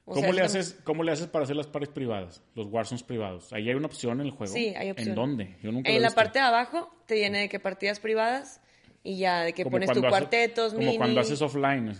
O 0.07 0.13
¿Cómo 0.13 0.25
sea, 0.27 0.33
le, 0.33 0.41
haces, 0.43 0.77
¿Cómo 0.83 1.01
le 1.03 1.11
haces 1.11 1.25
para 1.27 1.43
hacer 1.45 1.55
las 1.55 1.65
pares 1.65 1.89
privadas? 1.89 2.43
Los 2.53 2.67
Warzones 2.67 3.01
privados. 3.01 3.51
Ahí 3.51 3.67
hay 3.69 3.75
una 3.75 3.87
opción 3.87 4.19
en 4.21 4.27
el 4.27 4.31
juego. 4.31 4.53
Sí, 4.53 4.73
hay 4.77 4.91
opción. 4.91 5.09
¿En 5.09 5.15
dónde? 5.15 5.55
Yo 5.63 5.71
nunca 5.71 5.89
En 5.89 6.01
la 6.01 6.09
visto. 6.09 6.15
parte 6.21 6.37
de 6.39 6.45
abajo 6.45 6.93
te 7.07 7.15
viene 7.15 7.39
de 7.39 7.49
que 7.49 7.59
partidas 7.59 7.99
privadas 7.99 8.61
y 9.03 9.17
ya 9.17 9.41
de 9.41 9.53
que 9.53 9.63
Como 9.63 9.75
pones 9.77 9.87
tu 9.89 9.93
cuando 9.93 10.07
haces- 10.07 10.19
cuartetos, 10.21 10.73
Como 10.75 10.95
cuando 10.97 11.21
haces 11.21 11.41
offline. 11.41 11.93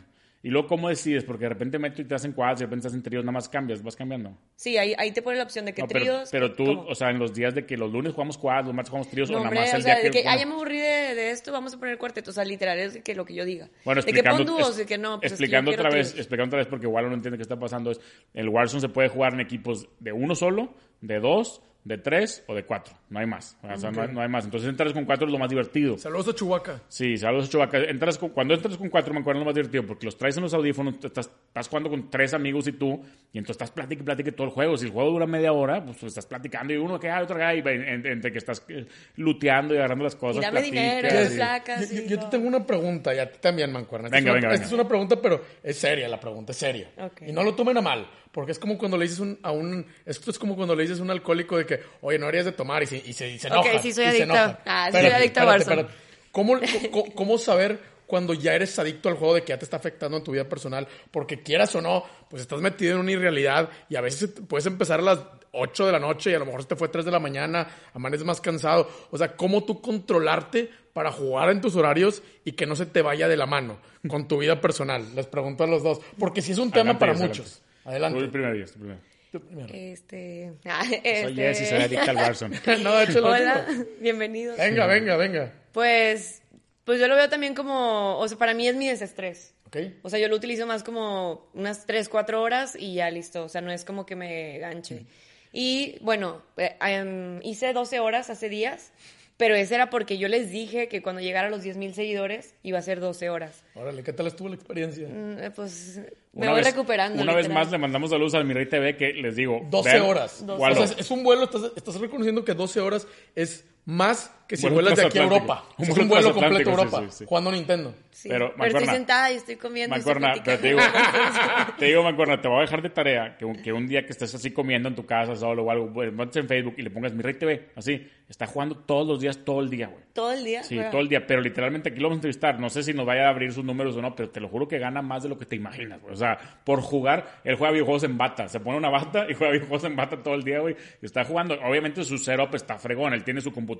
Y 0.45 0.49
luego, 0.51 0.67
¿cómo 0.67 0.89
decides? 0.89 1.23
Porque 1.23 1.45
de 1.45 1.49
repente 1.49 1.79
meto 1.79 2.03
y 2.03 2.05
te 2.05 2.13
hacen 2.13 2.31
quads, 2.31 2.60
de 2.60 2.65
repente 2.67 2.84
te 2.84 2.89
hacen 2.89 3.01
tríos, 3.01 3.23
nada 3.23 3.31
más 3.31 3.49
cambias, 3.49 3.81
vas 3.81 3.95
cambiando. 3.95 4.38
Sí, 4.55 4.77
ahí, 4.77 4.93
ahí 4.95 5.12
te 5.12 5.23
pone 5.23 5.38
la 5.38 5.43
opción 5.43 5.65
de 5.65 5.73
que 5.73 5.81
No, 5.81 5.88
pero, 5.88 5.99
tríos. 5.99 6.29
pero 6.31 6.53
tú, 6.53 6.65
¿cómo? 6.65 6.81
o 6.84 6.93
sea, 6.93 7.10
en 7.10 7.17
los 7.17 7.34
días 7.34 7.55
de 7.55 7.65
que 7.65 7.75
los 7.75 7.91
lunes 7.91 8.13
jugamos 8.13 8.38
quads, 8.38 8.67
los 8.67 8.75
martes 8.75 8.91
jugamos 8.91 9.10
tríos, 9.10 9.31
No, 9.31 9.38
o 9.38 9.43
nada 9.43 9.55
más 9.55 9.73
o 9.73 9.77
el 9.77 9.81
sea, 9.81 9.95
día 9.95 10.03
de 10.03 10.12
que, 10.12 10.27
ah, 10.27 10.38
ya 10.38 10.45
me 10.45 10.53
aburrí 10.53 10.77
de, 10.77 11.15
de 11.15 11.31
esto, 11.31 11.51
vamos 11.51 11.73
a 11.73 11.79
poner 11.79 11.97
cuartetos. 11.97 12.29
O 12.29 12.36
sea, 12.36 12.45
literal, 12.45 12.77
es 12.77 13.01
que 13.03 13.15
lo 13.15 13.25
que 13.25 13.34
yo 13.34 13.43
diga. 13.43 13.71
Bueno, 13.86 14.01
de 14.01 14.05
que 14.05 14.19
explicando, 14.19 14.45
pon 14.45 14.55
dúos, 14.55 14.77
de 14.77 14.86
que 14.86 14.99
no, 14.99 15.19
pues 15.19 15.31
es 15.31 15.39
que 15.39 15.45
explicando 15.45 15.71
otra 15.71 15.89
vez, 15.89 16.10
tríos. 16.10 16.19
explicando 16.19 16.49
otra 16.49 16.60
vez 16.60 16.67
porque 16.67 16.86
igual 16.86 17.10
no 17.10 17.15
entiende 17.15 17.39
qué 17.39 17.41
está 17.41 17.58
pasando 17.58 17.89
es 17.89 17.99
el 18.36 18.47
Warzone 18.47 18.81
se 18.81 18.89
puede 18.89 19.10
jugar 19.10 19.34
en 19.34 19.39
equipos 19.39 19.89
de 19.99 20.12
uno 20.12 20.36
solo, 20.36 20.75
de 21.01 21.19
dos, 21.21 21.63
de 21.86 22.00
tres 22.00 22.43
o 22.48 22.56
de 22.56 22.65
cuatro, 22.65 22.95
no 23.12 23.19
hay 23.19 23.28
más, 23.28 23.56
o 23.62 23.78
sea, 23.78 23.91
no, 23.91 24.02
hay, 24.02 24.08
no 24.12 24.19
hay 24.19 24.28
más. 24.28 24.43
Entonces 24.43 24.67
entrar 24.67 24.91
con 24.91 25.06
cuatro 25.06 25.28
es 25.28 25.32
lo 25.32 25.38
más 25.38 25.50
divertido. 25.50 25.98
Saludos 26.00 26.28
a 26.30 26.34
Chubaca. 26.34 26.82
Sí, 26.88 27.15
saludos 27.15 27.48
Chubaca. 27.50 27.78
Entras 27.78 28.17
con- 28.17 28.32
cuando 28.32 28.56
entras 28.56 28.76
con 28.76 28.89
cuatro, 28.89 29.13
me 29.13 29.19
acuerdo 29.19 29.39
lo 29.41 29.45
más 29.45 29.54
divertido, 29.54 29.86
porque 29.86 30.06
los 30.08 30.17
traes 30.17 30.36
en 30.36 30.41
los 30.43 30.54
audífonos, 30.56 30.95
estás, 31.04 31.30
estás 31.48 31.67
jugando 31.69 31.91
con 31.91 32.10
tres 32.10 32.34
amigos 32.34 32.67
y 32.67 32.71
tú, 32.71 33.02
y 33.32 33.38
entonces 33.38 33.52
estás 33.62 33.69
platicando 33.71 34.02
y 34.02 34.06
platique 34.15 34.32
todo 34.32 34.48
el 34.48 34.54
juego. 34.54 34.76
Si 34.78 34.88
el 34.88 34.91
juego 34.91 35.12
dura 35.12 35.28
media 35.28 35.54
hora, 35.54 35.86
pues 35.86 36.02
estás 36.04 36.26
platicando 36.26 36.74
y 36.74 36.78
uno 36.78 37.00
que 37.00 37.08
hay, 37.10 37.24
otro 37.24 37.38
que 37.38 37.43
hay, 37.43 37.60
entre 37.63 38.32
que 38.32 38.39
estás 38.39 38.65
eh, 38.67 38.88
luteando 39.17 39.74
y 39.76 39.78
agarrando 39.78 40.04
las 40.06 40.15
cosas. 40.15 40.41
Y 40.41 40.45
dame 40.45 40.63
dinero, 40.63 41.08
y- 41.08 41.36
placas. 41.36 41.91
Yo, 41.91 42.02
y 42.02 42.08
yo 42.08 42.19
te 42.19 42.26
tengo 42.32 42.48
una 42.48 42.65
pregunta 42.65 43.13
y 43.13 43.19
a 43.19 43.32
ti 43.32 43.38
también, 43.39 43.71
Mancuerna. 43.71 44.08
Esta 44.08 44.17
Venga, 44.17 44.32
es 44.32 44.34
una, 44.34 44.41
venga, 44.41 44.48
esta 44.56 44.63
venga. 44.63 44.67
es 44.67 44.74
una 44.74 44.88
pregunta, 44.88 45.21
pero 45.21 45.41
es 45.62 45.78
seria 45.78 46.08
la 46.08 46.19
pregunta, 46.19 46.52
es 46.52 46.58
seria. 46.58 46.89
Ok. 46.98 47.21
Y 47.28 47.32
no 47.32 47.43
lo 47.43 47.54
tomen 47.54 47.78
a 47.78 47.82
mal, 47.82 48.08
porque 48.32 48.52
es 48.54 48.60
como 48.60 48.76
cuando 48.78 48.98
le 48.98 49.04
dices 49.04 49.19
un- 49.19 49.38
a 49.43 49.52
un... 49.52 49.86
Esto 50.04 50.32
es 50.32 50.39
como 50.39 50.56
cuando 50.56 50.76
le 50.76 50.82
dices 50.84 51.00
a 51.00 51.04
un 51.04 51.12
alcohólico 51.12 51.58
de 51.58 51.65
que, 51.65 51.74
oye, 52.01 52.19
no 52.19 52.27
harías 52.27 52.45
de 52.45 52.51
tomar 52.51 52.83
y 52.83 52.88
se, 52.88 52.97
y 52.97 53.13
se, 53.13 53.29
y 53.29 53.39
se 53.39 53.47
Ok, 53.51 53.67
sí, 53.81 53.93
soy 53.93 54.05
enoja. 54.21 54.59
Ah, 54.65 54.89
sí, 54.91 54.99
soy 54.99 55.09
adicta 55.09 55.43
a 55.43 55.45
Warzone. 55.45 55.85
¿Cómo, 56.31 56.59
cómo, 56.91 57.15
cómo 57.15 57.38
saber 57.38 57.79
cuando 58.07 58.33
ya 58.33 58.53
eres 58.53 58.77
adicto 58.79 59.09
al 59.09 59.15
juego 59.15 59.35
de 59.35 59.41
que 59.41 59.49
ya 59.49 59.57
te 59.57 59.65
está 59.65 59.77
afectando 59.77 60.17
en 60.17 60.23
tu 60.23 60.31
vida 60.31 60.47
personal, 60.47 60.88
porque 61.11 61.41
quieras 61.41 61.73
o 61.75 61.81
no, 61.81 62.03
pues 62.29 62.41
estás 62.41 62.61
metido 62.61 62.93
en 62.93 62.99
una 62.99 63.11
irrealidad 63.11 63.69
y 63.89 63.95
a 63.95 64.01
veces 64.01 64.33
puedes 64.47 64.65
empezar 64.65 64.99
a 64.99 65.03
las 65.03 65.19
8 65.51 65.85
de 65.85 65.91
la 65.91 65.99
noche 65.99 66.31
y 66.31 66.33
a 66.33 66.39
lo 66.39 66.45
mejor 66.45 66.61
se 66.61 66.69
te 66.69 66.75
fue 66.75 66.89
3 66.89 67.05
de 67.05 67.11
la 67.11 67.19
mañana, 67.19 67.67
amaneces 67.93 68.25
más 68.25 68.41
cansado. 68.41 68.89
O 69.11 69.17
sea, 69.17 69.35
¿cómo 69.35 69.63
tú 69.63 69.81
controlarte 69.81 70.69
para 70.93 71.11
jugar 71.11 71.49
en 71.49 71.61
tus 71.61 71.75
horarios 71.75 72.21
y 72.43 72.51
que 72.53 72.65
no 72.65 72.75
se 72.75 72.85
te 72.85 73.01
vaya 73.01 73.27
de 73.27 73.38
la 73.38 73.45
mano 73.45 73.77
con 74.07 74.27
tu 74.27 74.38
vida 74.38 74.59
personal? 74.61 75.15
Les 75.15 75.27
pregunto 75.27 75.63
a 75.63 75.67
los 75.67 75.81
dos, 75.81 75.99
porque 76.19 76.41
si 76.41 76.51
es 76.51 76.57
un 76.57 76.71
tema 76.71 76.91
Adelante, 76.91 76.99
para 76.99 77.11
adelante. 77.13 77.39
muchos. 77.39 77.61
Adelante. 77.85 78.19
Tú 78.21 78.31
primero, 78.31 78.65
primero. 78.73 78.99
Tú 79.36 79.41
primero. 79.41 79.67
Este. 79.74 80.54
ah, 80.63 80.82
Soy 80.86 81.02
este- 81.04 81.34
Jesse, 81.34 81.67
soy 81.69 81.82
adicta 81.82 82.12
al 82.12 82.15
Warzone. 82.15 82.58
no, 82.84 83.02
échalo, 83.02 83.28
Hola, 83.32 83.67
bienvenidos. 84.00 84.58
Venga, 84.58 84.86
venga, 84.86 85.17
venga. 85.17 85.54
Pues, 85.74 86.41
pues 86.86 87.02
yo 87.02 87.10
lo 87.10 87.17
veo 87.17 87.28
también 87.28 87.54
como, 87.54 88.17
o 88.17 88.26
sea, 88.30 88.38
para 88.38 88.54
mí 88.54 88.65
es 88.65 88.78
mi 88.78 88.88
desestrés. 88.88 89.54
¿Ok? 89.67 89.76
O 90.04 90.10
sea, 90.10 90.19
yo 90.19 90.30
lo 90.30 90.38
utilizo 90.38 90.65
más 90.65 90.84
como 90.84 91.50
unas 91.54 91.86
3, 91.86 92.08
4 92.08 92.41
horas 92.41 92.78
y 92.80 92.93
ya 92.93 93.12
listo. 93.12 93.43
O 93.43 93.50
sea, 93.50 93.60
no 93.60 93.74
es 93.74 93.84
como 93.84 94.06
que 94.06 94.15
me 94.15 94.58
ganche. 94.60 95.06
Y 95.52 95.98
bueno, 96.00 96.41
eh, 96.56 96.78
em, 96.80 97.41
hice 97.43 97.74
12 97.74 98.00
horas 98.00 98.30
hace 98.30 98.48
días, 98.48 98.93
pero 99.36 99.54
ese 99.56 99.76
era 99.76 99.89
porque 99.89 100.17
yo 100.17 100.30
les 100.30 100.50
dije 100.50 100.88
que 100.88 101.02
cuando 101.02 101.21
llegara 101.21 101.48
a 101.48 101.52
los 101.52 101.62
10 101.62 101.76
mil 101.76 101.93
seguidores 101.93 102.56
iba 102.63 102.80
a 102.80 102.82
ser 102.82 103.02
12 103.02 103.30
horas. 103.30 103.65
Órale, 103.74 104.02
¿qué 104.02 104.13
tal 104.13 104.28
estuvo 104.28 104.48
la 104.48 104.56
experiencia? 104.56 105.10
Mm, 105.10 105.39
eh, 105.39 105.52
Pues 105.54 106.00
me 106.36 106.41
Una 106.43 106.52
voy 106.52 106.62
vez- 106.62 106.67
recuperando. 106.74 107.21
Una 107.24 107.34
vez 107.34 107.45
literal. 107.48 107.63
más 107.63 107.71
le 107.71 107.78
mandamos 107.80 108.10
saludos 108.12 108.34
al 108.36 108.45
Mirai 108.45 108.67
TV 108.69 108.98
que 108.98 109.13
les 109.13 109.36
digo. 109.36 109.65
12 109.71 109.89
vean, 109.89 110.02
horas. 110.04 110.45
12 110.45 110.63
O 110.82 110.88
sea, 110.88 110.98
es 111.00 111.10
un 111.12 111.24
vuelo, 111.24 111.45
estás, 111.45 111.71
estás 111.76 112.00
reconociendo 112.00 112.43
que 112.45 112.54
12 112.54 112.80
horas 112.82 113.08
es 113.36 113.65
más 113.86 114.32
que 114.48 114.58
si 114.58 114.63
Vuelo 114.63 114.76
vuelas 114.76 115.00
de 115.00 115.06
aquí 115.06 115.17
a. 115.17 115.24
Europa. 115.24 115.63
Un 115.78 115.86
Es 115.89 115.89
vuelo 115.89 116.04
un 116.04 116.10
vuelo 116.10 116.34
completo 116.34 116.69
a 116.69 116.74
Europa, 116.74 117.00
sí, 117.00 117.06
sí, 117.10 117.17
sí. 117.17 117.26
jugando 117.28 117.52
Nintendo. 117.52 117.95
Sí, 118.12 118.30
Pero, 118.30 118.54
Pero, 118.56 118.78
estoy 118.78 118.95
sentada 118.95 119.32
y 119.32 119.36
estoy 119.36 119.56
comiendo. 119.56 119.95
y 119.95 120.00
estoy 120.00 120.13
Mancuerna, 120.13 120.41
pero 120.43 120.60
te 120.60 120.67
digo, 120.67 120.80
te 121.80 121.86
digo, 121.86 122.04
Mancuerna, 122.04 122.41
te 122.41 122.48
voy 122.48 122.60
a 122.60 122.62
dejar 122.62 122.82
de 122.82 122.89
tarea 122.89 123.36
que 123.38 123.45
un, 123.45 123.56
que 123.56 123.74
un 123.74 123.88
día 123.88 124.06
que 124.06 124.12
estés 124.12 124.34
así 124.36 124.52
comiendo 124.52 124.88
en 124.88 124.95
tu 124.95 125.06
casa 125.06 125.36
solo 125.36 125.63
o 125.63 125.71
algo, 125.71 125.91
pues, 125.91 126.13
metes 126.13 126.38
en 126.38 126.48
Facebook 126.48 126.76
y 126.78 126.84
le 126.84 126.91
pongas 126.91 127.13
mi 127.13 127.21
Rey 127.21 127.34
TV, 127.34 127.69
así, 127.76 128.08
está 128.30 128.48
jugando 128.48 128.76
todos 128.76 129.06
los 129.06 129.19
días, 129.19 129.43
todo 129.43 129.62
el 129.62 129.69
día, 129.69 129.88
güey. 129.88 130.04
Todo 130.13 130.32
el 130.32 130.45
día. 130.45 130.63
Sí, 130.63 130.80
todo 130.91 131.02
el 131.02 131.10
día, 131.10 131.28
pero 131.28 131.41
literalmente 131.41 131.89
aquí 131.89 132.00
lo 132.00 132.04
vamos 132.04 132.15
a 132.15 132.19
entrevistar. 132.19 132.58
No 132.58 132.69
sé 132.69 132.84
si 132.84 132.93
nos 132.93 133.06
vaya 133.06 133.26
a 133.26 133.30
abrir 133.30 133.52
sus 133.52 133.65
números 133.65 133.98
o 133.98 134.02
no, 134.02 134.15
pero 134.15 134.30
te 134.30 134.39
lo 134.39 134.48
juro 134.48 134.65
que 134.65 134.80
gana 134.80 135.02
más 135.02 135.24
de 135.24 135.30
lo 135.30 135.38
que 135.38 135.45
te 135.45 135.58
imaginas, 135.58 136.02
güey. 136.02 136.13
O 136.13 136.17
sea, 136.17 136.39
por 136.63 136.80
jugar, 136.80 137.41
él 137.43 137.56
juega 137.56 137.74
videojuegos 137.74 138.04
en 138.04 138.17
bata. 138.17 138.48
Se 138.48 138.62
pone 138.62 138.78
una 138.78 138.89
bata 138.89 139.26
y 139.30 139.34
juega 139.34 139.52
videojuegos 139.52 139.84
en 139.84 139.95
bata 139.98 140.24
todo 140.24 140.36
el 140.36 140.43
día, 140.43 140.60
güey. 140.60 140.78
Y 141.02 141.06
está 141.06 141.26
jugando. 141.26 141.56
Obviamente 141.62 142.02
su 142.06 142.17
setup 142.17 142.56
está 142.56 142.78
fregón. 142.78 143.13
Él 143.13 143.26
tiene 143.26 143.41
su 143.41 143.52
computadora, 143.52 143.74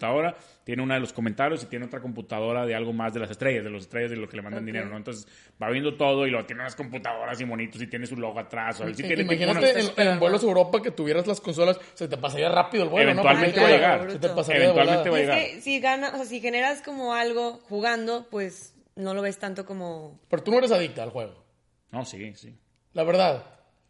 tiene 0.64 0.82
una 0.82 0.96
de 0.96 1.00
los 1.00 1.14
comentarios 1.14 1.64
y 1.64 1.68
tiene 1.68 1.86
otra 1.86 2.00
computadora 2.02 2.66
de 2.66 2.74
algo 2.76 2.92
más 2.94 3.14
de 3.14 3.20
las 3.20 3.30
estrellas, 3.32 3.64
de 3.64 3.70
las 3.70 3.84
estrellas 3.84 4.12
de 4.12 4.18
lo 4.18 4.28
que 4.28 4.36
le 4.38 4.42
mandan 4.44 4.66
dinero, 4.66 4.88
¿no? 4.88 4.98
Entonces 4.98 5.28
va 5.62 5.70
viendo 5.70 5.96
todo 5.96 6.26
y 6.28 6.32
lo 6.32 6.46
tiene 6.46 6.62
unas 6.62 6.76
computadoras 6.76 7.40
y 7.42 7.46
monitos 7.46 7.82
y 7.82 7.88
tiene 7.88 8.06
su 8.08 8.16
logo 8.18 8.40
atrás. 8.40 8.80
O 8.82 8.88
sí 8.88 8.94
Sí, 8.96 9.04
tiene 9.04 9.24
Imagínate 9.24 9.60
una- 9.60 9.94
en, 10.04 10.08
en 10.14 10.20
vuelos 10.20 10.44
a 10.44 10.48
Europa 10.48 10.82
que 10.82 10.92
tuvieras 10.92 11.28
las 11.28 11.40
consolas, 11.42 11.80
se 11.94 12.08
te 12.08 12.18
pasaría 12.18 12.50
rápido 12.50 12.84
el 12.84 12.90
vuelo, 12.90 13.12
Eventualmente 13.12 13.58
¿no? 13.58 13.64
va 13.64 13.68
a 13.70 13.72
llegar. 13.72 14.12
Se 14.12 14.20
te 14.20 14.30
pasaría 14.30 14.60
de 14.62 14.66
Eventualmente 14.66 15.10
va 15.10 15.16
a 15.16 15.20
es 15.20 15.26
llegar. 15.28 15.40
que 15.56 15.62
si 15.62 15.80
gana, 15.80 16.10
o 16.14 16.16
sea, 16.18 16.26
si 16.26 16.42
generas 16.42 16.82
como 16.82 17.14
algo 17.14 17.60
jugando, 17.70 18.28
pues 18.32 18.74
no 18.96 19.14
lo 19.14 19.22
ves 19.22 19.38
tanto 19.38 19.66
como. 19.66 20.20
Pero 20.30 20.44
tú 20.44 20.52
no 20.52 20.58
eres 20.58 20.72
adicta 20.72 21.04
al 21.04 21.10
juego. 21.12 21.44
No, 21.92 22.06
sí, 22.06 22.34
sí. 22.36 22.58
La 22.94 23.04
verdad. 23.04 23.44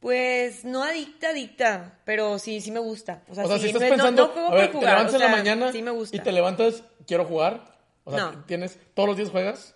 Pues 0.05 0.63
no 0.63 0.83
adicta, 0.83 1.29
adicta, 1.29 1.97
pero 2.05 2.37
sí, 2.37 2.61
sí 2.61 2.69
me 2.69 2.77
gusta. 2.79 3.23
O 3.27 3.33
sea, 3.33 3.43
O 3.43 3.47
sea, 3.47 3.57
sí, 3.57 3.63
si 3.63 3.67
estás 3.69 3.81
no- 3.81 3.89
pensando, 3.89 4.27
no, 4.27 4.33
juego 4.33 4.47
a 4.49 4.53
ver, 4.53 4.59
por 4.65 4.71
te 4.73 4.77
jugar, 4.77 4.91
levantas 4.93 5.13
o 5.13 5.15
en 5.15 5.31
la 5.31 5.35
mañana 5.35 5.71
Sí 5.71 5.81
me 5.81 5.89
gusta. 5.89 6.15
y 6.15 6.19
te 6.19 6.31
levantas, 6.31 6.83
quiero 7.07 7.25
jugar. 7.25 7.75
O 8.03 8.11
sea, 8.11 8.25
No. 8.33 8.43
tienes, 8.45 8.77
todos 8.93 9.09
los 9.09 9.17
días 9.17 9.31
juegas. 9.31 9.73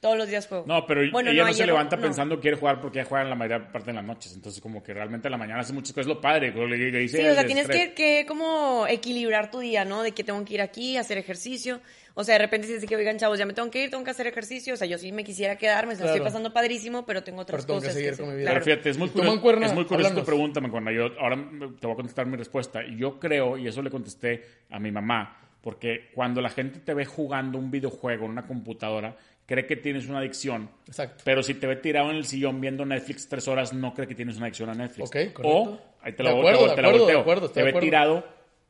Todos 0.00 0.16
los 0.16 0.28
días 0.28 0.46
juego. 0.46 0.64
No, 0.66 0.86
pero 0.86 1.02
Bueno, 1.12 1.30
ella 1.30 1.44
no, 1.44 1.52
se 1.52 1.66
levanta 1.66 1.96
no. 1.96 2.02
pensando 2.02 2.36
que 2.36 2.40
quiere 2.42 2.56
jugar 2.56 2.80
porque 2.80 3.00
ella 3.00 3.08
juega 3.08 3.22
en 3.24 3.28
la 3.28 3.36
mayor 3.36 3.70
parte 3.70 3.88
de 3.88 3.92
las 3.92 4.04
noches. 4.04 4.32
Entonces, 4.34 4.58
como 4.62 4.82
que 4.82 4.94
realmente 4.94 5.28
en 5.28 5.32
la 5.32 5.36
mañana 5.36 5.60
hace 5.60 5.74
muchas 5.74 5.92
cosas. 5.92 6.06
Es 6.10 6.14
lo 6.14 6.20
padre. 6.22 6.54
como 6.54 6.66
le- 6.66 6.90
le 6.90 6.98
dice 7.00 7.18
Sí, 7.18 7.28
o 7.28 7.34
sea, 7.34 7.44
tienes 7.44 7.64
estrés. 7.64 7.88
que, 7.90 7.94
que 8.22 8.26
como 8.26 8.86
equilibrar 8.88 9.50
tu 9.50 9.58
día, 9.60 9.84
¿no? 9.84 10.02
De 10.02 10.12
que 10.12 10.24
tengo 10.24 10.42
que 10.44 10.54
ir 10.54 10.62
aquí, 10.62 10.96
hacer 10.96 11.18
ejercicio. 11.18 11.80
O 12.14 12.24
sea, 12.24 12.34
de 12.36 12.38
repente 12.38 12.66
si 12.66 12.72
dice 12.74 12.86
que, 12.86 12.96
oigan, 12.96 13.18
chavos, 13.18 13.38
ya 13.38 13.44
me 13.44 13.52
tengo 13.52 13.70
que 13.70 13.84
ir, 13.84 13.90
tengo 13.90 14.02
que 14.02 14.10
hacer 14.10 14.26
ejercicio. 14.26 14.72
O 14.72 14.76
sea, 14.78 14.86
yo 14.86 14.96
sí 14.96 15.12
me 15.12 15.22
quisiera 15.22 15.56
quedar, 15.56 15.86
me 15.86 15.92
Claro. 15.94 16.06
estoy 16.12 16.24
pasando 16.24 16.50
padrísimo, 16.52 17.04
pero 17.04 17.22
tengo 17.22 17.42
otras 17.42 17.66
Pero 17.66 17.66
tengo 17.66 17.80
que 17.82 17.86
cosas. 17.88 18.02
seguir 18.02 18.16
con 18.18 18.28
mi 18.30 18.36
vida. 18.36 18.50
Pero 18.52 18.60
Claro. 18.60 18.64
fíjate, 18.64 18.90
es 18.90 18.96
muy 18.98 19.08
¿Tú, 19.10 19.18
curioso, 19.40 19.66
es 19.66 19.74
muy 19.74 19.84
curioso 19.84 20.14
tu 20.14 20.24
pregunta, 20.24 20.60
Mancuerna. 20.62 20.92
Yo 20.92 21.10
ahora 21.20 21.36
te 21.78 21.86
voy 21.86 21.92
a 21.92 21.96
contestar 21.96 22.24
mi 22.26 22.38
respuesta. 22.38 22.82
Y 22.82 22.96
yo 22.96 23.18
creo, 23.20 23.58
y 23.58 23.68
eso 23.68 23.82
le 23.82 23.90
contesté 23.90 24.42
a 24.70 24.78
mi 24.80 24.90
mamá, 24.90 25.36
porque 25.62 26.08
cuando 26.14 26.40
la 26.40 26.48
gente 26.50 26.80
te 26.80 26.94
ve 26.94 27.04
jugando 27.04 27.58
un 27.58 27.70
videojuego 27.70 28.24
en 28.24 28.30
una 28.32 28.46
computadora, 28.46 29.14
cree 29.50 29.66
que 29.66 29.74
tienes 29.74 30.06
una 30.08 30.20
adicción. 30.20 30.70
Exacto. 30.86 31.24
Pero 31.24 31.42
si 31.42 31.54
te 31.54 31.66
ve 31.66 31.74
tirado 31.76 32.08
en 32.10 32.16
el 32.16 32.24
sillón 32.24 32.60
viendo 32.60 32.86
Netflix 32.86 33.28
tres 33.28 33.48
horas, 33.48 33.72
no 33.72 33.92
cree 33.92 34.06
que 34.06 34.14
tienes 34.14 34.36
una 34.36 34.46
adicción 34.46 34.70
a 34.70 34.74
Netflix. 34.74 35.08
Ok, 35.08 35.32
correcto. 35.32 35.42
O, 35.48 35.80
ahí 36.02 36.12
te 36.12 36.22
la, 36.22 36.30
acuerdo, 36.30 36.72
te- 36.72 36.82
volteo, 36.82 37.06
de 37.06 37.18
acuerdo, 37.18 37.46
estoy 37.46 37.64
te 37.64 37.72
ve 37.72 37.80
tirado 37.80 38.24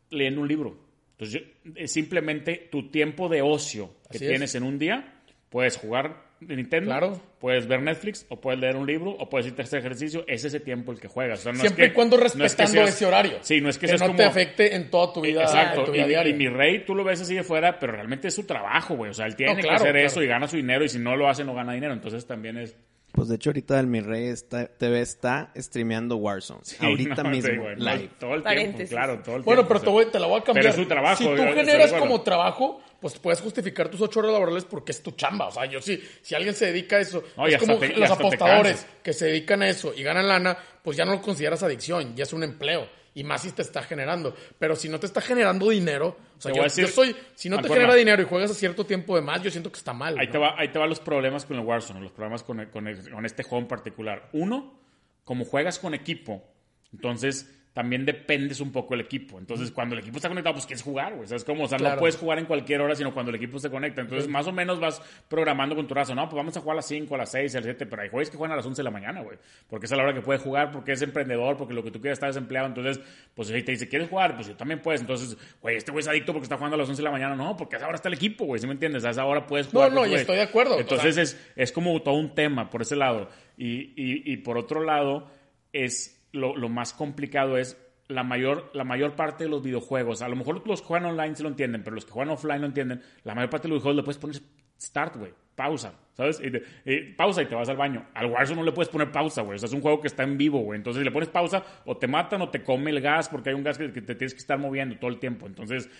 leyendo 0.08 0.40
un 0.40 0.48
libro. 0.48 0.78
Entonces, 1.18 1.42
simplemente 1.92 2.68
tu 2.72 2.90
tiempo 2.90 3.28
de 3.28 3.42
ocio 3.42 3.90
que 4.10 4.16
Así 4.16 4.24
es. 4.24 4.30
tienes 4.30 4.54
en 4.54 4.62
un 4.62 4.78
día, 4.78 5.20
puedes 5.50 5.76
jugar 5.76 6.29
de 6.40 6.56
Nintendo, 6.56 6.86
Claro. 6.90 7.20
puedes 7.38 7.66
ver 7.68 7.82
Netflix, 7.82 8.24
o 8.30 8.40
puedes 8.40 8.58
leer 8.58 8.76
un 8.76 8.86
libro, 8.86 9.10
o 9.10 9.28
puedes 9.28 9.46
irte 9.46 9.60
a 9.60 9.64
hacer 9.64 9.80
ejercicio. 9.80 10.24
Es 10.26 10.42
ese 10.44 10.58
tiempo 10.60 10.90
el 10.90 10.98
que 10.98 11.06
juegas. 11.06 11.40
O 11.40 11.42
sea, 11.42 11.52
no 11.52 11.56
es 11.56 11.60
Siempre 11.62 11.86
que- 11.86 11.90
y 11.92 11.94
cuando 11.94 12.16
no 12.16 12.24
es 12.24 12.32
que 12.32 12.38
respetando 12.38 12.72
seas- 12.72 12.88
ese 12.96 13.06
horario. 13.06 13.38
Sí, 13.42 13.60
no 13.60 13.68
es 13.68 13.76
que, 13.76 13.82
que 13.82 13.88
seas 13.88 14.00
no 14.00 14.06
como... 14.08 14.16
te 14.16 14.24
afecte 14.24 14.74
en 14.74 14.90
toda 14.90 15.12
tu 15.12 15.20
vida, 15.20 15.42
Exacto, 15.42 15.84
tu 15.84 15.90
y, 15.90 15.94
vida 15.98 16.06
y 16.06 16.08
diaria. 16.08 16.34
mi 16.34 16.48
rey 16.48 16.84
tú 16.84 16.94
lo 16.94 17.04
ves 17.04 17.20
así 17.20 17.34
de 17.34 17.42
fuera, 17.42 17.78
pero 17.78 17.92
realmente 17.92 18.28
es 18.28 18.34
su 18.34 18.44
trabajo, 18.44 18.96
güey. 18.96 19.10
O 19.10 19.14
sea, 19.14 19.26
él 19.26 19.36
tiene 19.36 19.52
No, 19.52 19.58
claro, 19.60 19.68
que 19.70 19.74
hacer 19.82 19.92
claro. 19.92 20.06
eso 20.06 20.22
y 20.22 20.26
gana 20.26 20.48
su 20.48 20.56
dinero, 20.56 20.84
y 20.84 20.88
si 20.88 20.98
no 20.98 21.14
lo 21.14 21.28
hace, 21.28 21.44
no 21.44 21.54
gana 21.54 21.72
dinero. 21.74 21.92
Entonces 21.92 22.26
también 22.26 22.56
es... 22.56 22.74
Pues 23.12 23.28
de 23.28 23.34
hecho 23.34 23.50
ahorita 23.50 23.78
el 23.80 23.86
Mi 23.88 24.00
Rey 24.00 24.26
está, 24.28 24.66
TV 24.66 25.00
está 25.00 25.52
streameando 25.56 26.16
Warzone. 26.16 26.60
ahorita 26.80 27.22
no, 27.24 27.30
sí, 27.30 27.36
mismo, 27.36 27.62
güey, 27.64 27.76
no, 27.76 27.84
live. 27.96 28.10
todo 28.20 28.34
el 28.36 28.44
tiempo, 28.44 28.78
claro, 28.88 29.18
todo 29.24 29.36
el 29.36 29.42
Bueno, 29.42 29.62
tiempo, 29.62 29.68
pero 29.68 29.78
o 29.80 29.82
te, 29.82 29.90
voy- 29.90 30.12
te 30.12 30.18
la 30.20 30.26
voy 30.28 30.40
a 30.40 30.44
cambiar. 30.44 30.64
Pero 30.64 30.68
es 30.74 30.76
su 30.80 30.86
trabajo, 30.86 31.16
Si 31.16 31.24
tú 31.24 31.42
generas 31.54 31.92
como 31.92 32.20
trabajo, 32.22 32.80
pues 33.00 33.18
puedes 33.18 33.40
justificar 33.40 33.88
tus 33.88 34.00
ocho 34.00 34.20
horas 34.20 34.32
laborales 34.32 34.64
porque 34.64 34.92
es 34.92 35.02
tu 35.02 35.10
chamba. 35.12 35.48
O 35.48 35.50
sea, 35.50 35.64
yo 35.66 35.80
sí, 35.82 36.00
si 36.22 36.34
alguien 36.34 36.54
se 36.54 36.66
dedica 36.66 36.96
a 36.96 37.00
eso, 37.00 37.24
No, 37.36 37.46
es 37.46 37.56
como 37.58 37.78
te- 37.78 37.96
los 37.96 38.10
apostadores 38.10 38.86
que 39.02 39.12
se 39.12 39.26
dedican 39.26 39.62
a 39.62 39.68
eso 39.68 39.92
y 39.96 40.02
ganan 40.02 40.28
lana, 40.28 40.56
pues 40.82 40.96
ya 40.96 41.04
no 41.04 41.12
lo 41.12 41.20
consideras 41.20 41.62
adicción, 41.62 42.14
ya 42.14 42.22
es 42.24 42.32
un 42.32 42.44
empleo. 42.44 42.86
Y 43.14 43.24
más 43.24 43.42
si 43.42 43.50
te 43.52 43.62
está 43.62 43.82
generando. 43.82 44.34
Pero 44.58 44.76
si 44.76 44.88
no 44.88 45.00
te 45.00 45.06
está 45.06 45.20
generando 45.20 45.68
dinero, 45.68 46.16
o 46.38 46.40
sea, 46.40 46.52
yo, 46.52 46.62
decir- 46.62 46.86
yo 46.86 46.88
soy, 46.92 47.16
si 47.34 47.48
no 47.48 47.60
te 47.60 47.68
genera 47.68 47.94
dinero 47.94 48.22
y 48.22 48.24
juegas 48.24 48.50
a 48.50 48.54
cierto 48.54 48.86
tiempo 48.86 49.16
de 49.16 49.22
más, 49.22 49.42
yo 49.42 49.50
siento 49.50 49.70
que 49.72 49.78
está 49.78 49.92
mal. 49.92 50.16
Ahí 50.18 50.26
¿no? 50.26 50.32
te, 50.32 50.38
va, 50.38 50.54
ahí 50.58 50.68
te 50.68 50.78
van 50.78 50.88
los 50.88 51.00
problemas 51.00 51.44
con 51.44 51.58
el 51.58 51.64
Warzone, 51.64 52.00
los 52.00 52.12
problemas 52.12 52.42
con, 52.44 52.60
el- 52.60 52.70
con, 52.70 52.86
el- 52.86 53.10
con 53.10 53.26
este 53.26 53.42
juego 53.42 53.62
en 53.62 53.68
particular. 53.68 54.28
Uno, 54.32 54.78
como 55.24 55.44
juegas 55.44 55.78
con 55.80 55.92
equipo, 55.94 56.42
entonces 56.92 57.50
también 57.72 58.04
dependes 58.04 58.60
un 58.60 58.72
poco 58.72 58.94
del 58.94 59.02
equipo. 59.06 59.38
Entonces, 59.38 59.70
cuando 59.70 59.94
el 59.94 60.00
equipo 60.00 60.16
está 60.16 60.28
conectado, 60.28 60.54
pues 60.54 60.66
quieres 60.66 60.82
jugar, 60.82 61.12
güey. 61.12 61.24
O 61.24 61.26
sea, 61.28 61.36
es 61.36 61.44
como, 61.44 61.64
o 61.64 61.68
sea, 61.68 61.78
no 61.78 61.84
Claro. 61.84 62.00
puedes 62.00 62.16
jugar 62.16 62.38
en 62.40 62.46
cualquier 62.46 62.80
hora, 62.80 62.96
sino 62.96 63.14
cuando 63.14 63.30
el 63.30 63.36
equipo 63.36 63.58
se 63.60 63.70
conecta. 63.70 64.00
Entonces, 64.00 64.28
más 64.28 64.46
o 64.48 64.52
menos 64.52 64.80
vas 64.80 65.00
programando 65.28 65.76
con 65.76 65.86
tu 65.86 65.94
raza. 65.94 66.12
No, 66.14 66.24
pues 66.28 66.36
vamos 66.36 66.56
a 66.56 66.60
jugar 66.60 66.74
a 66.74 66.76
las 66.78 66.86
5, 66.88 67.14
a 67.14 67.18
las 67.18 67.30
6, 67.30 67.54
a 67.54 67.58
las 67.58 67.64
7, 67.66 67.86
pero 67.86 68.02
hay 68.02 68.08
jueces 68.08 68.30
que 68.30 68.36
juegan 68.36 68.54
a 68.54 68.56
las 68.56 68.66
11 68.66 68.80
de 68.80 68.84
la 68.84 68.90
mañana, 68.90 69.20
güey. 69.22 69.38
Porque 69.68 69.86
es 69.86 69.92
a 69.92 69.96
la 69.96 70.02
hora 70.02 70.12
que 70.14 70.20
puedes 70.20 70.42
jugar, 70.42 70.72
porque 70.72 70.92
es 70.92 71.02
emprendedor, 71.02 71.56
porque 71.56 71.72
lo 71.72 71.84
que 71.84 71.92
tú 71.92 72.00
quieras 72.00 72.16
estar 72.16 72.28
desempleado. 72.28 72.66
Entonces, 72.66 73.00
pues 73.34 73.48
si 73.48 73.62
te 73.62 73.72
dice, 73.72 73.88
¿quieres 73.88 74.08
jugar? 74.08 74.34
Pues 74.34 74.48
yo 74.48 74.56
también 74.56 74.80
puedes. 74.82 75.00
Entonces, 75.02 75.36
güey, 75.62 75.76
este 75.76 75.92
güey 75.92 76.00
es 76.02 76.08
adicto 76.08 76.32
porque 76.32 76.44
está 76.44 76.56
jugando 76.56 76.74
a 76.74 76.78
las 76.78 76.88
11 76.88 77.00
de 77.00 77.04
la 77.04 77.12
mañana. 77.12 77.36
No, 77.36 77.56
porque 77.56 77.76
a 77.76 77.78
esa 77.78 77.86
hora 77.86 77.94
está 77.96 78.08
el 78.08 78.14
equipo, 78.14 78.46
güey. 78.46 78.60
¿Sí 78.60 78.66
me 78.66 78.72
entiendes? 78.72 79.04
A 79.04 79.10
esa 79.10 79.24
hora 79.24 79.46
puedes 79.46 79.66
No, 79.72 79.80
jugar. 79.80 79.92
no, 79.92 79.98
pues, 79.98 80.08
y 80.08 80.10
güey. 80.10 80.20
estoy 80.22 80.36
de 80.36 80.42
acuerdo. 80.42 80.74
O 80.76 80.80
Entonces, 80.80 81.14
sea- 81.14 81.22
es, 81.22 81.40
es 81.54 81.70
como 81.72 82.02
todo 82.02 82.14
un 82.16 82.34
tema 82.34 82.68
por 82.68 82.82
ese 82.82 82.96
lado. 82.96 83.28
Y, 83.56 83.92
y, 83.94 84.32
y 84.32 84.36
por 84.38 84.58
otro 84.58 84.82
lado, 84.82 85.30
es 85.72 86.19
lo, 86.32 86.56
lo 86.56 86.68
más 86.68 86.92
complicado 86.92 87.56
es 87.56 87.76
la 88.10 88.24
mayor, 88.24 88.70
la 88.74 88.84
mayor 88.84 89.14
parte 89.14 89.44
de 89.44 89.50
los 89.50 89.62
videojuegos. 89.62 90.22
A 90.22 90.28
lo 90.28 90.36
mejor 90.36 90.66
los 90.66 90.80
que 90.80 90.86
juegan 90.86 91.10
online 91.10 91.36
sí 91.36 91.42
lo 91.42 91.48
entienden, 91.48 91.82
pero 91.82 91.94
los 91.94 92.04
que 92.04 92.12
juegan 92.12 92.32
offline 92.34 92.60
no 92.60 92.66
entienden. 92.66 93.02
La 93.24 93.34
mayor 93.34 93.50
parte 93.50 93.68
de 93.68 93.74
los 93.74 93.82
videojuegos 93.82 93.96
le 93.96 94.02
puedes 94.02 94.18
poner 94.18 94.42
start, 94.80 95.16
güey. 95.16 95.32
Pausa, 95.54 95.92
¿sabes? 96.16 96.40
Y 96.42 96.50
te- 96.50 96.62
y 96.86 97.12
pausa 97.12 97.42
y 97.42 97.46
te 97.46 97.54
vas 97.54 97.68
al 97.68 97.76
baño. 97.76 98.06
Al 98.14 98.26
Warzone 98.26 98.60
no 98.60 98.64
le 98.64 98.72
puedes 98.72 98.88
poner 98.88 99.10
pausa, 99.12 99.42
güey. 99.42 99.56
O 99.56 99.58
sea, 99.58 99.66
es 99.66 99.72
un 99.74 99.82
juego 99.82 100.00
que 100.00 100.06
está 100.08 100.22
en 100.22 100.38
vivo, 100.38 100.60
güey. 100.60 100.78
Entonces, 100.78 101.00
si 101.00 101.04
le 101.04 101.10
pones 101.10 101.28
pausa, 101.28 101.62
o 101.84 101.96
te 101.98 102.06
matan 102.06 102.40
o 102.40 102.48
te 102.48 102.62
come 102.62 102.90
el 102.90 103.00
gas, 103.02 103.28
porque 103.28 103.50
hay 103.50 103.54
un 103.56 103.62
gas 103.62 103.76
que, 103.76 103.92
que 103.92 104.00
te 104.00 104.14
tienes 104.14 104.32
que 104.32 104.40
estar 104.40 104.58
moviendo 104.58 104.96
todo 104.96 105.10
el 105.10 105.18
tiempo. 105.18 105.46
Entonces, 105.46 105.90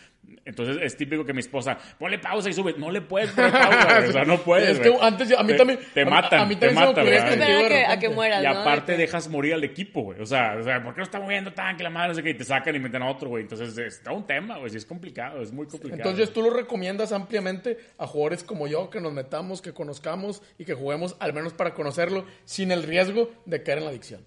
entonces 0.44 0.78
es 0.82 0.96
típico 0.96 1.24
que 1.24 1.32
mi 1.34 1.40
esposa, 1.40 1.76
ponle 1.98 2.18
pausa 2.18 2.48
y 2.48 2.52
sube. 2.54 2.74
No 2.78 2.90
le 2.90 3.02
puedes 3.02 3.30
poner 3.32 3.50
pausa, 3.52 3.96
güey. 3.98 4.08
O 4.08 4.12
sea, 4.12 4.24
no 4.24 4.38
puedes. 4.44 4.68
Es 4.70 4.80
que 4.80 4.88
güey. 4.88 5.02
antes 5.04 5.32
a 5.36 5.42
mí 5.42 5.52
Te- 5.52 5.58
también- 5.58 5.78
Te 5.92 6.04
matan, 6.06 6.40
a 6.40 6.46
mí 6.46 6.54
te 6.56 6.66
también 6.68 6.80
me 6.80 6.86
matan, 6.88 7.04
¿verdad? 7.04 7.68
que 7.68 7.84
a 7.84 7.98
que, 7.98 8.06
a 8.06 8.10
mueras, 8.10 8.42
Y 8.42 8.46
¿no? 8.46 8.60
aparte 8.60 8.92
que- 8.92 8.98
dejas 8.98 9.28
morir 9.28 9.52
al 9.54 9.64
equipo, 9.64 10.02
güey. 10.02 10.20
O 10.20 10.26
sea, 10.26 10.56
o 10.58 10.62
sea, 10.62 10.82
¿por 10.82 10.94
qué 10.94 10.98
no 11.00 11.04
está 11.04 11.20
moviendo 11.20 11.52
tan 11.52 11.76
que 11.76 11.82
la 11.82 11.90
madre 11.90 12.08
no 12.08 12.14
sé 12.14 12.22
qué? 12.22 12.30
Y 12.30 12.34
te 12.34 12.44
sacan 12.44 12.74
y 12.74 12.78
meten 12.78 13.02
a 13.02 13.10
otro, 13.10 13.28
güey. 13.28 13.42
Entonces, 13.42 13.76
está 13.76 14.12
un 14.12 14.26
tema, 14.26 14.56
güey. 14.58 14.70
Sí, 14.70 14.76
es 14.78 14.86
complicado, 14.86 15.42
es 15.42 15.52
muy 15.52 15.66
complicado. 15.66 16.02
Entonces 16.10 16.32
tú 16.32 16.40
lo 16.42 16.50
recomiendas 16.50 17.12
ampliamente 17.12 17.76
a 17.98 18.06
jugadores 18.06 18.44
como 18.44 18.66
yo, 18.68 18.88
que 18.88 19.00
nos 19.00 19.12
metamos, 19.12 19.39
que 19.62 19.72
conozcamos 19.72 20.42
y 20.58 20.64
que 20.64 20.74
juguemos 20.74 21.16
al 21.20 21.32
menos 21.32 21.52
para 21.52 21.74
conocerlo 21.74 22.24
sin 22.44 22.70
el 22.72 22.82
riesgo 22.82 23.30
de 23.46 23.62
caer 23.62 23.78
en 23.78 23.84
la 23.84 23.90
adicción. 23.90 24.24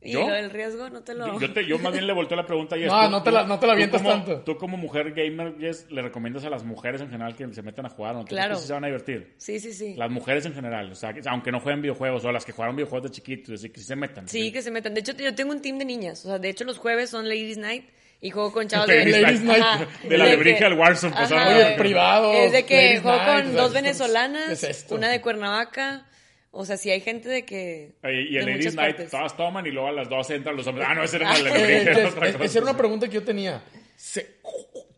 Y 0.00 0.12
¿Yo? 0.12 0.28
del 0.28 0.50
riesgo 0.50 0.88
no 0.90 1.02
te 1.02 1.12
lo... 1.12 1.26
Yo, 1.26 1.40
yo 1.40 1.52
te- 1.52 1.66
yo 1.66 1.76
más 1.80 1.92
bien 1.92 2.06
le 2.06 2.12
volteo 2.12 2.36
la 2.36 2.46
pregunta 2.46 2.76
y 2.78 2.84
es... 2.84 2.88
No, 2.92 3.04
tú- 3.06 3.10
no 3.10 3.22
te 3.24 3.32
la- 3.32 3.42
no 3.44 3.58
te 3.58 3.66
la 3.66 3.72
tú 3.72 3.74
avientas 3.74 4.00
como- 4.00 4.14
tanto. 4.14 4.40
Tú 4.42 4.56
como 4.56 4.76
mujer 4.76 5.12
gamer, 5.12 5.56
Jess, 5.58 5.90
¿le 5.90 6.02
recomiendas 6.02 6.44
a 6.44 6.50
las 6.50 6.62
mujeres 6.62 7.00
en 7.00 7.10
general 7.10 7.34
que 7.34 7.52
se 7.52 7.62
metan 7.62 7.84
a 7.86 7.88
jugar? 7.88 8.14
¿No? 8.14 8.20
¿Tú 8.20 8.26
crees 8.28 8.38
Claro. 8.44 8.54
que 8.54 8.60
sí 8.60 8.66
se 8.68 8.72
van 8.74 8.84
a 8.84 8.86
divertir? 8.86 9.34
Sí, 9.38 9.58
sí, 9.58 9.72
sí. 9.72 9.94
Las 9.96 10.08
mujeres 10.08 10.46
en 10.46 10.54
general, 10.54 10.92
o 10.92 10.94
sea, 10.94 11.12
que- 11.12 11.20
aunque 11.28 11.50
no 11.50 11.58
jueguen 11.58 11.82
videojuegos, 11.82 12.24
o 12.24 12.30
las 12.30 12.44
que 12.44 12.52
jugaron 12.52 12.76
videojuegos 12.76 13.10
de 13.10 13.14
chiquitos, 13.16 13.54
así 13.54 13.70
que 13.70 13.80
sí 13.80 13.86
se 13.86 13.96
metan. 13.96 14.28
Sí, 14.28 14.52
que 14.52 14.62
se 14.62 14.70
metan. 14.70 14.94
De 14.94 15.00
hecho, 15.00 15.12
yo 15.14 15.34
tengo 15.34 15.50
un 15.50 15.60
team 15.60 15.78
de 15.78 15.84
niñas. 15.84 16.24
O 16.24 16.28
sea, 16.28 16.38
de 16.38 16.48
hecho, 16.48 16.62
los 16.64 16.78
jueves 16.78 17.10
son 17.10 17.26
Ladies 17.28 17.58
Night 17.58 17.84
y 18.20 18.30
juego 18.30 18.52
con 18.52 18.66
chavos 18.68 18.86
de 18.88 19.04
Ladies 19.06 19.42
Night. 19.42 19.62
Ajá. 19.62 19.86
De 20.08 20.18
la 20.18 20.24
Alebrije 20.24 20.64
al 20.64 20.74
Warzone, 20.74 21.14
pues. 21.16 21.30
Oye, 21.32 21.74
privado. 21.76 22.32
Es 22.32 22.52
de 22.52 22.64
que 22.64 22.74
Ladies 22.76 23.02
juego 23.02 23.16
Night, 23.18 23.28
con 23.28 23.40
o 23.46 23.52
sea, 23.52 23.62
dos 23.62 23.72
¿qué 23.72 23.74
venezolanas, 23.82 24.50
es 24.50 24.64
esto? 24.64 24.94
una 24.94 25.08
de 25.08 25.20
Cuernavaca. 25.20 26.04
O 26.50 26.64
sea, 26.64 26.76
sí 26.78 26.90
hay 26.90 27.00
gente 27.02 27.28
de 27.28 27.44
que. 27.44 27.94
Y 28.02 28.32
de 28.34 28.38
el 28.40 28.46
Ladies 28.46 28.74
Night, 28.74 28.96
partes. 28.96 29.10
todas 29.10 29.36
toman 29.36 29.66
y 29.66 29.70
luego 29.70 29.88
a 29.88 29.92
las 29.92 30.08
12 30.08 30.34
entran 30.36 30.56
los 30.56 30.66
hombres. 30.66 30.86
Ah, 30.90 30.94
no, 30.94 31.04
ese 31.04 31.16
era 31.16 31.36
el 31.36 31.46
era 31.46 31.92
es- 32.08 32.14
cosa. 32.14 32.26
esa 32.44 32.58
era 32.58 32.62
una 32.70 32.76
pregunta 32.76 33.06
que 33.06 33.14
yo 33.14 33.22
tenía. 33.22 33.62
¿Se 33.96 34.38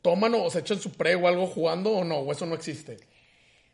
toman 0.00 0.32
o 0.34 0.48
se 0.50 0.60
echan 0.60 0.78
su 0.80 0.92
pre 0.92 1.14
o 1.16 1.26
algo 1.26 1.46
jugando 1.46 1.90
o 1.90 2.04
no? 2.04 2.18
¿O 2.18 2.32
eso 2.32 2.46
no 2.46 2.54
existe? 2.54 2.96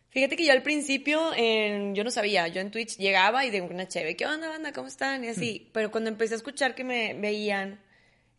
Fíjate 0.09 0.37
que 0.37 0.47
yo 0.47 0.53
al 0.53 0.63
principio, 0.63 1.33
en- 1.37 1.95
yo 1.95 2.03
no 2.03 2.11
sabía, 2.11 2.49
yo 2.49 2.61
en 2.63 2.71
Twitch 2.71 2.97
llegaba 2.97 3.45
y 3.45 3.51
de 3.51 3.61
una 3.61 3.87
chévere, 3.87 4.17
¿qué 4.17 4.25
onda, 4.25 4.49
banda? 4.49 4.73
¿Cómo 4.73 4.89
están? 4.89 5.23
Y 5.25 5.29
Mm. 5.29 5.31
así. 5.31 5.71
Pero 5.73 5.91
cuando 5.91 6.09
empecé 6.09 6.35
a 6.35 6.39
escuchar 6.39 6.75
que 6.75 6.85
me 6.85 7.13
veían 7.15 7.79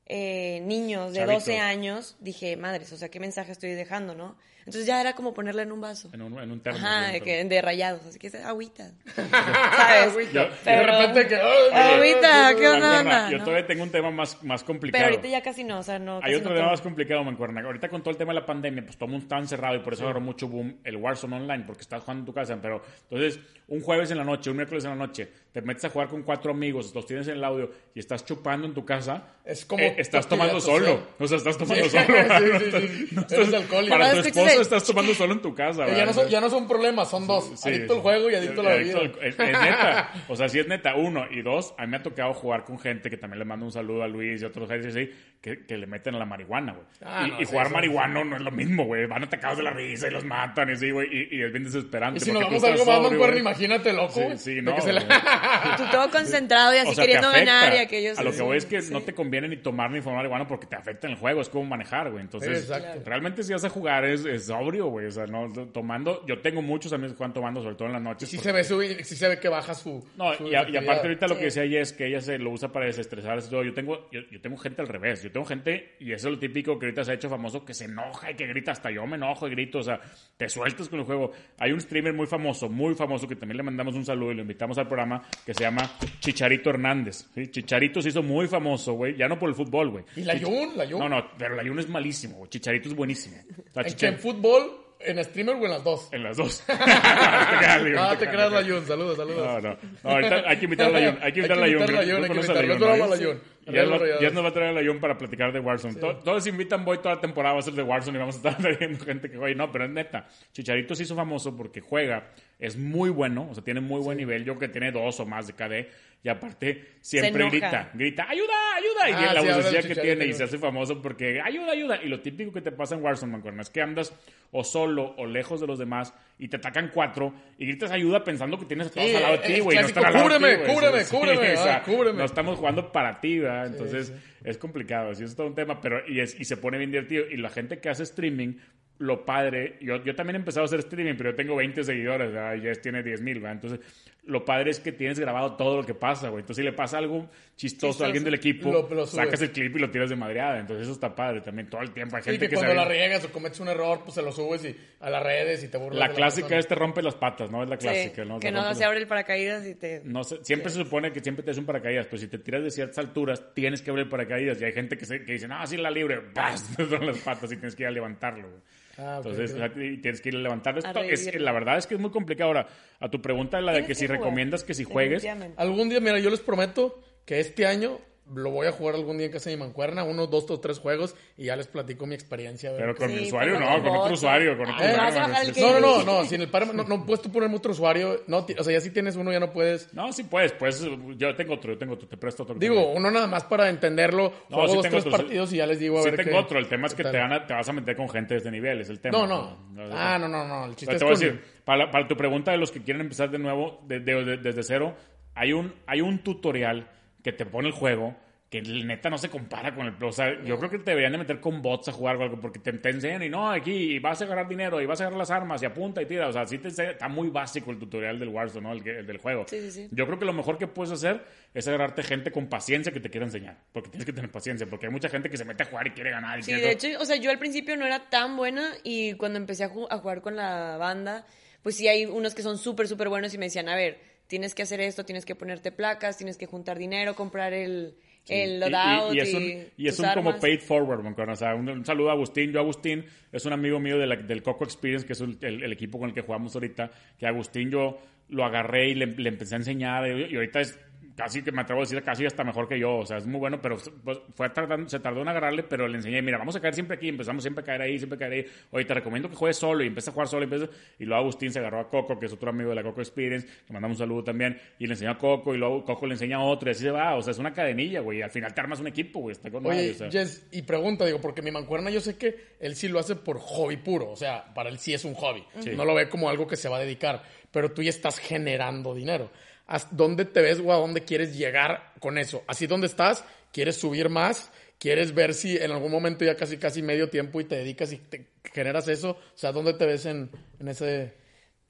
eh, 0.08 0.62
niños 0.66 1.14
de 1.14 1.20
Chavitos. 1.20 1.46
12 1.46 1.60
años, 1.60 2.16
dije, 2.20 2.58
madres, 2.58 2.92
o 2.94 2.98
sea, 2.98 3.10
¿qué 3.10 3.20
mensaje 3.20 3.52
estoy 3.52 3.72
dejando, 3.72 4.16
no? 4.16 4.38
Entonces 4.68 4.86
ya 4.86 5.00
era 5.00 5.14
como 5.14 5.34
ponerla 5.34 5.62
en 5.62 5.72
un 5.72 5.80
vaso. 5.80 6.10
En 6.12 6.22
un, 6.22 6.38
en 6.42 6.52
un 6.52 6.60
termo. 6.60 6.78
Ajá, 6.78 7.08
sí, 7.08 7.14
de, 7.22 7.48
que, 7.48 7.62
rayados, 7.62 8.06
así 8.06 8.20
que 8.20 8.28
es 8.28 8.36
agüita. 8.36 8.92
¿Sabes? 9.16 10.34
Yo- 10.34 10.50
De 10.66 10.84
repente 10.84 11.28
que... 11.28 11.36
Agüita, 11.72 12.54
¿qué 12.54 12.68
onda? 12.68 13.30
Yo 13.32 13.40
todavía 13.40 13.66
tengo 13.66 13.84
un 13.84 13.92
tema 13.92 14.12
más, 14.12 14.44
más 14.44 14.66
complicado. 14.66 15.02
Pero 15.06 15.16
ahorita 15.16 15.30
ya 15.30 15.42
casi 15.42 15.64
no, 15.64 15.80
o 15.80 15.84
sea, 15.84 16.00
no. 16.00 16.20
Hay 16.22 16.36
otro 16.36 16.50
no 16.50 16.58
tema 16.58 16.72
más 16.72 16.82
complicado, 16.82 17.24
Mancuerna. 17.24 17.62
Ahorita 17.62 17.88
con 17.88 18.02
todo 18.02 18.12
el 18.12 18.18
tema 18.18 18.34
de 18.34 18.42
la 18.42 18.46
pandemia, 18.46 18.84
pues 18.84 18.98
todo 18.98 19.06
el 19.06 19.12
mundo 19.12 19.24
estaba 19.24 19.42
encerrado 19.42 19.76
y 19.78 19.80
por 19.80 19.94
eso 19.94 20.04
agarró 20.04 20.20
mucho 20.20 20.50
boom 20.50 20.80
el 20.84 20.98
Warzone 20.98 21.38
Online, 21.38 21.64
porque 21.66 21.84
estás 21.84 22.02
jugando 22.02 22.22
en 22.22 22.26
tu 22.26 22.34
casa. 22.34 22.58
Pero 22.62 22.82
entonces, 23.10 23.40
un 23.70 23.80
jueves 23.82 24.12
en 24.12 24.18
la 24.18 24.26
noche, 24.26 24.50
un 24.50 24.58
miércoles 24.58 24.84
en 24.84 24.90
la 24.92 24.96
noche, 24.98 25.30
te 25.54 25.62
metes 25.62 25.86
a 25.86 25.90
jugar 25.90 26.10
con 26.10 26.24
cuatro 26.24 26.52
amigos, 26.52 26.94
los 26.94 27.06
tienes 27.06 27.28
en 27.30 27.36
el 27.36 27.44
audio 27.46 27.72
y 27.96 28.00
estás 28.00 28.26
chupando 28.26 28.68
en 28.68 28.74
tu 28.74 28.84
casa. 28.86 29.24
Es 29.46 29.66
como 29.66 29.82
eh, 29.84 29.96
estás 29.98 30.28
tomando 30.28 30.60
solo. 30.60 31.08
O 31.20 31.26
sea, 31.28 31.38
estás 31.38 31.58
tomando 31.58 31.86
Sí, 31.86 31.90
solo. 31.98 32.06
sí, 32.38 32.72
sí, 32.82 32.88
sí. 33.08 33.16
No 33.16 33.26
Eres 33.30 33.54
alcohólico. 33.54 33.98
Para 33.98 34.22
tu 34.22 34.30
Nada 34.40 34.57
el- 34.58 34.62
estás 34.64 34.84
tomando 34.84 35.14
solo 35.14 35.34
en 35.34 35.42
tu 35.42 35.54
casa. 35.56 35.88
Ya, 35.88 36.06
no 36.06 36.14
son, 36.14 36.28
ya 36.30 36.42
no 36.42 36.50
son 36.50 36.68
problemas, 36.68 37.10
son 37.10 37.26
dos. 37.28 37.52
Sí, 37.56 37.70
adicto 37.70 37.94
al 37.96 38.00
juego 38.02 38.30
y 38.30 38.36
adicto 38.36 38.62
a 38.62 38.64
la 38.66 38.72
Adicto 38.72 39.00
bebida. 39.02 39.20
Es, 39.28 39.34
es 39.40 39.40
neta. 39.40 40.14
O 40.28 40.36
sea, 40.36 40.50
sí 40.50 40.60
es 40.60 40.68
neta. 40.68 40.96
Uno. 40.96 41.26
Y 41.32 41.42
dos, 41.42 41.74
a 41.78 41.84
mí 41.86 41.92
me 41.92 41.98
ha 41.98 42.04
tocado 42.04 42.34
jugar 42.34 42.64
con 42.66 42.80
gente 42.80 43.10
que 43.10 43.18
también 43.18 43.40
le 43.40 43.46
mando 43.46 43.66
un 43.66 43.72
saludo 43.72 44.04
a 44.04 44.08
Luis 44.08 44.42
y 44.42 44.46
otros 44.46 44.70
gente 44.70 44.88
así, 44.90 45.10
que, 45.48 45.66
que 45.66 45.78
le 45.78 45.88
meten 45.88 46.16
a 46.16 46.20
la 46.20 46.26
marihuana, 46.26 46.74
güey. 46.74 46.86
Ah, 47.04 47.24
y 47.28 47.32
no, 47.32 47.42
y 47.42 47.46
sí, 47.46 47.52
jugar 47.52 47.68
sí, 47.68 47.74
marihuano 47.74 48.24
no 48.26 48.36
es 48.36 48.42
lo 48.42 48.52
mismo, 48.52 48.86
güey. 48.86 49.06
Van 49.06 49.24
atacados 49.24 49.58
de 49.58 49.64
la 49.64 49.72
risa 49.72 50.08
y 50.08 50.12
los 50.12 50.26
matan 50.26 50.70
y 50.70 50.74
así, 50.74 50.92
güey. 50.92 51.08
Y, 51.12 51.38
y 51.38 51.42
es 51.44 51.52
bien 51.52 51.64
desesperante. 51.64 52.18
Y 52.18 52.22
si 52.22 52.32
nos 52.32 52.44
vamos 52.44 52.64
a 52.64 52.68
algo 52.68 52.86
más, 52.86 53.14
güey. 53.18 53.40
imagínate, 53.40 53.94
loco. 53.94 54.14
Sí, 54.14 54.38
sí, 54.38 54.62
no. 54.62 54.76
que 54.76 54.82
se 54.82 54.94
la-. 54.94 55.76
Tú 55.78 55.84
todo 55.92 56.10
concentrado 56.12 56.74
y 56.74 56.78
así 56.78 56.90
O 56.90 56.94
sea, 56.94 57.04
te 57.06 57.12
queriendo 57.12 57.32
ganar 57.32 57.74
y 57.74 57.78
aquellos. 57.78 58.18
A 58.20 58.24
lo 58.24 58.32
que 58.32 58.42
voy 58.42 58.58
es 58.58 58.66
que 58.66 58.82
Sí. 58.82 58.94
no 58.94 59.02
te 59.02 59.14
conviene 59.14 59.48
ni 59.48 59.58
tomar 59.58 59.90
ni 59.92 60.02
fumar 60.02 60.18
marihuana 60.18 60.48
porque 60.48 60.68
te 60.68 60.76
afecta 60.76 61.08
en 61.08 61.14
el 61.14 61.20
juego. 61.20 61.42
Es 61.42 61.50
como 61.50 61.66
manejar, 61.66 62.12
güey. 62.12 62.22
Entonces, 62.24 62.60
exacto. 62.70 63.02
realmente 63.06 63.44
si 63.44 63.54
vas 63.54 63.64
a 63.64 63.70
jugar 63.70 64.06
es, 64.06 64.26
es 64.26 64.46
sobrio, 64.48 64.88
güey. 64.88 65.08
O 65.08 65.12
sea, 65.12 65.26
no 65.28 65.50
tomando. 65.74 66.26
Yo 66.28 66.40
tengo 66.42 66.62
muchos 66.62 66.94
amigos 66.94 67.16
que 67.16 67.24
van 67.24 67.34
tomando, 67.34 67.62
sobre 67.62 67.76
todo 67.76 67.88
en 67.88 67.94
las 67.94 68.02
noches. 68.02 68.30
Sí 68.30 68.38
porque- 68.38 68.50
se 68.50 68.54
ve, 68.54 68.64
su- 68.64 69.04
sí 69.04 69.16
se 69.16 69.28
ve 69.28 69.40
que 69.40 69.50
baja 69.50 69.74
su. 69.74 70.06
No, 70.18 70.34
su 70.36 70.44
y, 70.48 70.50
a- 70.50 70.52
y 70.52 70.56
actividad. 70.56 70.84
aparte 70.84 71.08
ahorita 71.08 71.28
lo 71.28 71.38
que 71.38 71.46
decía 71.46 71.64
ella 71.64 71.82
es 71.82 71.94
que 71.94 72.06
ella 72.08 72.22
se 72.22 72.38
lo 72.38 72.52
usa 72.52 72.72
para 72.72 72.86
desestresarse 72.86 73.48
y 73.48 73.52
todo. 73.52 73.64
Yo 73.64 73.74
tengo, 73.74 74.08
yo, 74.12 74.22
yo 74.32 74.42
tengo 74.42 74.58
gente 74.58 74.82
al 74.82 74.88
revés. 74.88 75.24
Yo 75.24 75.32
tengo 75.38 75.46
gente, 75.46 75.96
y 76.00 76.12
eso 76.12 76.30
es 76.30 76.34
lo 76.34 76.40
típico 76.40 76.80
que 76.80 76.88
ahorita 76.88 77.04
se 77.04 77.12
ha 77.12 77.14
hecho 77.14 77.30
famoso, 77.30 77.64
que 77.64 77.74
se 77.74 77.86
enoja 77.86 78.32
y 78.32 78.36
que 78.36 78.48
grita. 78.48 78.72
Hasta 78.72 78.90
yo 78.90 79.06
me 79.06 79.18
enojo 79.18 79.48
y 79.48 79.52
grito. 79.52 79.80
O 79.80 79.84
sea, 79.84 80.00
te 80.36 80.50
sueltas 80.50 80.90
con 80.90 81.00
el 81.00 81.06
juego. 81.06 81.32
Hay 81.60 81.72
un 81.72 81.80
streamer 81.80 82.14
muy 82.14 82.26
famoso, 82.28 82.70
muy 82.70 82.96
famoso, 82.96 83.28
que 83.28 83.36
también 83.36 83.58
le 83.58 83.64
mandamos 83.64 83.96
un 83.96 84.04
saludo 84.04 84.32
y 84.32 84.36
lo 84.36 84.42
invitamos 84.42 84.78
al 84.80 84.88
programa, 84.88 85.22
que 85.46 85.54
se 85.54 85.62
llama 85.64 85.84
Chicharito 86.20 86.72
Hernández. 86.72 87.28
¿sí? 87.36 87.48
Chicharito 87.52 88.02
se 88.02 88.10
hizo 88.10 88.24
muy 88.24 88.48
famoso, 88.48 88.94
güey. 88.94 89.16
Ya 89.16 89.28
no 89.28 89.38
por 89.38 89.50
el 89.50 89.56
fútbol, 89.56 89.90
güey. 89.92 90.06
¿Y 90.16 90.22
la 90.24 90.34
Yun? 90.36 90.76
¿La 90.76 90.86
Yun? 90.86 91.00
No, 91.00 91.08
no, 91.10 91.28
pero 91.38 91.56
la 91.56 91.64
Yun 91.64 91.80
es 91.80 91.88
malísimo, 91.90 92.38
güey. 92.38 92.50
Chicharito 92.50 92.90
es 92.90 92.96
buenísimo. 92.96 93.38
O 93.70 93.72
sea, 93.74 93.84
¿En 93.84 93.90
Chichar- 93.90 93.98
qué? 94.00 94.08
¿En 94.08 94.18
fútbol, 94.20 94.72
en 95.00 95.24
streamer 95.24 95.56
o 95.56 95.64
en 95.66 95.72
las 95.72 95.84
dos? 95.84 96.10
En 96.12 96.24
las 96.24 96.38
dos. 96.38 96.64
No 96.70 96.78
te 96.78 97.58
creas, 97.58 97.84
Yun, 97.84 97.98
Ah, 97.98 98.10
no 98.12 98.18
te 98.18 98.28
creas, 98.28 98.34
creas 98.34 98.50
no 98.52 98.56
la 98.56 98.62
creas. 98.64 98.68
Yun. 98.68 98.86
Saludos, 98.88 99.18
saludos. 99.18 99.46
No, 99.46 99.62
no. 99.70 99.78
No, 100.04 100.10
ahorita 100.10 100.44
hay 100.50 100.58
que 100.58 100.64
invitar 100.66 100.88
a 100.88 100.90
la 100.92 101.00
Yun. 101.02 101.18
Hay 101.22 101.32
que 101.34 101.40
invitar 101.40 101.58
a 101.58 101.62
la 101.62 101.68
Yun. 101.68 101.82
invitar 101.82 101.96
a 101.96 102.00
la 102.00 102.04
Tú 102.04 102.08
Yun, 102.10 102.16
hay 102.18 102.22
que 102.24 102.28
conoces 102.28 102.50
a 102.50 102.54
la 102.54 102.62
invitarla. 102.64 102.76
Es 102.76 102.80
Yun, 102.80 102.98
broma, 103.00 103.06
¿no? 103.06 103.16
la 103.16 103.22
Yun. 103.22 103.42
Ya 103.68 104.20
ya 104.22 104.30
nos 104.30 104.46
va 104.46 104.48
a 104.48 104.54
traer 104.54 104.70
a 104.70 104.74
la 104.74 104.82
Yun 104.82 105.00
para 105.00 105.18
platicar 105.18 105.52
de 105.52 105.60
Warzone. 105.60 105.96
To- 105.96 106.16
Todos 106.18 106.48
invitan 106.48 106.86
Boy 106.86 107.00
toda 107.00 107.16
la 107.16 107.22
temporada 107.22 107.54
va 107.56 107.60
a 107.60 107.64
ser 107.64 107.74
de 107.74 107.84
Warzone 107.84 108.18
y 108.18 108.20
vamos 108.20 108.36
a 108.36 108.38
estar 108.38 108.58
trayendo 108.62 109.04
gente 109.04 109.30
que 109.30 109.36
juega. 109.38 109.52
Y 109.52 109.56
No, 109.56 109.72
pero 109.72 109.86
es 109.86 109.92
neta. 109.92 110.26
Chicharito 110.54 110.96
se 110.96 111.04
hizo 111.04 111.16
famoso 111.16 111.56
porque 111.56 111.82
juega, 111.82 112.30
es 112.60 112.78
muy 112.78 113.10
bueno, 113.10 113.48
o 113.52 113.54
sea, 113.54 113.64
tiene 113.64 113.82
muy 113.82 114.00
buen 114.02 114.18
nivel. 114.18 114.46
Yo 114.46 114.56
creo 114.58 114.70
que 114.70 114.80
tiene 114.80 114.92
dos 114.92 115.20
o 115.20 115.26
más 115.26 115.48
de 115.48 115.54
KD. 115.54 115.90
Y 116.24 116.30
aparte, 116.30 116.96
siempre 117.00 117.48
grita, 117.50 117.92
grita, 117.94 118.28
ayuda, 118.28 118.54
ayuda. 118.76 119.10
Y 119.10 119.14
Ah, 119.30 119.34
la 119.36 119.42
sí, 119.42 119.48
vocecilla 119.48 119.82
que 119.88 119.96
tiene 120.02 120.26
y 120.26 120.34
se 120.34 120.44
hace 120.44 120.58
famoso 120.58 121.02
porque 121.02 121.40
ayuda, 121.40 121.72
ayuda. 121.72 122.04
Y 122.04 122.10
lo 122.10 122.20
típico 122.20 122.52
que 122.52 122.60
te 122.62 122.72
pasa 122.72 122.96
en 122.96 123.04
Warzone, 123.04 123.32
mancuerna, 123.32 123.62
es 123.62 123.70
que 123.70 123.82
andas 123.82 124.14
o 124.52 124.64
solo 124.64 125.14
o 125.18 125.26
lejos 125.26 125.62
de 125.62 125.68
los 125.68 125.80
demás 125.80 126.14
y 126.38 126.48
te 126.50 126.58
atacan 126.58 126.90
cuatro 126.94 127.34
y 127.58 127.66
gritas 127.68 127.92
ayuda 127.92 128.24
pensando 128.24 128.58
que 128.60 128.66
tienes 128.66 128.88
a 128.88 128.90
todos 128.92 129.08
Sí, 129.08 129.16
al 129.16 129.22
lado 129.22 129.38
de 129.38 129.44
ti, 129.48 129.60
güey. 129.60 129.78
No 129.78 129.82
clásico, 129.84 130.00
están 130.00 130.06
al 130.06 130.14
lado 130.14 130.28
de 130.30 130.36
ti, 130.36 130.44
"Cúbreme, 130.44 130.56
güey". 130.66 130.76
cúbreme, 130.76 131.04
Sí, 131.06 131.16
cúbreme, 131.16 131.54
o 131.54 131.64
sea, 131.64 131.84
cúbreme. 131.84 132.18
No 132.18 132.26
estamos 132.26 132.58
jugando 132.58 132.92
para 132.92 133.22
ti, 133.22 133.40
¿verdad? 133.40 133.68
Entonces 133.68 134.14
es 134.44 134.58
complicado, 134.58 135.12
así 135.12 135.24
es 135.24 135.36
todo 135.36 135.48
un 135.48 135.56
tema, 135.56 135.80
pero 135.80 136.02
y, 136.10 136.20
es, 136.20 136.38
y 136.38 136.44
se 136.46 136.58
pone 136.58 136.78
bien 136.78 136.92
divertido. 136.92 137.26
Y 137.30 137.38
la 137.38 137.50
gente 137.50 137.80
que 137.80 137.90
hace 137.90 138.04
streaming, 138.04 138.56
lo 139.00 139.26
padre, 139.26 139.78
yo, 139.82 140.04
yo 140.04 140.16
también 140.16 140.36
he 140.36 140.40
empezado 140.40 140.64
a 140.64 140.66
hacer 140.66 140.80
streaming, 140.80 141.14
pero 141.16 141.30
yo 141.30 141.36
tengo 141.36 141.56
20 141.56 141.84
seguidores, 141.84 142.34
¿verdad? 142.34 142.56
y 142.56 142.62
Jess 142.62 142.82
tiene 142.82 143.04
10 143.04 143.22
mil, 143.22 143.46
Entonces, 143.46 143.80
lo 144.28 144.46
padre 144.46 144.72
es 144.72 144.80
que 144.80 144.92
tienes 144.92 145.20
grabado 145.20 145.56
todo 145.56 145.78
lo 145.78 145.86
que 145.86 145.94
pasa, 145.94 146.30
güey. 146.30 146.42
Entonces, 146.42 146.64
si 146.64 146.70
le 146.70 146.74
pasa 146.76 146.98
algo 146.98 147.22
chistoso, 147.56 147.88
Chistoso. 147.88 148.04
a 148.04 148.06
alguien 148.08 148.24
del 148.24 148.36
equipo, 148.36 148.72
Lo- 148.72 148.82
lo 148.90 149.06
subes. 149.08 149.26
sacas 149.26 149.42
el 149.42 149.52
clip 149.52 149.76
y 149.76 149.80
lo 149.80 149.90
tiras 149.90 150.10
de 150.10 150.16
madreada. 150.16 150.60
Entonces, 150.60 150.84
eso 150.84 150.92
está 150.94 151.16
padre 151.16 151.42
también 151.42 151.70
todo 151.70 151.82
el 151.82 151.92
tiempo. 151.92 152.16
Hay 152.18 152.24
Sí, 152.24 152.30
gente 152.32 152.46
que 152.46 152.50
que, 152.50 152.56
cuando 152.56 152.74
se 152.74 152.78
la 152.78 152.86
riegas 152.86 153.26
o 153.26 153.32
cometes 153.32 153.60
un 153.60 153.70
error, 153.70 154.02
pues 154.04 154.14
se 154.16 154.22
lo 154.22 154.32
subes 154.32 154.64
y 154.66 154.76
a 155.00 155.10
las 155.10 155.24
redes 155.24 155.64
y 155.64 155.68
te 155.70 155.78
burlas. 155.78 156.00
La 156.00 156.08
de 156.10 156.14
clásica 156.16 156.48
persona. 156.50 156.60
es 156.60 156.68
te 156.68 156.76
rompe 156.76 157.02
las 157.02 157.16
patas, 157.16 157.50
¿no? 157.50 157.64
Es 157.64 157.70
la 157.70 157.78
Sí, 157.80 157.88
clásica, 157.88 158.26
¿no? 158.26 158.40
que 158.40 158.48
Te 158.48 158.52
no 158.52 158.60
rompe 158.60 158.76
se 158.76 158.80
las- 158.82 158.88
abre 158.88 159.00
el 159.00 159.08
paracaídas 159.08 159.66
y 159.66 159.76
te. 159.76 160.02
no 160.04 160.24
sé, 160.24 160.38
siempre 160.44 160.70
se 160.70 160.78
supone 160.80 161.12
que 161.12 161.20
siempre 161.22 161.44
te 161.44 161.52
es 161.52 161.58
un 161.58 161.66
paracaídas, 161.66 162.06
pero 162.08 162.18
si 162.18 162.28
te 162.28 162.38
tiras 162.38 162.64
de 162.64 162.70
ciertas 162.72 162.98
alturas, 163.00 163.54
tienes 163.54 163.82
que 163.82 163.90
abrir 163.90 164.04
el 164.06 164.10
paracaídas. 164.10 164.62
Y 164.62 164.66
hay 164.66 164.74
gente 164.74 164.98
que, 164.98 165.06
se, 165.06 165.24
que 165.24 165.34
dice, 165.34 165.48
no, 165.48 165.58
así 165.60 165.78
la 165.78 165.90
libre, 165.90 166.20
¡paz! 166.34 166.64
Te 166.78 166.86
son 166.86 167.06
las 167.06 167.18
patas 167.20 167.52
y 167.52 167.56
tienes 167.56 167.76
que 167.76 167.84
ir 167.84 167.88
a 167.88 167.92
levantarlo. 167.92 168.50
güey. 168.50 168.62
Ah, 168.98 169.20
ok, 169.20 169.26
Entonces, 169.28 169.54
o 169.54 169.58
sea, 169.58 169.68
y 169.76 169.98
tienes 169.98 170.22
que 170.22 170.30
ir 170.30 170.36
a 170.36 170.40
levantarlo. 170.40 170.82
A 170.84 170.88
Esto 170.88 171.02
es- 171.04 171.20
revivirlo. 171.26 171.46
la 171.46 171.52
verdad 171.52 171.78
es 171.78 171.88
que 171.88 171.96
es 171.96 172.02
muy 172.02 172.10
complicado. 172.12 172.48
Ahora, 172.50 172.68
a 173.00 173.10
tu 173.10 173.22
pregunta, 173.22 173.62
la 173.62 173.72
de 173.72 173.80
Tienes 173.80 173.88
que 173.88 173.96
si 173.96 174.06
jugar, 174.08 174.20
recomiendas 174.20 174.64
que 174.64 174.74
si 174.74 174.84
juegues. 174.84 175.26
Algún 175.56 175.90
día, 175.90 176.00
mira, 176.00 176.20
yo 176.20 176.30
les 176.30 176.40
prometo 176.40 177.02
que 177.26 177.40
este 177.40 177.66
año 177.68 178.00
lo 178.36 178.52
voy 178.52 178.68
a 178.68 178.72
jugar 178.72 178.96
algún 178.96 179.18
día 179.18 179.28
en 179.28 179.32
casa 179.32 179.50
de 179.50 179.56
mi 179.56 179.64
mancuerna, 179.64 180.04
unos 180.04 180.30
dos 180.30 180.50
o 180.52 180.60
tres 180.60 180.80
juegos, 180.80 181.16
y 181.38 181.46
ya 181.46 181.56
les 181.56 181.68
platico 181.68 182.06
mi 182.06 182.16
experiencia. 182.16 182.72
pero 182.78 182.96
con 182.96 183.10
Sí, 183.10 183.16
mi 183.16 183.22
usuario 183.24 183.60
no, 183.60 183.82
con 183.84 183.96
otro 183.96 184.14
usuario, 184.14 184.58
con 184.58 184.70
otro 184.70 184.76
Ah, 184.86 185.08
usuario. 185.10 185.54
No, 185.58 185.80
no, 185.80 186.04
no, 186.04 186.04
no, 186.22 186.26
sin 186.26 186.42
el 186.42 186.50
par 186.50 186.74
no, 186.74 186.84
no 186.84 187.06
puedes 187.06 187.22
tú 187.22 187.32
ponerme 187.32 187.56
otro 187.56 187.72
usuario, 187.72 188.22
no, 188.28 188.40
o 188.58 188.64
sea, 188.64 188.74
ya 188.74 188.82
si 188.82 188.92
tienes 188.92 189.16
uno 189.16 189.32
ya 189.32 189.40
no 189.40 189.52
puedes. 189.54 189.94
No, 189.94 190.12
sí 190.12 190.24
puedes, 190.24 190.52
pues 190.54 190.82
yo 191.16 191.36
tengo 191.36 191.54
otro, 191.54 191.74
yo 191.74 191.78
tengo 191.78 191.94
otro, 191.94 192.08
te 192.08 192.18
presto 192.18 192.44
otro. 192.44 192.56
Digo, 192.56 192.92
uno 192.94 193.10
nada 193.12 193.28
más 193.28 193.44
para 193.46 193.70
entenderlo, 193.70 194.34
No, 194.50 194.58
juego 194.58 194.68
sí 194.70 194.76
dos, 194.76 194.84
tengo 194.84 194.96
tres 194.98 195.06
otro, 195.06 195.18
sí. 195.18 195.24
partidos 195.24 195.54
y 195.54 195.58
ya 195.58 195.66
les 195.68 195.80
digo 195.80 196.00
a 196.00 196.04
sí 196.04 196.10
ver 196.10 196.18
tengo 196.18 196.32
qué- 196.32 196.38
otro, 196.44 196.60
el 196.60 196.68
tema 196.68 196.88
es 196.88 196.94
que 196.96 197.04
te, 197.04 197.18
van 197.18 197.32
a- 197.34 197.46
te 197.48 197.54
vas 197.54 197.70
a 197.70 197.74
meter 197.74 197.96
con 197.96 198.10
gente 198.10 198.34
de 198.34 198.38
este 198.40 198.52
nivel, 198.52 198.82
es 198.82 198.90
el 198.90 199.00
tema. 199.00 199.18
No, 199.18 199.26
no. 199.28 199.58
Ah, 199.94 200.18
no, 200.20 200.28
no, 200.28 200.46
no, 200.48 200.66
el 200.66 200.76
chiste 200.76 200.88
Pero 200.88 200.96
es 200.96 201.00
te 201.00 201.06
voy 201.06 201.14
a 201.32 201.34
decir, 201.36 201.62
para, 201.64 201.90
para 201.92 202.08
tu 202.08 202.18
pregunta 202.18 202.52
de 202.52 202.58
los 202.58 202.72
que 202.72 202.82
quieren 202.84 203.02
empezar 203.02 203.30
de 203.32 203.40
nuevo, 203.40 203.80
de- 203.88 204.00
de- 204.00 204.24
de- 204.26 204.38
desde 204.38 204.64
cero, 204.64 204.96
hay 205.36 205.54
un, 205.54 205.74
hay 205.86 206.02
un 206.02 206.20
tutorial 206.24 206.90
que 207.24 207.32
te 207.32 207.46
pone 207.46 207.68
el 207.68 207.74
juego 207.74 208.16
que 208.50 208.62
neta 208.62 209.10
no 209.10 209.18
se 209.18 209.28
compara 209.30 209.76
con 209.76 209.88
el... 209.88 210.02
O 210.02 210.12
sea, 210.14 210.42
yo 210.46 210.58
creo 210.58 210.70
que 210.72 210.78
te 210.78 210.92
deberían 210.92 211.12
de 211.12 211.18
meter 211.18 211.42
con 211.42 211.62
bots 211.62 211.90
a 211.90 211.92
jugar 211.92 212.16
o 212.16 212.24
algo, 212.24 212.40
porque 212.40 212.60
te, 212.60 212.72
te 212.72 212.90
enseñan 212.92 213.22
y 213.24 213.28
no, 213.28 213.52
aquí 213.52 214.00
vas 214.00 214.22
a 214.22 214.24
agarrar 214.24 214.48
dinero 214.48 214.80
y 214.80 214.86
vas 214.86 215.02
a 215.02 215.04
agarrar 215.04 215.18
las 215.20 215.32
armas 215.32 215.62
y 215.62 215.66
apunta 215.66 216.02
y 216.02 216.06
tira. 216.06 216.30
O 216.30 216.32
sea, 216.32 216.46
sí 216.48 216.58
te 216.58 216.70
está 216.70 217.10
muy 217.10 217.28
básico 217.30 217.72
el 217.72 217.78
tutorial 217.78 218.18
del 218.18 218.30
Warzone, 218.30 218.66
¿no? 218.66 218.72
El, 218.72 219.06
del 219.06 219.18
juego. 219.18 219.44
Sí, 219.50 219.60
sí, 219.60 219.72
sí. 219.72 219.88
Yo 219.92 220.06
creo 220.06 220.18
que 220.18 220.24
lo 220.24 220.32
mejor 220.32 220.58
que 220.58 220.66
puedes 220.66 220.94
hacer 220.94 221.26
es 221.54 221.68
agarrarte 221.68 222.04
gente 222.04 222.32
con 222.32 222.48
paciencia 222.48 222.94
que 222.94 223.02
te 223.02 223.10
quiera 223.10 223.26
enseñar. 223.26 223.58
Porque 223.74 223.90
tienes 223.90 224.06
que 224.06 224.14
tener 224.14 224.32
paciencia, 224.32 224.66
porque 224.66 224.86
hay 224.86 224.94
mucha 224.94 225.10
gente 225.10 225.30
que 225.30 225.36
se 225.36 225.44
mete 225.44 225.64
a 225.64 225.66
jugar 225.66 225.88
y 225.88 225.92
quiere 225.92 226.12
ganar. 226.12 226.40
y 226.40 226.44
Sí, 226.44 226.54
quiere 226.54 226.70
de 226.70 226.76
todo. 226.78 226.90
hecho, 226.92 227.02
o 227.02 227.06
sea, 227.06 227.18
yo 227.18 227.30
al 227.32 227.40
principio 227.40 227.76
no 227.76 227.86
era 227.86 228.10
tan 228.10 228.38
buena 228.38 228.72
y 228.86 229.12
cuando 229.16 229.40
empecé 229.40 229.66
a, 229.66 229.70
ju- 229.70 229.88
a 229.90 229.98
jugar 229.98 230.22
con 230.22 230.38
la 230.38 230.78
banda, 230.78 231.26
pues 231.64 231.76
sí 231.76 231.90
hay 231.90 232.06
unos 232.06 232.34
que 232.34 232.44
son 232.44 232.58
súper, 232.58 232.88
súper 232.88 233.10
buenos 233.10 233.34
y 233.34 233.38
me 233.38 233.48
decían, 233.48 233.68
a 233.68 233.76
ver, 233.76 234.00
tienes 234.28 234.54
que 234.56 234.64
hacer 234.64 234.80
esto, 234.82 235.06
tienes 235.06 235.26
que 235.26 235.36
ponerte 235.36 235.72
placas, 235.72 236.18
tienes 236.18 236.38
que 236.38 236.46
juntar 236.46 236.78
dinero, 236.78 237.16
comprar 237.16 237.54
el, 237.54 237.96
el 238.28 238.56
Y- 238.56 238.60
loadout 238.60 239.14
y, 239.16 239.18
y, 239.18 239.20
y 239.20 239.22
es 239.22 239.34
un, 239.34 239.44
y 239.78 239.88
es 239.88 240.00
un 240.00 240.10
como 240.14 240.38
paid 240.40 240.60
forward, 240.60 241.02
Moncona. 241.04 241.34
O 241.34 241.36
sea, 241.36 241.56
un, 241.56 241.70
un 241.70 241.86
saludo 241.86 242.10
a 242.10 242.14
Agustín. 242.14 242.52
Yo, 242.52 242.60
Agustín, 242.60 243.06
es 243.32 243.46
un 243.46 243.54
amigo 243.54 243.80
mío 243.80 243.98
de 243.98 244.08
la- 244.08 244.16
del 244.18 244.44
Coco 244.44 244.64
Experience, 244.66 245.06
que 245.06 245.14
es 245.14 245.22
el, 245.22 245.38
el- 245.42 245.64
el 245.64 245.72
equipo 245.72 245.98
con 246.00 246.10
el 246.10 246.16
que 246.16 246.22
jugamos 246.22 246.54
ahorita. 246.56 246.92
Que 247.18 247.26
Agustín 247.28 247.72
yo 247.72 248.00
lo 248.30 248.44
agarré 248.44 248.90
y 248.90 248.96
le, 248.96 249.06
le 249.08 249.30
empecé 249.30 249.56
a 249.56 249.60
enseñar. 249.60 250.06
Y 250.30 250.36
ahorita 250.36 250.60
es 250.60 250.78
casi 251.18 251.42
que 251.42 251.52
me 251.52 251.62
atrevo 251.64 251.82
a 251.82 251.84
decir 251.84 252.02
casi 252.04 252.26
hasta 252.26 252.44
mejor 252.44 252.68
que 252.70 252.78
yo, 252.80 252.98
o 253.00 253.06
sea, 253.06 253.18
es 253.18 253.26
muy 253.26 253.40
bueno, 253.40 253.60
pero 253.60 253.76
pues, 254.04 254.20
fue 254.36 254.50
tardando- 254.52 254.88
se 254.88 255.00
tardó 255.00 255.24
en 255.24 255.28
agarrarle, 255.28 255.64
pero 255.64 255.88
le 255.88 255.98
enseñé, 255.98 256.22
mira, 256.22 256.38
vamos 256.38 256.56
a 256.56 256.62
caer 256.62 256.76
siempre 256.76 256.96
aquí, 256.96 257.10
empezamos 257.10 257.44
siempre 257.44 257.64
a 257.64 257.66
caer 257.66 257.82
ahí, 257.82 257.98
siempre 257.98 258.16
a 258.16 258.20
caer 258.20 258.34
ahí, 258.34 258.46
oye, 258.72 258.86
te 258.86 258.94
recomiendo 258.94 259.28
que 259.28 259.36
juegues 259.36 259.58
solo, 259.58 259.84
y 259.84 259.88
empieza 259.88 260.12
a 260.12 260.14
jugar 260.14 260.28
solo, 260.28 260.44
y, 260.44 260.46
empieza- 260.46 260.70
y 261.00 261.06
luego 261.06 261.22
Agustín 261.24 261.52
se 261.52 261.58
agarró 261.60 261.80
a 261.80 261.90
Coco, 261.90 262.20
que 262.20 262.28
es 262.28 262.34
otro 262.34 262.52
amigo 262.52 262.70
de 262.70 262.76
la 262.76 262.84
Coco 262.84 263.02
Experience, 263.02 263.48
que 263.66 263.74
mandamos 263.74 263.96
un 263.98 264.00
saludo 264.06 264.24
también, 264.24 264.62
y 264.78 264.86
le 264.86 264.94
enseñó 264.94 265.10
a 265.12 265.18
Coco, 265.18 265.56
y 265.56 265.58
luego 265.58 265.84
Coco 265.84 266.06
le 266.06 266.14
enseña 266.14 266.38
a 266.38 266.44
otro, 266.44 266.70
y 266.70 266.72
así 266.72 266.84
se 266.84 266.92
va, 266.92 267.16
o 267.16 267.22
sea, 267.24 267.32
es 267.32 267.40
una 267.40 267.52
cadenilla, 267.52 268.00
güey, 268.02 268.22
al 268.22 268.30
final 268.30 268.54
te 268.54 268.62
armas 268.62 268.80
un 268.80 268.88
equipo, 268.88 269.20
güey, 269.20 269.32
está 269.34 269.50
con 269.50 269.66
Oye, 269.66 269.92
o 269.92 270.12
sea. 270.12 270.24
Y 270.52 270.62
pregunta, 270.62 271.04
digo, 271.06 271.20
porque 271.20 271.42
mi 271.42 271.50
mancuerna 271.50 271.90
yo 271.90 272.00
sé 272.00 272.16
que 272.16 272.36
él 272.60 272.76
sí 272.76 272.88
lo 272.90 273.00
hace 273.00 273.16
por 273.16 273.40
hobby 273.40 273.78
puro, 273.78 274.12
o 274.12 274.16
sea, 274.16 274.54
para 274.54 274.70
él 274.70 274.78
sí 274.78 274.94
es 274.94 275.04
un 275.04 275.16
hobby, 275.16 275.44
Sí. 275.62 275.72
no 275.76 275.84
lo 275.84 275.96
ve 275.96 276.10
como 276.10 276.30
algo 276.30 276.46
que 276.46 276.58
se 276.58 276.70
va 276.70 276.78
a 276.78 276.80
dedicar, 276.82 277.24
pero 277.52 277.72
tú 277.72 277.82
ya 277.82 277.90
estás 277.90 278.20
generando 278.20 278.94
dinero. 278.94 279.32
¿Hasta 279.68 279.96
¿Dónde 279.96 280.26
te 280.26 280.42
ves 280.42 280.60
o 280.60 280.72
a 280.72 280.78
dónde 280.78 281.02
quieres 281.02 281.38
llegar 281.38 281.94
con 282.00 282.18
eso? 282.18 282.44
¿Así 282.48 282.68
donde 282.68 282.88
estás? 282.88 283.24
¿Quieres 283.52 283.76
subir 283.76 284.10
más? 284.10 284.50
¿Quieres 284.80 285.14
ver 285.14 285.34
si 285.34 285.58
en 285.58 285.72
algún 285.72 285.92
momento 285.92 286.24
ya 286.24 286.36
casi 286.36 286.58
casi 286.58 286.82
medio 286.82 287.10
tiempo 287.10 287.42
y 287.42 287.46
te 287.46 287.58
dedicas 287.58 287.92
y 287.92 287.98
te 287.98 288.28
generas 288.54 288.88
eso? 288.88 289.12
O 289.12 289.38
sea, 289.38 289.52
¿dónde 289.52 289.74
te 289.74 289.86
ves 289.86 290.06
en, 290.06 290.30
en 290.60 290.68
ese... 290.68 291.14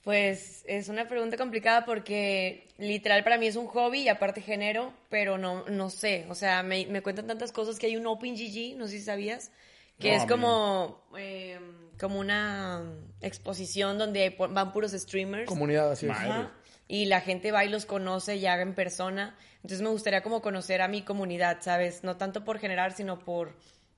Pues 0.04 0.64
es 0.68 0.88
una 0.88 1.08
pregunta 1.08 1.36
complicada 1.36 1.86
porque 1.86 2.68
literal 2.78 3.24
para 3.26 3.38
mí 3.38 3.48
es 3.48 3.58
un 3.58 3.68
hobby 3.68 4.04
y 4.04 4.10
aparte 4.10 4.42
genero, 4.42 4.94
pero 5.10 5.38
no, 5.38 5.66
no 5.68 5.90
sé. 5.90 6.26
O 6.30 6.36
sea, 6.36 6.64
me, 6.64 6.86
me 6.86 7.02
cuentan 7.02 7.28
tantas 7.28 7.52
cosas 7.52 7.78
que 7.78 7.88
hay 7.88 7.98
un 7.98 8.08
OpenGG, 8.08 8.78
no 8.78 8.88
sé 8.88 9.00
si 9.00 9.02
sabías, 9.02 9.52
que 10.00 10.12
No, 10.12 10.18
es 10.18 10.26
como, 10.26 11.02
eh, 11.18 11.60
como 12.00 12.20
una 12.20 12.84
exposición 13.22 13.98
donde 13.98 14.36
van 14.38 14.72
puros 14.72 14.92
streamers. 14.92 15.46
Comunidad, 15.46 15.92
así 15.92 16.06
es. 16.06 16.12
Madre. 16.12 16.48
Y 16.88 17.06
la 17.06 17.22
gente 17.22 17.52
va 17.52 17.66
y 17.66 17.70
los 17.70 17.86
conoce 17.86 18.40
ya 18.40 18.60
en 18.62 18.74
persona. 18.74 19.36
Entonces 19.58 19.82
me 19.82 19.90
gustaría 19.90 20.22
como 20.22 20.42
conocer 20.42 20.82
a 20.82 20.88
mi 20.88 21.02
comunidad, 21.02 21.58
¿sabes? 21.62 22.04
No 22.04 22.16
tanto 22.18 22.46
por 22.46 22.60
generar, 22.60 22.94
sino 22.94 23.20
por 23.20 23.54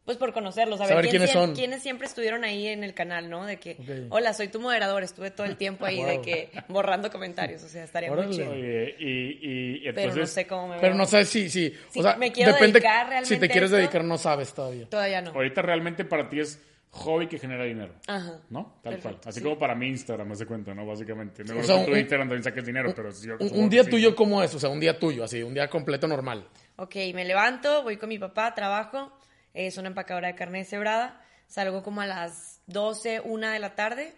pues 0.05 0.17
por 0.17 0.33
conocerlos, 0.33 0.79
saber, 0.79 0.93
Saber 0.95 1.03
quién 1.11 1.21
quiénes 1.21 1.31
son. 1.31 1.53
quiénes 1.53 1.83
siempre 1.83 2.07
estuvieron 2.07 2.43
ahí 2.43 2.65
en 2.65 2.83
el 2.83 2.95
canal, 2.95 3.29
¿no? 3.29 3.45
De 3.45 3.57
que, 3.59 3.77
hola, 4.09 4.33
soy 4.33 4.47
tu 4.47 4.59
moderador, 4.59 5.03
estuve 5.03 5.29
todo 5.29 5.45
el 5.45 5.55
tiempo 5.55 5.85
ahí 5.85 6.01
de 6.01 6.19
que 6.21 6.49
borrando 6.67 7.11
comentarios, 7.11 7.61
o 7.61 7.67
sea, 7.69 7.83
estaría 7.83 8.11
muy 8.11 8.27
chido. 8.31 8.49
Oye, 8.51 8.95
y, 8.97 9.05
y, 9.05 9.75
y 9.75 9.79
Pero 9.93 9.99
entonces... 9.99 10.19
no 10.21 10.25
sé 10.25 10.47
cómo 10.47 10.67
me 10.69 10.79
Pero 10.79 10.95
no 10.95 11.05
sabes 11.05 11.29
si, 11.29 11.47
si, 11.47 11.69
Sí, 11.91 11.99
o 11.99 12.01
sea, 12.01 12.15
me 12.15 12.31
quiero 12.31 12.53
depende 12.53 12.79
dedicar 12.79 13.05
si 13.05 13.09
realmente 13.11 13.39
te 13.39 13.49
quieres 13.49 13.71
a 13.71 13.75
esto. 13.75 13.77
dedicar 13.77 14.03
no 14.03 14.17
sabes 14.17 14.51
todavía. 14.51 14.89
Todavía 14.89 15.21
no. 15.21 15.29
Ahorita 15.29 15.61
realmente 15.61 16.03
para 16.05 16.27
ti 16.27 16.39
es 16.39 16.59
hobby 16.91 17.27
que 17.27 17.37
genera 17.37 17.63
dinero. 17.65 17.93
Ajá. 18.07 18.39
¿No? 18.49 18.79
Tal 18.83 18.93
Perfecto, 18.93 19.19
cual. 19.19 19.29
Así 19.29 19.39
sí. 19.39 19.43
como 19.43 19.57
para 19.59 19.75
mí 19.75 19.87
Instagram, 19.87 20.27
me 20.27 20.33
hace 20.33 20.45
cuenta, 20.45 20.73
¿no? 20.73 20.85
Básicamente. 20.85 21.43
Me 21.43 21.59
O 21.59 21.63
sea, 21.63 21.79
que 21.79 21.85
tu 21.85 21.91
un- 21.91 21.97
Instagram 21.99 22.27
también 22.27 22.43
saques 22.43 22.65
dinero, 22.65 22.93
pero 22.95 23.11
sí, 23.11 23.27
yo 23.27 23.35
Un, 23.39 23.63
un 23.63 23.69
día 23.69 23.83
sí. 23.83 23.89
tuyo, 23.91 24.15
¿cómo 24.15 24.41
es? 24.43 24.53
O 24.55 24.59
sea, 24.59 24.69
un 24.69 24.79
día 24.79 24.97
tuyo, 24.97 25.23
así, 25.23 25.43
un 25.43 25.53
día 25.53 25.69
completo 25.69 26.07
normal. 26.07 26.47
Ok, 26.77 26.95
me 27.13 27.25
levanto, 27.25 27.83
voy 27.83 27.97
con 27.97 28.09
mi 28.09 28.17
papá, 28.19 28.53
trabajo, 28.55 29.11
es 29.53 29.77
una 29.77 29.89
empacadora 29.89 30.29
de 30.29 30.35
carne 30.35 30.59
deshebrada, 30.59 31.21
salgo 31.47 31.83
como 31.83 32.01
a 32.01 32.05
las 32.07 32.61
12, 32.67 33.21
1 33.23 33.49
de 33.49 33.59
la 33.59 33.75
tarde 33.75 34.13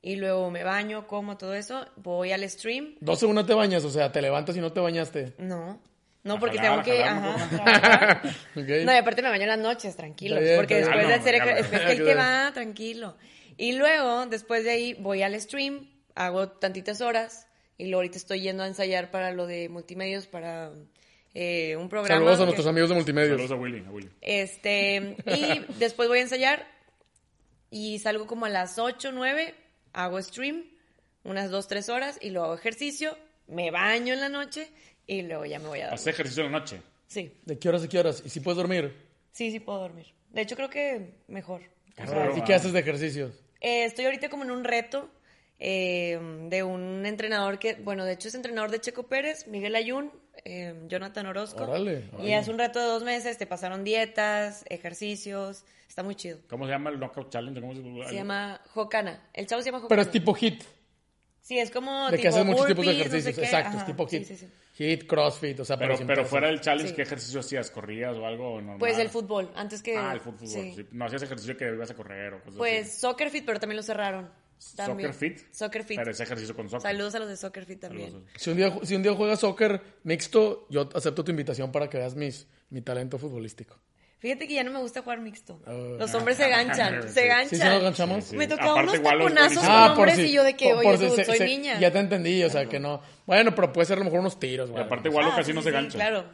y 0.00 0.16
luego 0.16 0.50
me 0.50 0.64
baño, 0.64 1.06
como 1.06 1.36
todo 1.38 1.54
eso, 1.54 1.86
voy 1.96 2.30
al 2.32 2.48
stream. 2.48 2.94
12 3.00 3.26
una 3.26 3.44
te 3.46 3.54
bañas, 3.54 3.84
o 3.84 3.90
sea, 3.90 4.12
te 4.12 4.20
levantas 4.22 4.56
y 4.56 4.60
no 4.60 4.72
te 4.72 4.80
bañaste. 4.80 5.34
No, 5.38 5.80
no 6.24 6.40
porque 6.40 6.58
jalar, 6.58 6.82
tengo 6.82 6.96
que... 6.98 7.04
ajá, 7.04 7.20
¿no? 7.20 7.48
trabajar. 7.48 8.22
Ok. 8.56 8.68
No, 8.84 8.92
y 8.92 8.96
aparte 8.96 9.22
me 9.22 9.28
baño 9.28 9.42
en 9.42 9.48
las 9.48 9.58
noches, 9.58 9.94
tranquilo. 9.96 10.40
Bien, 10.40 10.56
porque 10.56 10.76
después 10.76 10.96
bien. 10.98 11.08
de 11.08 11.14
hacer 11.14 11.34
Ah, 11.40 11.44
no, 11.46 11.54
después 11.56 11.80
que 11.82 11.92
él 11.92 12.04
te 12.04 12.14
va, 12.14 12.50
tranquilo. 12.52 13.16
Y 13.56 13.72
luego, 13.72 14.26
después 14.26 14.64
de 14.64 14.70
ahí, 14.70 14.94
voy 14.94 15.22
al 15.22 15.40
stream, 15.40 15.88
hago 16.16 16.48
tantitas 16.48 17.00
horas 17.00 17.46
y 17.78 17.84
luego 17.84 17.98
ahorita 17.98 18.18
estoy 18.18 18.40
yendo 18.40 18.62
a 18.62 18.66
ensayar 18.66 19.10
para 19.10 19.30
lo 19.32 19.46
de 19.46 19.68
multimedios, 19.68 20.26
para 20.26 20.72
eh, 21.34 21.76
un 21.76 21.88
programa. 21.88 22.16
Saludos 22.16 22.36
a 22.36 22.38
que- 22.38 22.44
nuestros 22.46 22.66
amigos 22.66 22.88
de 22.88 22.94
multimedia. 22.96 23.30
Saludos 23.30 23.50
a 23.52 23.54
Willy, 23.56 23.84
a 23.86 23.90
Willy. 23.90 24.10
Este, 24.20 25.16
y 25.26 25.64
después 25.78 26.08
voy 26.08 26.18
a 26.18 26.22
ensayar 26.22 26.66
y 27.70 27.98
salgo 27.98 28.26
como 28.26 28.46
a 28.46 28.48
las 28.48 28.78
8, 28.78 29.10
9, 29.12 29.54
hago 29.92 30.22
stream, 30.22 30.64
unas 31.24 31.50
2, 31.50 31.66
3 31.68 31.88
horas 31.88 32.18
y 32.20 32.30
luego 32.30 32.46
hago 32.46 32.54
ejercicio, 32.54 33.16
me 33.48 33.70
baño 33.70 34.14
en 34.14 34.20
la 34.20 34.28
noche 34.28 34.70
y 35.06 35.22
luego 35.22 35.44
ya 35.44 35.58
me 35.58 35.68
voy 35.68 35.80
a 35.80 35.84
dar. 35.86 35.94
Hace 35.94 36.10
ejercicio 36.10 36.44
en 36.44 36.52
la 36.52 36.58
noche. 36.58 36.80
Sí, 37.06 37.32
¿De 37.44 37.58
qué 37.58 37.68
horas 37.68 37.82
a 37.84 37.88
qué 37.88 37.98
horas? 37.98 38.22
¿Y 38.24 38.28
si 38.28 38.40
puedes 38.40 38.56
dormir? 38.56 38.94
sí, 39.32 39.50
sí 39.50 39.60
puedo 39.60 39.80
dormir. 39.80 40.06
De 40.30 40.40
hecho, 40.42 40.56
creo 40.56 40.70
que 40.70 41.14
mejor. 41.28 41.62
O 42.02 42.06
sea, 42.06 42.30
¿Y 42.36 42.42
qué 42.42 42.54
haces 42.54 42.72
de 42.72 42.80
ejercicios? 42.80 43.32
eh, 43.60 43.84
estoy 43.84 44.04
ahorita 44.06 44.28
como 44.28 44.42
en 44.44 44.50
un 44.50 44.64
reto 44.64 45.08
eh, 45.60 46.18
de 46.48 46.62
un 46.64 47.06
entrenador 47.06 47.58
que, 47.58 47.74
bueno, 47.74 48.04
de 48.04 48.14
hecho 48.14 48.28
es 48.28 48.34
entrenador 48.34 48.70
de 48.70 48.80
Checo 48.80 49.04
Pérez, 49.04 49.46
Miguel 49.46 49.76
Ayun, 49.76 50.10
eh, 50.44 50.74
Jonathan 50.88 51.26
Orozco. 51.26 51.62
Órale, 51.62 52.10
Y 52.20 52.32
es 52.32 52.48
un 52.48 52.58
reto 52.58 52.80
de 52.80 52.86
dos 52.86 53.04
meses, 53.04 53.38
te 53.38 53.46
pasaron 53.46 53.84
dietas, 53.84 54.64
ejercicios, 54.68 55.64
está 55.88 56.02
muy 56.02 56.16
chido. 56.16 56.38
¿Cómo 56.48 56.64
se 56.66 56.72
llama 56.72 56.90
el 56.90 56.98
Knockout 56.98 57.30
Challenge? 57.30 57.60
¿Cómo 57.60 57.74
se, 57.74 58.08
Se 58.08 58.14
llama 58.16 58.60
Jocana. 58.70 59.28
El 59.32 59.46
chavo 59.46 59.62
se 59.62 59.66
llama 59.66 59.78
Jocana. 59.78 59.88
Pero 59.88 60.02
es 60.02 60.10
tipo 60.10 60.34
hit, 60.34 60.64
Sí, 61.44 61.58
es 61.58 61.70
como 61.70 62.06
de 62.06 62.12
tipo 62.12 62.22
que 62.22 62.28
haces 62.28 62.46
muchos 62.46 62.66
tipos 62.66 62.86
de 62.86 62.92
burpees, 62.94 63.12
no 63.12 63.12
sé 63.12 63.18
ejercicios. 63.18 63.46
Exacto, 63.46 63.78
es 63.78 63.84
tipo 63.84 64.06
hit. 64.06 64.24
sí, 64.24 64.36
sí. 64.36 64.48
Hit, 64.76 65.06
crossfit, 65.06 65.60
o 65.60 65.64
sea, 65.66 65.76
Pero, 65.76 65.94
pero 66.06 66.24
fuera 66.24 66.48
del 66.48 66.62
challenge, 66.62 66.88
Sí. 66.88 66.96
¿qué 66.96 67.02
ejercicio 67.02 67.40
hacías? 67.40 67.70
¿Corrías 67.70 68.16
o 68.16 68.24
algo 68.24 68.54
normal? 68.62 68.78
Pues 68.78 68.96
el 68.96 69.10
fútbol, 69.10 69.52
antes 69.54 69.82
que... 69.82 69.94
Ah, 69.94 70.14
el 70.14 70.20
fútbol. 70.20 70.48
sí. 70.48 70.72
sí. 70.74 70.86
No 70.92 71.04
hacías 71.04 71.22
ejercicio 71.22 71.54
que 71.54 71.66
ibas 71.66 71.90
a 71.90 71.94
correr 71.94 72.32
o 72.32 72.38
cosas 72.40 72.56
Pues 72.56 72.88
así. 72.88 73.00
Soccer 73.00 73.28
Fit, 73.30 73.44
pero 73.44 73.60
también 73.60 73.76
lo 73.76 73.82
cerraron. 73.82 74.30
También. 74.74 75.12
¿Soccer 75.12 75.30
Fit? 75.30 75.52
Soccer 75.52 75.84
Fit. 75.84 75.98
Pero 75.98 76.10
ese 76.12 76.22
ejercicio 76.22 76.56
con 76.56 76.70
soccer. 76.70 76.90
Saludos 76.90 77.14
a 77.14 77.18
los 77.18 77.28
de 77.28 77.36
Soccer 77.36 77.66
Fit 77.66 77.80
también. 77.80 78.10
Saludos. 78.12 78.30
Si 78.36 78.50
un, 78.50 78.56
día, 78.56 78.78
si 78.82 78.94
un 78.94 79.02
día 79.02 79.12
juegas 79.12 79.40
soccer 79.40 79.82
mixto, 80.04 80.66
yo 80.70 80.88
acepto 80.94 81.22
tu 81.24 81.30
invitación 81.30 81.70
para 81.70 81.90
que 81.90 81.98
veas 81.98 82.14
mis, 82.14 82.46
mi 82.70 82.80
talento 82.80 83.18
futbolístico. 83.18 83.78
Fíjate 84.24 84.48
que 84.48 84.54
ya 84.54 84.64
no 84.64 84.70
me 84.70 84.78
gusta 84.78 85.02
jugar 85.02 85.20
mixto. 85.20 85.60
Oh. 85.66 85.96
Los 85.98 86.14
hombres 86.14 86.38
se 86.38 86.48
ganchan, 86.48 87.02
Sí. 87.02 87.08
se 87.10 87.26
ganchan. 87.26 87.48
¿Sí 87.50 87.56
se 87.58 87.64
nos 87.66 87.82
ganchamos? 87.82 88.24
Sí, 88.24 88.30
sí. 88.30 88.36
Me 88.38 88.46
tocaban 88.48 88.70
Aparte, 88.88 88.98
unos 88.98 89.12
taconazos 89.12 89.58
con 89.58 89.66
Ah, 89.70 89.92
hombres 89.92 90.16
si- 90.16 90.22
y 90.22 90.32
yo 90.32 90.42
de 90.44 90.56
que, 90.56 90.72
por- 90.72 90.86
oye, 90.86 91.10
se- 91.10 91.24
soy 91.26 91.36
se- 91.36 91.44
niña. 91.44 91.78
Ya 91.78 91.92
te 91.92 91.98
entendí, 91.98 92.42
o 92.42 92.48
sea, 92.48 92.64
que 92.64 92.80
no. 92.80 93.02
Bueno, 93.26 93.54
pero 93.54 93.70
puede 93.70 93.84
ser 93.84 93.96
a 93.96 93.98
lo 93.98 94.06
mejor 94.06 94.20
unos 94.20 94.40
tiros, 94.40 94.70
güey. 94.70 94.82
aparte, 94.82 95.10
igual 95.10 95.26
Ah, 95.30 95.34
casi 95.36 95.50
sí, 95.50 95.52
no 95.54 95.60
se 95.60 95.68
sí, 95.68 95.74
gancha. 95.74 95.98
Claro. 95.98 96.24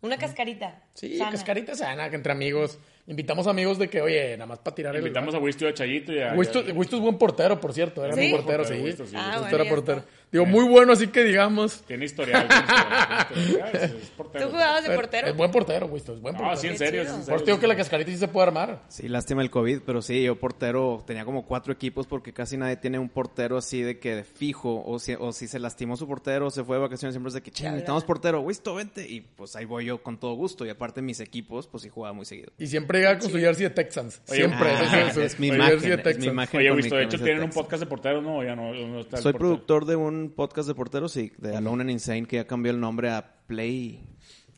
Una 0.00 0.16
cascarita. 0.16 0.82
Sí, 0.94 1.18
sana. 1.18 1.30
cascarita 1.32 1.74
sana, 1.74 2.08
que 2.08 2.16
entre 2.16 2.32
amigos. 2.32 2.78
Invitamos 3.06 3.46
amigos 3.48 3.78
de 3.78 3.88
que, 3.88 4.00
oye, 4.00 4.32
nada 4.36 4.46
más 4.46 4.58
para 4.60 4.74
tirar 4.74 4.94
el... 4.94 5.02
Invitamos 5.02 5.34
a 5.34 5.38
Wisto 5.38 5.64
y 5.64 5.68
a 5.68 5.74
Chayito 5.74 6.12
y 6.12 6.20
a... 6.20 6.32
Wisto, 6.34 6.62
Wisto 6.74 6.96
es 6.96 7.02
buen 7.02 7.18
portero, 7.18 7.60
por 7.60 7.72
cierto. 7.72 8.04
Era 8.04 8.14
¿Sí? 8.14 8.20
muy 8.20 8.32
portero, 8.32 8.64
sí. 8.64 8.74
Wisto, 8.74 9.04
sí. 9.06 9.16
Ah, 9.18 9.38
bueno, 9.40 9.56
era 9.56 9.68
portero. 9.68 10.04
Digo, 10.30 10.46
muy 10.46 10.64
bueno, 10.68 10.92
así 10.92 11.08
que 11.08 11.24
digamos. 11.24 11.82
Tiene 11.88 12.04
historial. 12.04 12.46
tiene 12.46 12.62
historial, 12.62 13.26
tiene 13.28 13.42
historial, 13.48 13.70
es- 13.74 13.82
es 14.04 14.10
portero. 14.10 14.44
¿Tú 14.46 14.50
jugabas 14.52 14.86
de 14.86 14.94
portero? 14.94 15.26
Es 15.26 15.36
buen 15.36 15.50
portero, 15.50 15.86
Wisto, 15.86 16.14
es 16.14 16.20
buen 16.20 16.36
portero. 16.36 16.52
Ah, 16.52 16.56
sí, 16.56 16.68
en 16.68 16.78
serio. 16.78 17.04
sí, 17.04 17.10
en 17.18 17.24
Por 17.26 17.44
digo 17.44 17.58
que 17.58 17.66
la 17.66 17.74
cascarita 17.74 18.10
sí 18.12 18.16
se 18.16 18.28
puede 18.28 18.46
armar. 18.46 18.80
Sí, 18.88 19.08
lástima 19.08 19.42
el 19.42 19.50
COVID, 19.50 19.80
pero 19.84 20.02
sí, 20.02 20.22
yo 20.22 20.38
portero, 20.38 21.02
tenía 21.04 21.24
como 21.24 21.44
cuatro 21.46 21.72
equipos 21.72 22.06
porque 22.06 22.32
casi 22.32 22.56
nadie 22.56 22.76
tiene 22.76 23.00
un 23.00 23.08
portero 23.08 23.56
así 23.56 23.82
de 23.82 23.98
que 23.98 24.14
de 24.14 24.22
fijo, 24.24 24.84
o 24.86 25.00
si, 25.00 25.14
o 25.18 25.32
si 25.32 25.48
se 25.48 25.58
lastimó 25.58 25.96
su 25.96 26.06
portero, 26.06 26.46
o 26.46 26.50
se 26.50 26.62
fue 26.62 26.76
de 26.76 26.82
vacaciones, 26.82 27.14
siempre 27.14 27.28
es 27.30 27.34
de 27.34 27.42
que, 27.42 27.50
che, 27.50 27.64
necesitamos 27.64 28.04
portero, 28.04 28.40
Wisto, 28.40 28.76
vente, 28.76 29.08
y 29.08 29.22
pues 29.22 29.56
ahí 29.56 29.64
voy 29.64 29.86
yo 29.86 30.00
con 30.00 30.18
todo 30.20 30.34
gusto, 30.34 30.64
y 30.64 30.68
aparte 30.68 31.02
mis 31.02 31.18
equipos, 31.18 31.66
pues 31.66 31.82
sí 31.82 31.88
jugaba 31.88 32.12
muy 32.12 32.24
seguido. 32.24 32.52
Y 32.56 32.68
siempre 32.68 32.89
llega 32.98 33.18
con 33.18 33.30
su 33.30 33.38
jersey 33.38 33.64
de 33.64 33.70
Texans. 33.70 34.20
Oye, 34.28 34.38
Siempre. 34.46 34.68
Ah, 34.70 35.10
su- 35.12 35.22
es 35.22 35.38
mi 35.40 35.48
imagen, 35.48 35.80
jersey 35.80 35.90
de 35.96 36.10
es 36.10 36.18
mi 36.18 36.26
imagen. 36.26 36.60
Oye, 36.60 36.72
Wisto, 36.72 36.96
de 36.96 37.04
hecho 37.04 37.18
tienen 37.18 37.42
un 37.44 37.50
podcast 37.50 37.80
de 37.82 37.86
porteros, 37.86 38.22
¿no? 38.22 38.42
Ya 38.44 38.54
no, 38.56 38.72
no 38.74 39.00
está 39.00 39.16
el 39.16 39.22
Soy 39.22 39.32
portero. 39.32 39.38
productor 39.38 39.84
de 39.86 39.96
un 39.96 40.32
podcast 40.34 40.68
de 40.68 40.74
porteros, 40.74 41.12
sí, 41.12 41.32
de 41.38 41.56
Alone 41.56 41.82
and 41.82 41.90
Insane, 41.90 42.26
que 42.26 42.36
ya 42.36 42.46
cambió 42.46 42.72
el 42.72 42.80
nombre 42.80 43.10
a 43.10 43.34
Play 43.46 44.00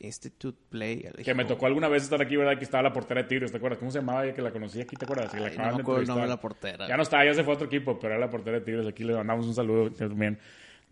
Institute 0.01 0.59
Play. 0.69 1.07
Que 1.25 1.33
me 1.35 1.45
tocó 1.45 1.67
alguna 1.67 1.89
vez 1.89 2.03
estar 2.03 2.21
aquí, 2.21 2.37
¿verdad? 2.37 2.55
Aquí 2.55 2.65
estaba 2.65 2.83
la 2.83 2.93
portera 2.93 3.23
de 3.23 3.29
Tigres, 3.29 3.53
¿te 3.53 3.59
acuerdas? 3.59 3.79
¿Cómo 3.79 3.91
se 3.93 4.01
llamaba 4.01 4.25
ella 4.25 4.35
que 4.35 4.43
la 4.43 4.51
conocí 4.51 4.81
aquí? 4.81 4.97
¿Te 4.97 5.05
acuerdas? 5.05 5.31
Que 5.33 5.39
la 5.39 5.47
Ay, 5.47 5.57
no 5.59 5.65
me 5.77 5.83
acuerdo 5.83 6.01
el 6.01 6.07
nombre 6.09 6.25
de 6.25 6.31
la 6.31 6.41
portera. 6.41 6.89
Ya 6.89 6.97
no 6.97 7.05
está, 7.05 7.25
ya 7.25 7.35
se 7.35 7.45
fue 7.45 7.53
a 7.53 7.57
otro 7.57 7.67
equipo, 7.69 7.99
pero 8.01 8.15
era 8.15 8.21
la 8.21 8.29
portera 8.31 8.59
de 8.59 8.65
Tigres. 8.65 8.87
Aquí 8.87 9.05
le 9.05 9.15
mandamos 9.15 9.47
un 9.47 9.55
saludo 9.55 9.91
también. 9.93 10.39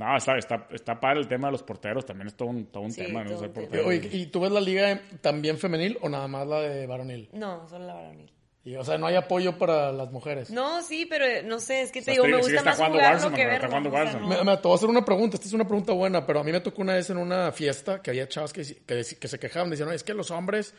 No, 0.07 0.16
está, 0.16 0.36
está, 0.38 0.66
está 0.70 0.98
padre 0.98 1.20
el 1.20 1.28
tema 1.28 1.48
de 1.48 1.53
los 1.53 1.62
porteros. 1.62 2.05
También 2.07 2.28
es 2.28 2.34
todo 2.36 2.48
un, 2.48 2.66
todo 2.66 2.82
un 2.82 2.92
Sí, 2.92 3.03
tema, 3.03 3.22
¿no? 3.22 3.30
todo 3.30 3.38
Ser 3.40 3.48
un 3.48 3.55
tema. 3.55 3.66
portero. 3.68 3.88
Oye, 3.88 4.09
¿y 4.12 4.26
tú 4.26 4.40
ves 4.40 4.51
la 4.51 4.61
liga 4.61 5.01
también 5.20 5.59
femenil 5.59 5.98
o 6.01 6.09
nada 6.09 6.26
más 6.28 6.46
la 6.46 6.61
de 6.61 6.86
varonil? 6.86 7.28
No, 7.32 7.68
solo 7.68 7.86
la 7.86 7.94
varonil. 7.94 8.32
Y, 8.62 8.76
o 8.76 8.84
sea, 8.84 8.98
no 8.98 9.07
hay 9.07 9.14
apoyo 9.16 9.57
para 9.57 9.90
las 9.90 10.11
mujeres. 10.12 10.51
No, 10.51 10.82
sí, 10.82 11.07
pero 11.09 11.24
eh, 11.24 11.42
no 11.42 11.61
sé, 11.61 11.80
es 11.82 11.92
que 11.92 12.03
te 12.03 12.11
O 12.11 12.14
sea, 12.14 12.24
digo, 12.24 12.26
me 12.26 12.36
gusta 12.42 12.57
está 12.59 12.64
más 12.70 12.76
jugando 12.76 12.98
jugarlo 12.98 13.16
Warzone, 13.18 13.36
que 13.36 13.46
verlo. 13.46 13.68
jugando 13.68 13.88
o 13.88 13.92
sea, 13.92 14.01
Warzone. 14.05 14.20
no. 14.22 14.28
Me, 14.28 14.44
me- 14.51 14.57
te 14.59 14.62
voy 14.62 14.72
a 14.72 14.74
hacer 14.74 14.88
una 14.90 15.05
pregunta. 15.05 15.36
Esta 15.36 15.48
es 15.48 15.55
una 15.55 15.64
pregunta 15.66 15.92
buena, 15.94 16.26
pero 16.26 16.40
a 16.40 16.44
mí 16.44 16.53
me 16.53 16.61
tocó 16.61 16.82
una 16.82 16.92
vez 16.94 17.09
en 17.09 17.16
una 17.16 17.53
fiesta 17.53 18.03
que 18.03 18.11
había 18.11 18.28
chavas 18.28 18.53
que, 18.53 18.62
que, 18.86 19.03
que 19.18 19.28
se 19.28 19.38
quejaban. 19.38 19.70
Decían, 19.70 19.88
"No, 19.88 19.94
es 19.94 20.03
que 20.05 20.12
los 20.12 20.30
hombres 20.30 20.74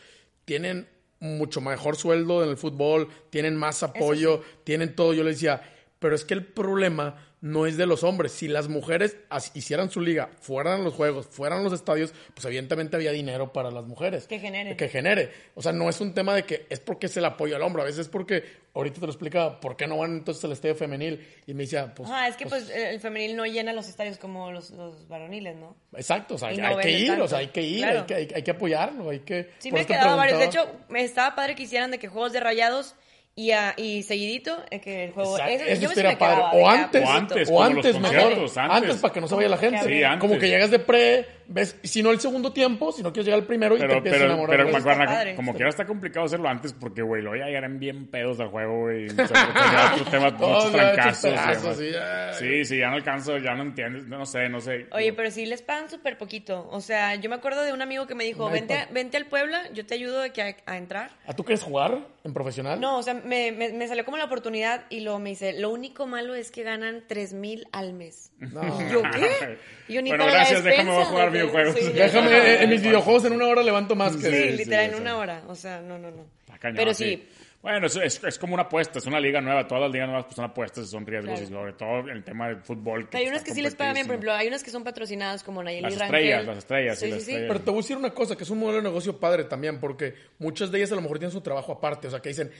tienen 0.45 0.87
mucho 1.19 1.59
mejor 1.61 1.95
sueldo 1.95 2.43
en 2.43 2.49
el 2.49 2.57
fútbol, 2.57 3.07
tienen 3.31 3.55
más 3.55 3.81
apoyo, 3.83 4.41
tienen 4.63 4.95
todo. 4.95 5.13
Yo 5.13 5.23
les 5.23 5.35
decía, 5.37 5.61
Pero 5.99 6.15
es 6.15 6.23
que 6.25 6.33
el 6.35 6.45
problema 6.45 7.15
no 7.41 7.65
es 7.65 7.75
de 7.75 7.87
los 7.87 8.03
hombres. 8.03 8.31
Si 8.31 8.47
las 8.47 8.67
mujeres 8.69 9.17
hicieran 9.55 9.89
su 9.89 9.99
liga, 9.99 10.29
fueran 10.39 10.83
los 10.83 10.93
juegos, 10.93 11.25
fueran 11.27 11.63
los 11.63 11.73
estadios, 11.73 12.13
pues 12.35 12.45
evidentemente 12.45 12.95
había 12.95 13.11
dinero 13.11 13.51
para 13.51 13.71
las 13.71 13.85
mujeres. 13.85 14.27
Que 14.27 14.39
genere. 14.39 14.77
Que 14.77 14.87
genere. 14.89 15.31
O 15.55 15.61
sea, 15.61 15.71
no 15.71 15.89
es 15.89 15.99
un 16.01 16.13
tema 16.13 16.35
de 16.35 16.43
que 16.43 16.67
es 16.69 16.79
porque 16.79 17.07
es 17.07 17.17
el 17.17 17.25
apoyo 17.25 17.55
al 17.55 17.63
hombre. 17.63 17.81
A 17.81 17.85
veces 17.85 18.01
es 18.01 18.09
porque, 18.09 18.43
ahorita 18.75 18.99
te 18.99 19.05
lo 19.07 19.11
explicaba, 19.11 19.59
¿por 19.59 19.75
qué 19.75 19.87
no 19.87 19.97
van 19.97 20.11
entonces 20.17 20.45
al 20.45 20.51
estadio 20.51 20.75
femenil? 20.75 21.27
Y 21.47 21.55
me 21.55 21.63
decía, 21.63 21.93
pues... 21.95 22.07
Ajá, 22.09 22.27
es 22.27 22.37
que 22.37 22.45
pues 22.45 22.69
el 22.69 22.99
femenil 22.99 23.35
no 23.35 23.45
llena 23.47 23.73
los 23.73 23.89
estadios 23.89 24.19
como 24.19 24.51
los, 24.51 24.69
los 24.71 25.07
varoniles, 25.07 25.55
¿no? 25.55 25.75
Exacto, 25.93 26.35
o 26.35 26.37
sea, 26.37 26.53
Y 26.53 26.59
hay 26.59 26.75
no 26.75 26.79
que 26.79 26.91
ir, 26.91 27.07
tanto. 27.07 27.23
o 27.23 27.27
sea, 27.27 27.39
hay 27.39 27.47
que 27.47 27.63
ir, 27.63 27.79
Claro. 27.81 27.99
hay, 28.01 28.05
que, 28.05 28.13
hay, 28.13 28.27
hay 28.35 28.43
que 28.43 28.51
apoyarlo, 28.51 29.09
hay 29.09 29.19
que... 29.21 29.49
Sí, 29.57 29.71
me 29.71 29.81
he 29.81 29.85
quedado 29.87 30.15
varios. 30.15 30.37
De 30.37 30.45
hecho, 30.45 30.69
me 30.89 31.03
estaba 31.03 31.33
padre 31.33 31.55
que 31.55 31.63
hicieran 31.63 31.89
de 31.89 31.97
que 31.97 32.07
juegos 32.07 32.33
de 32.33 32.39
rayados 32.39 32.93
y, 33.35 33.51
a- 33.51 33.73
y 33.77 34.03
seguidito, 34.03 34.57
eh, 34.69 34.79
que 34.81 35.05
el 35.05 35.11
juego... 35.11 35.37
Exacto, 35.37 35.53
eso- 35.63 35.65
eso 35.73 35.89
estaría 35.89 36.17
padre. 36.17 36.35
de 36.57 36.63
O 36.63 36.69
antes, 36.69 37.03
O 37.03 37.11
antes, 37.11 37.49
o 37.51 37.63
antes 37.63 37.99
mejor, 37.99 38.33
antes. 38.33 38.57
antes. 38.57 38.97
para 38.97 39.13
que 39.13 39.21
no 39.21 39.27
se 39.27 39.35
vaya 39.35 39.49
la 39.49 39.57
gente. 39.57 39.83
Sí, 39.85 40.03
antes. 40.03 40.19
Como 40.19 40.37
que 40.39 40.47
llegas 40.49 40.69
de 40.71 40.79
pre, 40.79 41.25
ves, 41.51 41.77
si 41.83 42.01
no 42.01 42.11
el 42.11 42.19
segundo 42.19 42.51
tiempo, 42.53 42.91
si 42.91 43.03
no 43.03 43.11
quieres 43.11 43.25
llegar 43.25 43.39
al 43.41 43.45
primero 43.47 43.75
y 43.75 43.79
te 43.79 43.85
Pero, 43.85 43.97
empiezas 43.97 44.17
a 44.17 44.21
pero, 44.23 44.33
enamorar. 44.33 44.65
pero 44.83 45.07
padre. 45.07 45.35
como 45.35 45.53
quiera 45.53 45.69
está 45.69 45.85
complicado 45.85 46.25
hacerlo 46.25 46.47
antes 46.49 46.73
porque, 46.73 47.01
güey, 47.01 47.23
ya 47.23 47.47
eran 47.47 47.79
bien 47.79 48.07
pedos 48.07 48.39
al 48.39 48.47
juego, 48.49 48.79
güey. 48.81 49.07
O 49.07 49.13
sea, 49.13 49.27
tenía 49.27 49.91
otros 49.93 50.09
temas, 50.11 50.37
Todos 50.37 50.65
muchos 50.65 50.71
trancazos. 50.71 51.31
pedazos, 51.31 51.77
sí. 51.77 51.91
Sí, 52.39 52.65
sí, 52.65 52.77
ya 52.77 52.89
no 52.89 52.95
alcanzo, 52.95 53.37
ya 53.37 53.53
no 53.53 53.63
entiendes, 53.63 54.05
no 54.07 54.25
sé, 54.25 54.49
no 54.49 54.59
sé. 54.61 54.87
Oye, 54.91 55.13
pero 55.13 55.29
sí 55.31 55.45
les 55.45 55.61
pagan 55.61 55.89
súper 55.89 56.17
poquito. 56.17 56.67
O 56.71 56.81
sea, 56.81 57.15
yo 57.15 57.29
me 57.29 57.35
acuerdo 57.35 57.63
de 57.63 57.73
un 57.73 57.81
amigo 57.81 58.07
que 58.07 58.15
me 58.15 58.23
dijo, 58.23 58.49
vente, 58.49 58.87
vente 58.91 59.17
al 59.17 59.25
Puebla, 59.25 59.61
yo 59.73 59.85
te 59.85 59.93
ayudo 59.95 60.21
de 60.21 60.31
que 60.31 60.41
a, 60.41 60.55
a 60.65 60.77
entrar. 60.77 61.11
¿A 61.27 61.33
tú 61.33 61.43
quieres 61.43 61.63
jugar 61.63 61.99
en 62.23 62.33
profesional? 62.33 62.79
No, 62.79 62.97
o 62.97 63.03
sea, 63.03 63.13
me, 63.13 63.51
me, 63.51 63.69
me 63.73 63.87
salió 63.87 64.05
como 64.05 64.17
la 64.17 64.25
oportunidad 64.25 64.85
y 64.89 65.01
luego 65.01 65.19
me 65.19 65.29
dice, 65.31 65.53
lo 65.59 65.69
único 65.69 66.07
malo 66.07 66.35
es 66.35 66.51
que 66.51 66.63
ganan 66.63 67.03
tres 67.07 67.33
mil 67.33 67.67
al 67.71 67.93
mes. 67.93 68.31
No. 68.39 68.61
Y 68.81 68.89
yo, 68.91 69.01
¿qué? 69.11 69.57
Y 69.87 69.93
yo, 69.93 70.01
ni 70.01 70.09
Bueno, 70.09 70.23
para 70.25 70.33
la 70.33 70.39
gracias, 70.39 70.63
déjame 70.63 70.89
despensa, 70.89 71.09
jugar 71.11 71.31
de 71.31 71.39
que- 71.39 71.40
videojuegos. 71.41 71.75
sí, 71.75 71.91
Déjame, 71.93 72.29
no, 72.29 72.35
eh, 72.37 72.63
en 72.63 72.69
mis 72.69 72.81
videojuegos 72.81 73.25
en 73.25 73.33
una 73.33 73.47
hora 73.47 73.63
levanto 73.63 73.95
más 73.95 74.15
que... 74.15 74.29
Sí, 74.29 74.51
Sí, 74.51 74.57
literal, 74.57 74.89
sí, 74.89 74.95
en 74.95 75.01
una 75.01 75.17
hora. 75.17 75.43
O 75.47 75.55
sea, 75.55 75.81
no, 75.81 75.97
no, 75.97 76.11
no. 76.11 76.25
Está 76.45 76.57
cañón, 76.57 76.77
Pero 76.77 76.93
sí. 76.93 77.03
sí, 77.05 77.27
Bueno, 77.61 77.85
es, 77.87 77.95
es, 77.95 78.23
es 78.23 78.39
como 78.39 78.55
una 78.55 78.63
apuesta, 78.63 78.97
es 78.99 79.05
una 79.05 79.19
liga 79.19 79.39
nueva. 79.41 79.67
Todas 79.67 79.83
las 79.83 79.91
ligas 79.91 80.07
nuevas 80.07 80.25
pues, 80.25 80.35
son 80.35 80.45
apuestas, 80.45 80.89
son 80.89 81.05
riesgos, 81.05 81.39
Claro. 81.39 81.45
y 81.47 81.53
sobre 81.53 81.73
todo 81.73 81.99
en 81.99 82.09
el 82.09 82.23
tema 82.23 82.47
del 82.47 82.57
fútbol. 82.61 83.07
hay 83.13 83.27
unas 83.27 83.43
que 83.43 83.53
sí 83.53 83.61
les 83.61 83.75
pagan 83.75 83.93
bien, 83.93 84.07
por 84.07 84.15
ejemplo, 84.15 84.33
hay 84.33 84.47
unas 84.47 84.63
que 84.63 84.71
son 84.71 84.83
patrocinadas 84.83 85.43
como 85.43 85.61
Nayeli 85.63 85.83
Las 85.83 85.99
Rangel. 85.99 86.15
estrellas, 86.15 86.45
las 86.47 86.57
estrellas, 86.57 86.99
sí, 86.99 87.05
Sí, 87.05 87.11
las 87.11 87.19
sí, 87.19 87.25
sí. 87.25 87.31
estrellas. 87.33 87.47
Pero 87.53 87.63
te 87.65 87.69
voy 87.71 87.79
a 87.79 87.81
decir 87.83 87.97
una 87.97 88.09
cosa, 88.11 88.35
que 88.35 88.43
es 88.43 88.49
un 88.49 88.59
modelo 88.59 88.77
de 88.77 88.83
negocio 88.83 89.19
padre 89.19 89.43
también, 89.43 89.79
porque 89.79 90.15
muchas 90.39 90.71
de 90.71 90.79
ellas 90.79 90.91
a 90.91 90.95
lo 90.95 91.01
mejor 91.01 91.19
tienen 91.19 91.31
su 91.33 91.41
trabajo 91.41 91.71
aparte. 91.73 92.07
O 92.07 92.09
sea, 92.09 92.19
que 92.19 92.29
dicen, 92.29 92.51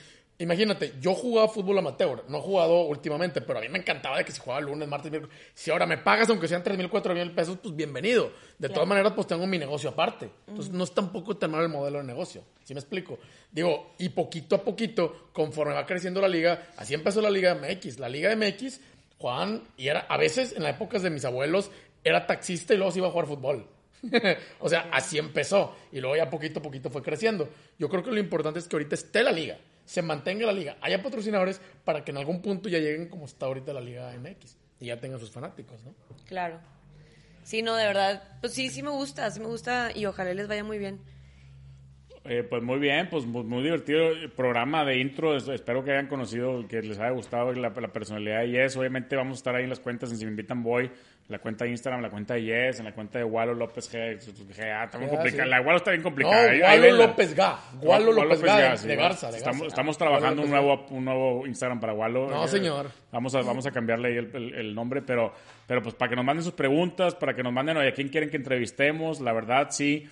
imagínate, 0.42 0.94
yo 1.00 1.14
jugaba 1.14 1.48
fútbol 1.48 1.78
amateur, 1.78 2.24
no 2.28 2.38
he 2.38 2.40
jugado 2.40 2.82
últimamente, 2.82 3.40
pero 3.40 3.58
a 3.58 3.62
mí 3.62 3.68
me 3.68 3.78
encantaba 3.78 4.18
de 4.18 4.24
que 4.24 4.32
si 4.32 4.40
jugaba 4.40 4.60
lunes, 4.60 4.88
martes, 4.88 5.10
miércoles. 5.10 5.36
Si 5.54 5.70
ahora 5.70 5.86
me 5.86 5.98
pagas, 5.98 6.28
aunque 6.30 6.48
sean 6.48 6.62
3 6.62 6.76
mil, 6.76 6.88
4 6.88 7.14
mil 7.14 7.30
pesos, 7.32 7.58
pues 7.62 7.74
bienvenido. 7.74 8.32
De 8.58 8.68
todas 8.68 8.88
maneras, 8.88 9.12
pues 9.14 9.26
tengo 9.26 9.46
mi 9.46 9.58
negocio 9.58 9.90
aparte. 9.90 10.30
Entonces, 10.46 10.72
no 10.72 10.84
es 10.84 10.92
tampoco 10.92 11.36
tan 11.36 11.50
mal 11.50 11.62
el 11.62 11.68
modelo 11.68 11.98
de 11.98 12.04
negocio. 12.04 12.42
¿Sí 12.64 12.74
me 12.74 12.80
explico? 12.80 13.18
Digo, 13.50 13.94
y 13.98 14.08
poquito 14.10 14.56
a 14.56 14.62
poquito, 14.62 15.30
conforme 15.32 15.74
va 15.74 15.86
creciendo 15.86 16.20
la 16.20 16.28
liga, 16.28 16.68
así 16.76 16.94
empezó 16.94 17.20
la 17.20 17.30
Liga 17.30 17.54
MX. 17.54 17.98
La 17.98 18.08
Liga 18.08 18.34
MX, 18.34 18.80
Juan, 19.18 19.62
y 19.76 19.88
era, 19.88 20.00
a 20.00 20.16
veces, 20.16 20.54
en 20.56 20.62
las 20.62 20.74
épocas 20.74 21.02
de 21.02 21.10
mis 21.10 21.24
abuelos, 21.24 21.70
era 22.04 22.26
taxista 22.26 22.74
y 22.74 22.76
luego 22.76 22.92
se 22.92 22.98
iba 22.98 23.08
a 23.08 23.10
jugar 23.10 23.26
fútbol. 23.26 23.66
o 24.60 24.68
sea, 24.68 24.88
así 24.92 25.18
empezó. 25.18 25.76
Y 25.92 26.00
luego 26.00 26.16
ya 26.16 26.28
poquito 26.28 26.60
a 26.60 26.62
poquito 26.62 26.90
fue 26.90 27.02
creciendo. 27.02 27.48
Yo 27.78 27.88
creo 27.88 28.02
que 28.02 28.10
lo 28.10 28.18
importante 28.18 28.58
es 28.58 28.66
que 28.66 28.76
ahorita 28.76 28.94
esté 28.94 29.22
la 29.22 29.32
liga, 29.32 29.58
se 29.92 30.02
mantenga 30.02 30.46
la 30.46 30.52
liga, 30.52 30.76
haya 30.80 31.02
patrocinadores 31.02 31.60
para 31.84 32.02
que 32.04 32.10
en 32.12 32.16
algún 32.16 32.40
punto 32.40 32.68
ya 32.68 32.78
lleguen 32.78 33.08
como 33.08 33.26
está 33.26 33.46
ahorita 33.46 33.72
la 33.72 33.80
Liga 33.80 34.12
MX 34.18 34.56
y 34.80 34.86
ya 34.86 34.98
tengan 35.00 35.20
sus 35.20 35.30
fanáticos, 35.30 35.84
¿no? 35.84 35.94
Claro. 36.26 36.58
Sí, 37.44 37.60
no, 37.62 37.76
de 37.76 37.84
verdad. 37.86 38.22
Pues 38.40 38.54
sí, 38.54 38.70
sí 38.70 38.82
me 38.82 38.90
gusta, 38.90 39.30
sí 39.30 39.40
me 39.40 39.46
gusta 39.46 39.90
y 39.94 40.06
ojalá 40.06 40.32
les 40.32 40.48
vaya 40.48 40.64
muy 40.64 40.78
bien. 40.78 41.00
Eh, 42.24 42.44
pues 42.48 42.62
muy 42.62 42.78
bien, 42.78 43.08
pues 43.10 43.26
muy, 43.26 43.42
muy 43.42 43.64
divertido 43.64 44.10
el 44.10 44.30
programa 44.30 44.84
de 44.84 44.98
intro. 44.98 45.36
Es- 45.36 45.48
Espero 45.48 45.82
que 45.84 45.90
hayan 45.90 46.06
conocido, 46.06 46.66
que 46.68 46.80
les 46.80 46.98
haya 47.00 47.10
gustado 47.10 47.52
la, 47.52 47.70
la 47.70 47.92
personalidad 47.92 48.42
de 48.42 48.50
Yes. 48.52 48.76
Obviamente 48.76 49.16
vamos 49.16 49.32
a 49.34 49.38
estar 49.38 49.56
ahí 49.56 49.64
en 49.64 49.70
las 49.70 49.80
cuentas 49.80 50.10
en 50.12 50.18
Si 50.18 50.24
Me 50.24 50.30
Invitan 50.30 50.62
Boy, 50.62 50.88
la 51.28 51.38
cuenta 51.38 51.64
de 51.64 51.70
Instagram, 51.70 52.02
la 52.02 52.10
cuenta 52.10 52.34
de 52.34 52.42
Yes, 52.42 52.80
en 52.80 52.84
la 52.84 52.92
cuenta 52.92 53.18
de 53.18 53.24
Walo 53.24 53.54
López 53.54 53.90
G. 53.90 54.18
GA. 54.56 54.84
Está 54.84 54.98
muy 54.98 55.08
complicada. 55.08 55.46
La 55.46 55.60
Walo 55.62 55.76
está 55.78 55.90
bien 55.92 56.02
No, 56.02 56.08
complicada. 56.08 56.50
Ahí 56.50 56.58
Gualo 56.60 56.82
venla. 56.82 57.06
López 57.06 57.34
Ga. 57.34 57.58
Gualo 57.80 58.12
López 58.12 58.42
Ga 58.42 58.76
de. 58.76 58.96
Garza. 58.96 59.30
estamos, 59.30 59.96
trabajando 59.96 60.42
un 60.42 60.50
nuevo, 60.50 60.84
un 60.90 61.04
nuevo 61.04 61.46
Instagram 61.46 61.80
para 61.80 61.94
Walo. 61.94 62.28
No, 62.28 62.44
Eh, 62.44 62.48
señor. 62.48 62.90
Vamos 63.10 63.34
a, 63.34 63.42
vamos 63.42 63.66
a 63.66 63.70
cambiarle 63.70 64.08
ahí 64.08 64.16
el, 64.18 64.30
el- 64.36 64.54
el 64.54 64.74
nombre, 64.74 65.00
pero, 65.02 65.32
pero 65.66 65.82
pues 65.82 65.94
para 65.94 66.10
que 66.10 66.16
nos 66.16 66.24
manden 66.24 66.44
sus 66.44 66.52
preguntas, 66.54 67.14
para 67.14 67.34
que 67.34 67.42
nos 67.42 67.52
manden, 67.52 67.76
oye, 67.78 67.88
¿a 67.88 67.92
quién 67.92 68.08
quieren 68.08 68.28
que 68.28 68.36
entrevistemos? 68.36 69.20
La 69.20 69.32
verdad, 69.32 69.68
sí. 69.70 70.06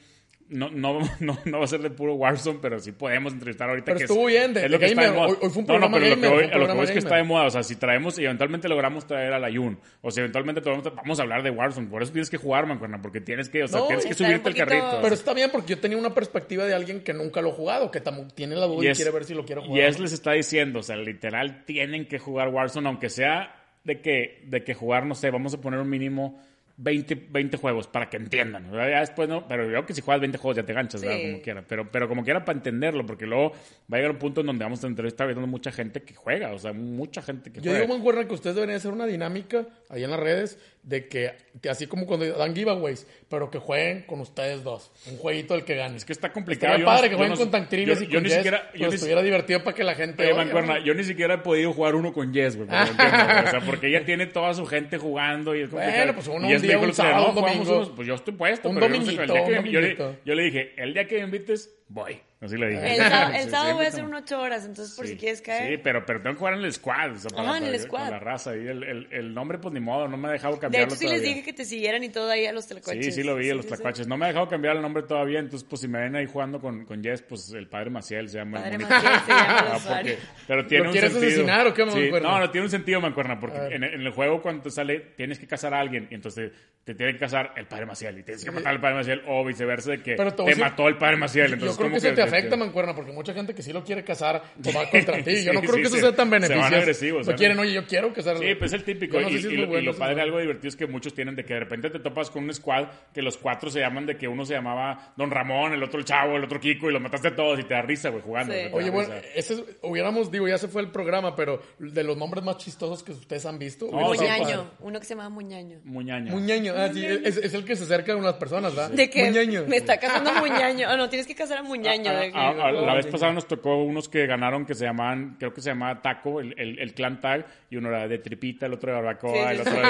No, 0.51 0.69
no, 0.69 0.99
no, 1.21 1.39
no 1.45 1.59
va 1.59 1.65
a 1.65 1.69
ser 1.69 1.81
de 1.81 1.91
puro 1.91 2.15
Warzone, 2.15 2.59
pero 2.61 2.79
sí 2.81 2.91
podemos 2.93 3.33
entrevistar 3.33 3.69
ahorita. 3.69 3.85
Pero 3.87 3.99
que 3.99 4.05
es- 4.05 4.11
estuvo 4.11 4.27
bien, 4.27 4.53
de- 4.53 4.65
es 4.65 4.71
lo 4.71 4.79
de 4.79 4.85
que 4.85 4.91
está 4.91 5.03
de 5.03 5.11
moda. 5.13 5.27
Hoy- 5.29 5.37
hoy 5.41 5.51
fue 5.51 5.63
un 5.63 5.67
No, 5.69 5.91
pero 5.93 6.07
lo 6.09 6.21
que 6.21 6.27
a 6.53 6.59
lo 6.59 6.67
que 6.77 6.83
es 6.83 6.91
que 6.91 6.99
está 6.99 7.17
de 7.17 7.23
moda. 7.23 7.45
O 7.47 7.51
sea, 7.51 7.63
si 7.63 7.77
traemos 7.77 8.19
y 8.19 8.25
eventualmente 8.25 8.69
logramos 8.69 9.07
traer 9.07 9.33
a 9.33 9.39
la 9.39 9.49
Yun, 9.49 9.79
o 10.03 10.11
si 10.11 10.19
eventualmente 10.21 10.61
vamos 10.61 11.19
a 11.19 11.23
hablar 11.23 11.43
de 11.45 11.51
Warzone. 11.51 11.87
Por 11.89 12.03
eso 12.03 12.11
tienes 12.13 12.29
que 12.31 12.37
jugar, 12.37 12.67
mancuerna, 12.67 13.01
porque 13.01 13.21
tienes 13.21 13.49
que, 13.49 13.63
o 13.63 13.69
sea, 13.69 13.79
No, 13.81 13.87
tienes 13.87 14.05
que 14.07 14.15
subirte 14.15 14.35
al 14.35 14.41
poquito- 14.55 14.67
carrito. 14.67 14.99
Pero 15.01 15.15
está 15.15 15.33
bien 15.35 15.51
porque 15.53 15.69
yo 15.69 15.79
tenía 15.79 15.97
una 15.99 16.13
perspectiva 16.13 16.65
de 16.67 16.75
alguien 16.75 17.01
que 17.03 17.15
nunca 17.15 17.41
lo 17.41 17.51
ha 17.51 17.53
jugado, 17.53 17.91
que 17.91 18.03
tiene 18.35 18.57
la 18.57 18.67
duda 18.67 18.85
y, 18.85 18.89
es- 18.89 18.99
quiere 18.99 19.13
ver 19.13 19.25
si 19.25 19.35
lo 19.35 19.45
quiere 19.45 19.63
Y 19.63 19.67
jugar. 19.69 19.85
es 19.85 20.01
les 20.01 20.13
está 20.13 20.33
diciendo, 20.33 20.81
o 20.81 20.83
sea, 20.83 20.97
literal, 20.97 21.65
tienen 21.65 22.07
que 22.09 22.19
jugar 22.19 22.49
Warzone, 22.49 22.89
aunque 22.89 23.09
sea 23.09 23.55
de 23.85 24.01
que, 24.01 24.43
de 24.47 24.65
que 24.65 24.75
jugar, 24.75 25.07
no 25.07 25.15
sé, 25.15 25.31
vamos 25.31 25.55
a 25.55 25.61
poner 25.61 25.79
un 25.81 25.89
mínimo 25.89 26.43
20, 26.83 27.29
20 27.31 27.57
juegos 27.59 27.87
para 27.87 28.09
que 28.09 28.17
entiendan. 28.17 28.71
¿verdad? 28.71 28.89
Ya 28.91 29.01
después 29.01 29.29
no, 29.29 29.47
pero 29.47 29.71
yo 29.71 29.85
que 29.85 29.93
si 29.95 30.01
juegas 30.01 30.21
20 30.21 30.39
juegos 30.39 30.57
ya 30.57 30.63
te 30.65 30.73
ganchas, 30.73 31.03
¿verdad? 31.03 31.17
Sí. 31.19 31.31
Como 31.31 31.43
quiera. 31.43 31.65
Pero, 31.67 31.91
pero 31.91 32.09
como 32.09 32.25
quiera 32.25 32.45
para 32.45 32.57
entenderlo, 32.57 33.05
porque 33.05 33.27
luego 33.27 33.51
va 33.93 33.97
a 33.97 33.97
llegar 33.97 34.13
un 34.13 34.19
punto 34.19 34.41
en 34.41 34.47
donde 34.47 34.65
vamos 34.65 34.83
a 34.83 34.87
entrevistar 34.87 35.27
viendo 35.27 35.47
mucha 35.47 35.71
gente 35.71 36.03
que 36.03 36.15
juega, 36.15 36.53
o 36.53 36.59
sea, 36.59 36.73
mucha 36.73 37.21
gente 37.21 37.53
que 37.53 37.61
Yo 37.61 37.71
juega. 37.71 37.81
digo, 37.85 37.95
Mancuerna, 37.95 38.27
que 38.27 38.35
ustedes 38.35 38.57
deberían 38.57 38.79
hacer 38.79 38.93
una 38.93 39.07
dinámica 39.07 39.67
ahí 39.91 40.05
en 40.05 40.11
las 40.11 40.21
redes 40.21 40.59
de 40.83 41.09
que, 41.09 41.33
así 41.69 41.87
como 41.87 42.07
cuando 42.07 42.27
dan 42.37 42.55
giveaways, 42.57 43.07
pero 43.29 43.51
que 43.51 43.59
jueguen 43.59 44.03
con 44.07 44.21
ustedes 44.21 44.65
dos. 44.65 44.91
Un 45.11 45.19
jueguito 45.19 45.55
del 45.55 45.65
que 45.65 45.75
gane. 45.77 45.97
Es 45.97 46.05
que 46.07 46.13
está 46.13 46.33
complicado. 46.33 46.73
Estaría 46.75 46.85
yo 46.87 46.91
no- 46.91 46.97
padre 46.97 47.11
que 47.11 47.17
jueguen 47.17 47.33
no- 47.35 47.39
con 47.39 47.51
Tanctriles 47.51 47.99
yo- 47.99 48.05
y 48.05 48.09
yo 48.09 48.15
con 48.15 48.23
ni 48.23 48.29
Jess, 48.31 48.37
siquiera- 48.39 48.71
yo 48.75 48.85
ni 48.87 48.91
si- 48.91 48.95
estuviera 48.97 49.23
divertido 49.23 49.63
para 49.63 49.77
que 49.77 49.85
la 49.85 49.95
gente... 49.95 50.25
Oye, 50.25 50.35
Mancuerna, 50.35 50.79
¿no? 50.79 50.85
yo 50.85 50.95
ni 50.95 51.05
siquiera 51.05 51.35
he 51.35 51.39
podido 51.39 51.73
jugar 51.75 51.95
uno 51.95 52.13
con 52.15 52.33
Jess, 52.33 52.57
güey. 52.57 52.69
O 52.69 52.73
sea, 52.73 53.61
porque 53.67 53.89
ella 53.89 54.05
tiene 54.05 54.27
toda 54.27 54.55
su 54.55 54.65
gente 54.67 54.97
jugando 54.99 55.55
y 55.55 55.61
es 55.63 55.71
Bueno, 55.71 55.87
complicado. 55.87 56.15
pues 56.15 56.29
uno 56.29 56.51
Y 56.51 56.55
un 56.57 56.63
día, 56.63 56.79
un 56.79 56.95
sábado, 56.95 57.29
un 57.29 57.35
domingo. 57.35 57.63
unos, 57.77 57.91
pues 57.91 58.09
yo 58.09 58.15
estoy 58.15 58.35
puesto. 58.35 58.69
Un 58.71 58.77
pero 58.77 58.87
yo 58.89 58.99
no 59.01 59.05
sé, 59.05 59.11
el 59.11 59.17
dominguito, 59.27 59.35
día 59.35 59.45
que 59.53 59.59
un 59.59 59.65
me- 59.65 59.71
yo, 59.73 59.81
le, 59.81 59.95
dominguito. 59.95 60.21
yo 60.25 60.35
le 60.35 60.43
dije, 60.45 60.73
el 60.79 60.95
día 60.95 61.07
que 61.07 61.19
me 61.19 61.25
invites, 61.25 61.71
voy. 61.89 62.21
Así 62.43 62.57
le 62.57 62.69
dije. 62.69 62.95
El, 62.95 62.97
sábado- 63.11 63.33
el 63.35 63.43
Sí, 63.45 63.51
sábado 63.51 63.75
voy 63.75 63.85
a 63.85 63.89
hacer 63.89 64.05
unas 64.05 64.23
ocho 64.23 64.41
horas, 64.41 64.65
entonces 64.65 64.95
por 64.97 65.05
Sí, 65.07 65.13
si 65.13 65.19
quieres 65.19 65.43
caer. 65.43 65.77
Sí, 65.77 65.81
pero, 65.85 66.07
pero 66.07 66.23
tengo 66.23 66.35
que 66.35 66.39
jugar 66.39 66.55
en 66.55 66.65
el 66.65 66.73
squad. 66.73 67.13
O 67.13 67.17
sea, 67.17 67.29
para, 67.31 67.49
Ajá, 67.51 67.59
en 67.59 67.65
el 67.65 67.71
para- 67.73 67.83
squad. 67.83 68.01
Con 68.05 68.11
la 68.13 68.19
raza. 68.19 68.57
Y 68.57 68.67
el, 68.67 68.83
el, 68.83 69.09
el 69.11 69.35
nombre, 69.35 69.59
pues 69.59 69.75
ni 69.75 69.81
modo, 69.81 70.09
no 70.09 70.17
me 70.17 70.29
ha 70.29 70.31
dejado 70.33 70.55
de 70.55 70.61
cambiarlo 70.61 70.89
hecho, 70.89 70.97
sí 70.97 71.07
les 71.07 71.21
dije 71.23 71.43
que 71.43 71.53
te 71.53 71.67
siguieran 71.67 72.03
y 72.03 72.09
todo 72.09 72.31
ahí 72.31 72.47
a 72.47 72.53
los 72.53 72.67
telecoches. 72.67 73.05
Sí, 73.05 73.13
sí 73.13 73.23
lo 73.23 73.37
vi, 73.37 73.51
a 73.51 73.55
los 73.55 73.67
sí, 73.67 73.71
sí. 73.71 73.75
tlacuaches. 73.77 74.07
No 74.09 74.17
me 74.17 74.25
ha 74.25 74.29
dejado 74.29 74.49
cambiar 74.49 74.77
el 74.77 74.81
nombre 74.83 75.03
todavía, 75.03 75.39
entonces 75.39 75.67
pues 75.69 75.83
si 75.83 75.89
me 75.89 76.01
ven 76.01 76.17
ahí 76.17 76.25
jugando 76.27 76.61
con, 76.63 76.87
con 76.87 77.03
Jess, 77.05 77.21
pues 77.21 77.53
el 77.53 77.69
padre 77.69 77.91
Maciel 77.91 78.29
se 78.31 78.39
llama. 78.39 78.59
Padre 78.63 78.71
bonito. 78.79 78.89
Maciel 78.91 79.13
se 79.27 79.33
llama 79.33 79.67
Ah, 79.73 79.79
porque- 79.99 80.19
pero 80.49 80.67
tiene 80.67 80.85
¿Lo 80.85 80.91
un 80.91 80.93
quieres 80.93 81.13
sentido. 81.13 81.33
asesinar 81.33 81.67
o 81.67 81.75
qué, 81.75 81.91
Sí, 81.91 81.99
Mancuerna? 82.01 82.29
No, 82.31 82.39
no 82.39 82.51
tiene 82.51 82.65
un 82.65 82.71
sentido, 82.71 83.01
Mancuerna, 83.03 83.39
porque 83.39 83.59
en, 83.75 83.85
en 83.85 84.01
el 84.01 84.11
juego 84.13 84.41
cuando 84.41 84.63
te 84.63 84.71
sale 84.71 84.99
tienes 85.15 85.39
que 85.39 85.47
casar 85.47 85.75
a 85.75 85.81
alguien 85.81 86.09
y 86.11 86.15
entonces 86.15 86.53
te 86.85 86.95
tiene 86.95 87.13
que 87.13 87.19
casar 87.19 87.53
el 87.57 87.67
padre 87.67 87.85
Maciel 87.85 88.19
y 88.19 88.23
tienes 88.23 88.43
que 88.43 88.51
matar 88.51 88.73
al 88.73 88.81
padre 88.81 88.95
Maciel 88.97 89.23
o 89.29 89.45
viceversa 89.45 89.91
de 89.91 90.03
que 90.03 90.17
te 90.17 90.57
mató 90.57 90.89
el 90.89 90.97
padre 90.97 91.17
Maciel. 91.19 91.53
Entonces, 91.53 91.77
como 91.77 91.91
que- 92.01 92.30
afecta, 92.39 92.57
Mancuerna, 92.57 92.95
porque 92.95 93.13
mucha 93.13 93.33
gente 93.35 93.55
que 93.55 93.63
sí 93.63 93.73
lo 93.73 93.83
quiere 93.85 94.05
casar 94.05 94.43
va 94.77 94.91
contra 94.91 95.23
ti. 95.23 95.45
Yo 95.45 95.53
no 95.53 95.61
Sí, 95.61 95.67
creo 95.67 95.77
sí, 95.77 95.81
que 95.83 95.87
eso 95.89 95.97
se- 95.97 96.01
sea 96.03 96.15
tan 96.15 96.29
se 96.29 96.31
van 96.31 96.43
beneficioso. 96.43 96.77
agresivos, 96.77 97.27
No 97.29 97.35
quieren, 97.37 97.59
oye, 97.59 97.73
yo 97.73 97.87
quiero 97.87 98.13
casarlo. 98.13 98.41
Sí, 98.41 98.55
pues 98.55 98.73
es 98.73 98.79
el 98.79 98.85
típico. 98.85 99.21
Y, 99.21 99.25
sé 99.25 99.31
si 99.31 99.37
es 99.37 99.45
y 99.53 99.67
muy 99.67 99.83
lo, 99.83 99.95
padre, 99.97 100.21
algo 100.23 100.39
divertido 100.39 100.69
es 100.69 100.77
que 100.77 100.87
muchos 100.87 101.15
tienen 101.15 101.37
de 101.37 101.45
que 101.45 101.55
de 101.55 101.61
repente 101.61 101.91
te 101.91 101.99
topas 102.01 102.31
con 102.31 102.45
un 102.45 102.55
squad 102.55 102.89
que 103.13 103.23
los 103.23 103.37
cuatro 103.37 103.71
se 103.71 103.81
llaman 103.81 104.07
de 104.07 104.17
que 104.17 104.29
uno 104.29 104.45
se 104.45 104.55
llamaba 104.55 105.13
Don 105.17 105.31
Ramón, 105.31 105.73
el 105.73 105.83
otro 105.83 105.99
el 105.99 106.05
Chavo, 106.05 106.37
el 106.37 106.45
otro 106.45 106.59
Kiko 106.61 106.89
y 106.91 106.93
los 106.93 107.03
mataste 107.03 107.29
a 107.29 107.35
todos 107.35 107.59
y 107.61 107.65
te 107.65 107.75
da 107.75 107.83
risa, 107.83 108.09
güey, 108.11 108.23
jugando. 108.23 108.53
Sí. 108.55 108.61
Oye, 108.73 108.91
bueno, 108.91 109.15
ese 109.35 109.55
es- 109.55 109.65
hubiéramos, 109.83 110.31
digo, 110.31 110.49
ya 110.49 110.59
se 110.59 110.69
fue 110.69 110.83
el 110.83 110.91
programa, 110.91 111.35
pero 111.37 111.61
de 111.79 112.05
los 112.05 112.17
nombres 112.17 112.45
más 112.45 112.59
chistosos 112.59 113.03
que 113.03 113.13
ustedes 113.13 113.45
han 113.47 113.59
visto. 113.59 113.87
Estado 113.87 114.05
Muñaño, 114.07 114.45
padre. 114.65 114.77
uno 114.81 114.99
que 115.01 115.07
se 115.07 115.15
llama 115.15 115.29
Muñaño. 115.29 115.81
Muñaño. 115.85 116.33
Muñaño, 116.33 116.75
ah, 116.77 116.89
sí, 116.93 117.05
es, 117.05 117.37
es 117.37 117.55
el 117.55 117.65
que 117.65 117.77
se 117.77 117.85
acerca 117.85 118.13
a 118.13 118.17
unas 118.17 118.35
personas, 118.35 118.75
¿verdad? 118.75 118.91
De 118.91 119.09
que 119.11 119.25
Muñaño. 119.25 119.65
me 119.67 119.77
está 119.77 119.99
casando 119.99 120.33
Muñaño. 120.35 120.87
Ah, 120.89 120.97
no, 120.97 121.09
tienes 121.09 121.27
que 121.27 121.35
casar 121.35 121.59
a 121.59 121.63
Muñaño. 121.63 122.11
Ah, 122.11 122.20
ah, 122.35 122.55
ah, 122.61 122.73
la 122.73 122.95
vez 122.95 123.07
pasada 123.07 123.33
nos 123.33 123.47
tocó 123.47 123.83
unos 123.83 124.09
que 124.09 124.27
ganaron 124.27 124.65
que 124.67 124.75
se 124.75 124.85
llamaban, 124.85 125.37
creo 125.39 125.53
que 125.53 125.61
se 125.61 125.71
llamaba 125.71 126.01
Taco, 126.03 126.41
el, 126.41 126.55
el, 126.59 126.79
el 126.79 126.95
clan 126.95 127.21
tag, 127.21 127.47
y 127.71 127.77
uno 127.77 127.89
era 127.89 128.07
de 128.09 128.19
tripita, 128.19 128.67
el 128.67 128.75
otro 128.75 128.91
de 128.93 128.97
barbacoa, 129.01 129.33
Sí, 129.33 129.39
sí, 129.39 129.49
el 129.51 129.57
sí. 129.57 129.61
otro 129.63 129.83
de 129.83 129.89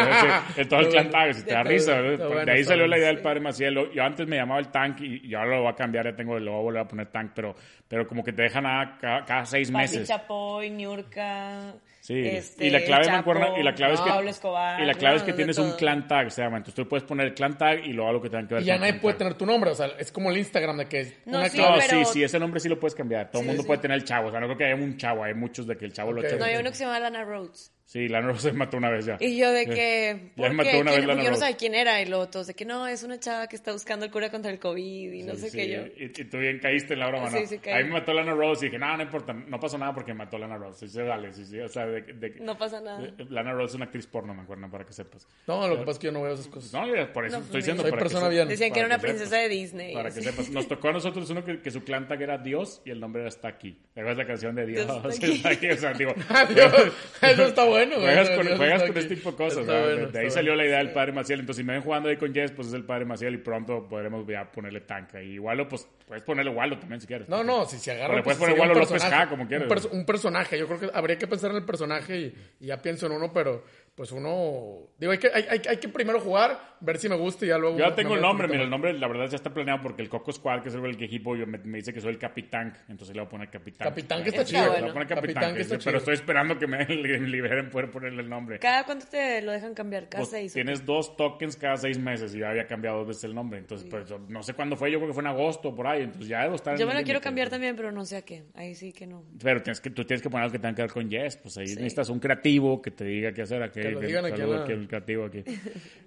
el, 0.62 0.68
todo 0.68 0.80
el 0.80 0.88
clan 0.88 1.10
tag, 1.10 1.34
si 1.34 1.44
te 1.44 1.52
da 1.52 1.62
risa, 1.62 2.00
de 2.02 2.50
ahí 2.52 2.64
salió 2.64 2.86
la 2.86 2.98
idea 2.98 3.08
del 3.08 3.20
padre 3.20 3.40
Maciel. 3.40 3.90
Yo 3.92 4.02
antes 4.02 4.26
me 4.26 4.36
llamaba 4.36 4.60
el 4.60 4.68
tank 4.68 5.00
y, 5.00 5.26
y 5.28 5.34
ahora 5.34 5.56
lo 5.56 5.62
voy 5.62 5.72
a 5.72 5.74
cambiar, 5.76 6.04
ya 6.06 6.16
tengo, 6.16 6.38
lo 6.38 6.50
voy 6.52 6.60
a 6.60 6.62
volver 6.62 6.82
a 6.82 6.88
poner 6.88 7.06
tank, 7.08 7.32
pero, 7.34 7.54
pero 7.88 8.06
como 8.06 8.22
que 8.22 8.32
te 8.32 8.42
dejan 8.42 8.66
a 8.66 8.98
cada, 9.00 9.24
cada 9.24 9.44
seis 9.46 9.70
meses. 9.70 10.08
Chapoy, 10.08 10.70
Niurka. 10.70 11.74
Sí, 12.10 12.26
este, 12.26 12.66
y 12.66 12.70
la 12.70 12.80
clave, 12.82 13.04
Chapo, 13.04 13.16
mancuerna, 13.18 13.58
y 13.60 13.62
la 13.62 13.72
clave 13.72 13.94
es 13.94 14.00
que, 14.00 14.28
Escobar, 14.30 14.80
y 14.82 14.84
la 14.84 14.94
clave 14.94 15.16
es 15.18 15.22
que 15.22 15.32
tienes 15.32 15.58
un 15.58 15.70
clan 15.76 16.08
tag, 16.08 16.32
se 16.32 16.42
llama. 16.42 16.56
Entonces 16.56 16.74
tú 16.74 16.88
puedes 16.88 17.04
poner 17.04 17.26
el 17.28 17.34
clan 17.34 17.56
tag 17.56 17.84
y 17.86 17.92
luego 17.92 18.10
algo 18.10 18.20
que 18.22 18.28
tenga 18.30 18.48
que 18.48 18.54
ver 18.54 18.62
Y 18.64 18.66
ya 18.66 18.74
con 18.74 18.80
nadie 18.80 18.94
puede 18.94 19.12
tag. 19.14 19.18
tener 19.18 19.34
tu 19.34 19.46
nombre, 19.46 19.70
o 19.70 19.74
sea, 19.76 19.86
es 19.96 20.10
como 20.10 20.28
el 20.32 20.36
Instagram 20.38 20.76
de 20.78 20.86
que 20.86 21.12
No, 21.24 21.38
una 21.38 21.48
sí, 21.48 21.56
clave- 21.58 21.76
No, 21.76 21.82
pero- 21.88 22.04
sí, 22.06 22.12
sí, 22.14 22.24
ese 22.24 22.40
nombre 22.40 22.58
sí 22.58 22.68
lo 22.68 22.80
puedes 22.80 22.96
cambiar. 22.96 23.30
Todo 23.30 23.42
el 23.42 23.44
Sí, 23.44 23.48
mundo 23.48 23.62
sí. 23.62 23.66
puede 23.68 23.80
tener 23.80 23.96
el 23.96 24.04
chavo. 24.04 24.26
O 24.26 24.30
sea, 24.32 24.40
no 24.40 24.46
creo 24.46 24.58
que 24.58 24.64
haya 24.64 24.74
un 24.74 24.96
chavo, 24.96 25.22
hay 25.22 25.34
muchos 25.34 25.68
de 25.68 25.76
que 25.76 25.84
el 25.84 25.92
chavo 25.92 26.10
lo. 26.12 26.20
No, 26.20 26.44
hay 26.44 26.56
uno 26.56 26.70
que 26.70 26.76
se 26.76 26.84
llama 26.84 26.98
Lana 26.98 27.22
Rhodes. 27.24 27.72
Sí, 27.90 28.06
Lana 28.06 28.28
Rose 28.28 28.50
se 28.50 28.52
mató 28.52 28.76
una 28.76 28.88
vez 28.88 29.04
ya. 29.04 29.16
Y 29.18 29.36
yo 29.36 29.50
de 29.50 29.62
Eh, 29.62 29.66
que... 29.66 30.20
Ya 30.36 30.42
¿por 30.44 30.48
me 30.50 30.54
mató 30.58 30.70
qué? 30.70 30.78
una 30.80 30.92
vez 30.92 31.04
Lana 31.06 31.24
Yo 31.24 31.30
no 31.32 31.36
sabía 31.36 31.56
quién 31.56 31.74
era. 31.74 32.00
Y 32.00 32.06
luego 32.06 32.28
todos 32.28 32.46
de 32.46 32.54
que 32.54 32.64
no, 32.64 32.86
es 32.86 33.02
una 33.02 33.18
chava 33.18 33.48
que 33.48 33.56
está 33.56 33.72
buscando 33.72 34.04
el 34.04 34.12
cura 34.12 34.30
contra 34.30 34.48
el 34.52 34.60
COVID 34.60 35.12
y 35.12 35.22
no 35.24 35.34
Sí, 35.34 35.40
sé 35.40 35.50
sí, 35.50 35.56
qué 35.56 35.68
yo. 35.68 35.80
Y, 35.98 36.04
y 36.04 36.24
tú 36.26 36.38
bien 36.38 36.60
caíste 36.60 36.94
en 36.94 37.00
la 37.00 37.08
broma, 37.08 37.30
¿no? 37.30 37.36
Sí, 37.38 37.46
sí, 37.48 37.58
caí. 37.58 37.74
Ahí 37.74 37.84
me 37.84 37.90
mató 37.94 38.12
Lana 38.14 38.32
Rose 38.32 38.64
y 38.64 38.68
dije, 38.68 38.78
no, 38.78 38.96
no 38.96 39.02
importa, 39.02 39.32
no 39.32 39.58
pasó 39.58 39.76
nada 39.76 39.92
porque 39.92 40.12
me 40.12 40.18
mató 40.18 40.38
Lana 40.38 40.56
Rose. 40.56 40.86
Sí, 40.86 40.92
sí, 40.94 41.02
dale, 41.02 41.32
sí, 41.32 41.44
sí. 41.44 41.58
O 41.58 41.68
sea, 41.68 41.84
de, 41.84 42.02
de- 42.02 42.36
No 42.38 42.56
pasa 42.56 42.80
nada. 42.80 43.00
de- 43.00 43.24
Lana 43.24 43.54
Rose 43.54 43.70
es 43.72 43.74
una 43.74 43.86
actriz 43.86 44.06
porno, 44.06 44.34
me 44.34 44.42
acuerdo, 44.42 44.70
para 44.70 44.86
que 44.86 44.92
sepas. 44.92 45.26
No, 45.48 45.66
lo 45.66 45.74
que 45.74 45.80
pasa 45.80 45.90
es 45.90 45.98
que 45.98 46.06
yo 46.06 46.12
no 46.12 46.22
veo 46.22 46.34
esas 46.34 46.46
cosas. 46.46 46.72
No, 46.72 46.86
ya, 46.94 47.12
por 47.12 47.26
eso 47.26 47.38
No, 47.38 47.42
estoy 47.42 47.52
pues, 47.54 47.64
diciendo. 47.64 47.82
Soy 47.82 47.90
para 47.90 47.98
que 48.02 48.04
persona 48.04 48.26
se- 48.26 48.32
bien. 48.32 48.46
Decían 48.48 48.68
que 48.68 48.74
para 48.74 48.86
era 48.86 48.86
una 48.94 49.00
sepas. 49.00 49.10
princesa 49.16 49.36
de 49.42 49.48
Disney. 49.48 49.94
Para 49.94 50.10
que 50.10 50.22
sepas. 50.22 50.50
Nos 50.50 50.68
tocó 50.68 50.88
a 50.90 50.92
nosotros 50.92 51.28
uno 51.30 51.44
que, 51.44 51.60
que 51.60 51.70
su 51.72 51.82
clan 51.82 52.06
tag 52.06 52.22
era 52.22 52.38
Dios 52.38 52.82
y 52.84 52.90
el 52.90 53.00
nombre 53.00 53.22
era 53.22 53.30
Está 53.30 53.48
aquí. 53.48 53.72
¿Te 53.94 54.00
acuerdas 54.00 54.18
la 54.18 54.26
canción 54.28 54.54
de 54.54 54.64
Dios? 54.66 54.86
Dios 54.86 54.96
está 54.96 55.26
aquí. 55.26 55.32
Está 55.34 55.48
aquí, 55.50 55.68
O 55.70 55.76
sea, 55.76 55.92
digo, 55.94 56.14
Adiós. 56.28 56.92
Eso 57.22 57.42
está 57.46 57.64
bueno, 57.64 57.79
güey. 57.88 58.00
juegas 58.00 58.30
con, 58.30 58.56
juegas 58.56 58.82
con 58.82 58.96
este 58.98 59.14
tipo 59.16 59.30
de 59.32 59.36
cosas. 59.36 59.66
Bueno, 59.66 59.80
de, 59.84 59.92
ahí 60.04 60.10
bueno. 60.12 60.30
salió 60.30 60.54
la 60.54 60.64
idea 60.66 60.78
del 60.78 60.92
Padre 60.92 61.12
Maciel. 61.12 61.40
Entonces, 61.40 61.62
si 61.62 61.66
me 61.66 61.72
ven 61.72 61.82
jugando 61.82 62.08
ahí 62.08 62.16
con 62.16 62.34
Jess, 62.34 62.52
pues 62.52 62.68
es 62.68 62.74
el 62.74 62.84
Padre 62.84 63.04
Maciel 63.06 63.34
y 63.34 63.38
pronto 63.38 63.88
podremos 63.88 64.26
ya 64.26 64.50
ponerle 64.50 64.80
tanca. 64.82 65.22
Y 65.22 65.38
Walo, 65.38 65.66
pues 65.68 65.88
puedes 66.06 66.22
ponerle 66.22 66.50
Walo 66.52 66.78
también 66.78 67.00
si 67.00 67.06
quieres. 67.06 67.28
No, 67.28 67.42
no, 67.42 67.64
si 67.64 67.78
se 67.78 67.92
agarra. 67.92 68.16
Le 68.16 68.22
puedes 68.22 68.38
pues, 68.38 68.50
poner 68.50 68.60
Walo 68.68 68.80
López. 68.80 69.02
Ja, 69.02 69.28
como 69.28 69.46
quieras. 69.48 69.68
Un, 69.70 69.76
perso- 69.76 69.90
un 69.92 70.04
personaje. 70.06 70.58
Yo 70.58 70.66
creo 70.66 70.80
que 70.80 70.90
habría 70.92 71.16
que 71.16 71.26
pensar 71.26 71.50
en 71.50 71.56
el 71.56 71.64
personaje 71.64 72.18
y, 72.18 72.34
y 72.60 72.66
ya 72.66 72.80
pienso 72.82 73.06
en 73.06 73.12
uno, 73.12 73.32
pero 73.32 73.64
pues 73.94 74.12
uno. 74.12 74.88
Digo, 74.98 75.12
hay 75.12 75.18
que, 75.18 75.28
hay, 75.32 75.44
hay- 75.48 75.62
hay 75.68 75.76
que 75.78 75.88
primero 75.88 76.20
jugar, 76.20 76.69
ver 76.80 76.98
si 76.98 77.08
me 77.08 77.16
gusta 77.16 77.44
y 77.44 77.48
ya 77.48 77.58
luego. 77.58 77.78
Yo 77.78 77.88
ya 77.88 77.94
tengo 77.94 78.10
me 78.10 78.16
el 78.16 78.22
nombre, 78.22 78.48
mira, 78.48 78.62
el 78.62 78.70
nombre 78.70 78.92
la 78.92 79.08
verdad 79.08 79.28
ya 79.28 79.36
está 79.36 79.52
planeado 79.52 79.80
porque 79.82 80.02
el 80.02 80.08
Coco 80.08 80.32
Squad, 80.32 80.62
que 80.62 80.68
es 80.70 80.74
el 80.74 80.96
que 80.96 81.04
equipo, 81.04 81.36
yo 81.36 81.46
me, 81.46 81.58
me 81.58 81.78
dice 81.78 81.92
que 81.92 82.00
soy 82.00 82.10
el 82.12 82.18
Capitán, 82.18 82.72
entonces 82.88 83.14
le 83.14 83.20
voy 83.22 83.26
a 83.26 83.30
poner 83.30 83.50
Capitán. 83.50 83.88
Capitán, 83.88 84.22
que 84.22 84.30
está 84.30 84.42
Está 84.42 84.50
chido. 84.58 84.72
Le 84.74 84.80
voy 84.80 84.90
a 84.90 84.92
poner 84.92 85.08
Capitán, 85.08 85.34
Capitán, 85.34 85.50
que 85.52 85.56
que 85.56 85.62
está 85.62 85.74
sí, 85.76 85.80
pero 85.84 85.98
chido. 85.98 85.98
estoy 85.98 86.14
esperando 86.14 86.58
que 86.58 86.66
me 86.66 86.84
liberen 86.86 87.70
poder 87.70 87.90
ponerle 87.90 88.22
el 88.22 88.28
nombre. 88.28 88.58
¿Cada 88.58 88.84
cuánto 88.84 89.06
te 89.06 89.42
lo 89.42 89.52
dejan 89.52 89.74
cambiar? 89.74 90.08
¿Cada 90.08 90.20
Pues, 90.22 90.30
seis? 90.30 90.52
tienes 90.52 90.84
dos 90.86 91.16
tokens 91.16 91.56
cada 91.56 91.76
seis 91.76 91.98
meses 91.98 92.34
y 92.34 92.38
yo 92.38 92.48
había 92.48 92.66
cambiado 92.66 92.98
dos 92.98 93.08
veces 93.08 93.24
el 93.24 93.34
nombre. 93.34 93.58
Entonces, 93.58 93.86
pues, 93.90 94.06
no 94.28 94.42
sé 94.42 94.54
cuándo 94.54 94.76
fue, 94.76 94.90
yo 94.90 94.98
creo 94.98 95.08
que 95.08 95.14
fue 95.14 95.22
en 95.22 95.28
agosto 95.28 95.68
o 95.70 95.74
por 95.74 95.86
ahí. 95.86 96.02
Entonces 96.02 96.28
ya 96.28 96.42
debo 96.42 96.54
estar 96.56 96.74
en 96.74 96.80
Yo 96.80 96.86
me 96.86 96.92
el 96.92 96.98
lo 96.98 97.04
quiero 97.04 97.20
cambiar 97.20 97.48
también, 97.50 97.76
pero 97.76 97.92
no 97.92 98.04
sé 98.04 98.16
a 98.16 98.22
qué. 98.22 98.44
Ahí 98.54 98.74
sí 98.74 98.92
que 98.92 99.06
no. 99.06 99.22
Pero 99.42 99.62
tienes 99.62 99.80
que, 99.80 99.90
tú 99.90 100.04
tienes 100.04 100.22
que 100.22 100.30
poner 100.30 100.44
algo 100.44 100.52
que 100.52 100.58
tenga 100.58 100.74
que 100.74 100.82
ver 100.82 100.90
con 100.92 101.08
Yes. 101.10 101.36
Pues 101.36 101.56
ahí 101.58 101.66
necesitas 101.66 102.08
un 102.08 102.20
creativo 102.20 102.80
que 102.80 102.90
te 102.90 103.04
diga 103.04 103.32
qué 103.32 103.42
hacer. 103.42 103.62
Aquí, 103.62 103.80
Que 103.80 103.90
lo 103.90 104.00
digan 104.00 104.24
aquí 104.24 104.40
en 104.40 104.50
la- 104.50 104.62
aquí 104.62 104.72
el 104.72 104.88
creativo 104.88 105.24
aquí. 105.26 105.44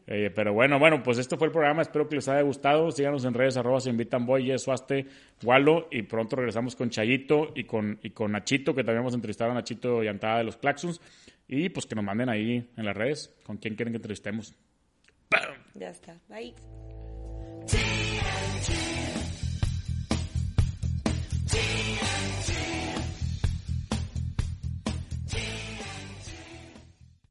Eh, 0.06 0.30
pero 0.36 0.52
bueno, 0.52 0.63
bueno, 0.80 1.02
pues 1.04 1.18
esto 1.18 1.38
fue 1.38 1.48
el 1.48 1.52
programa. 1.52 1.82
Espero 1.82 2.08
que 2.08 2.16
les 2.16 2.28
haya 2.28 2.42
gustado. 2.42 2.92
Síganos 2.92 3.26
en 3.26 3.34
redes, 3.34 3.58
arroba 3.58 3.80
se 3.80 3.90
invitan 3.90 4.26
boy, 4.26 4.46
Yes, 4.46 4.64
Suaste, 4.64 5.08
Walo. 5.44 5.88
Y 5.92 6.04
pronto 6.04 6.36
regresamos 6.36 6.76
con 6.76 6.90
Chayito 6.90 7.52
y 7.56 7.64
con, 7.64 8.00
y 8.04 8.12
con 8.12 8.32
Nachito, 8.32 8.74
que 8.74 8.84
también 8.84 9.02
hemos 9.02 9.14
entrevistado 9.14 9.52
a 9.52 9.56
Nachito 9.56 10.04
Llantada 10.04 10.38
de 10.40 10.44
los 10.44 10.58
Claxons. 10.58 11.02
Y 11.48 11.70
pues 11.70 11.86
que 11.86 11.96
nos 11.96 12.04
manden 12.04 12.30
ahí 12.30 12.70
en 12.78 12.86
las 12.86 12.96
redes 12.96 13.36
con 13.46 13.58
quién 13.58 13.76
quieren 13.76 13.94
que 13.94 13.98
entrevistemos. 13.98 14.54
Ya 15.74 15.90
está. 15.90 16.18
Bye. 16.30 16.54
TNT. 17.66 19.04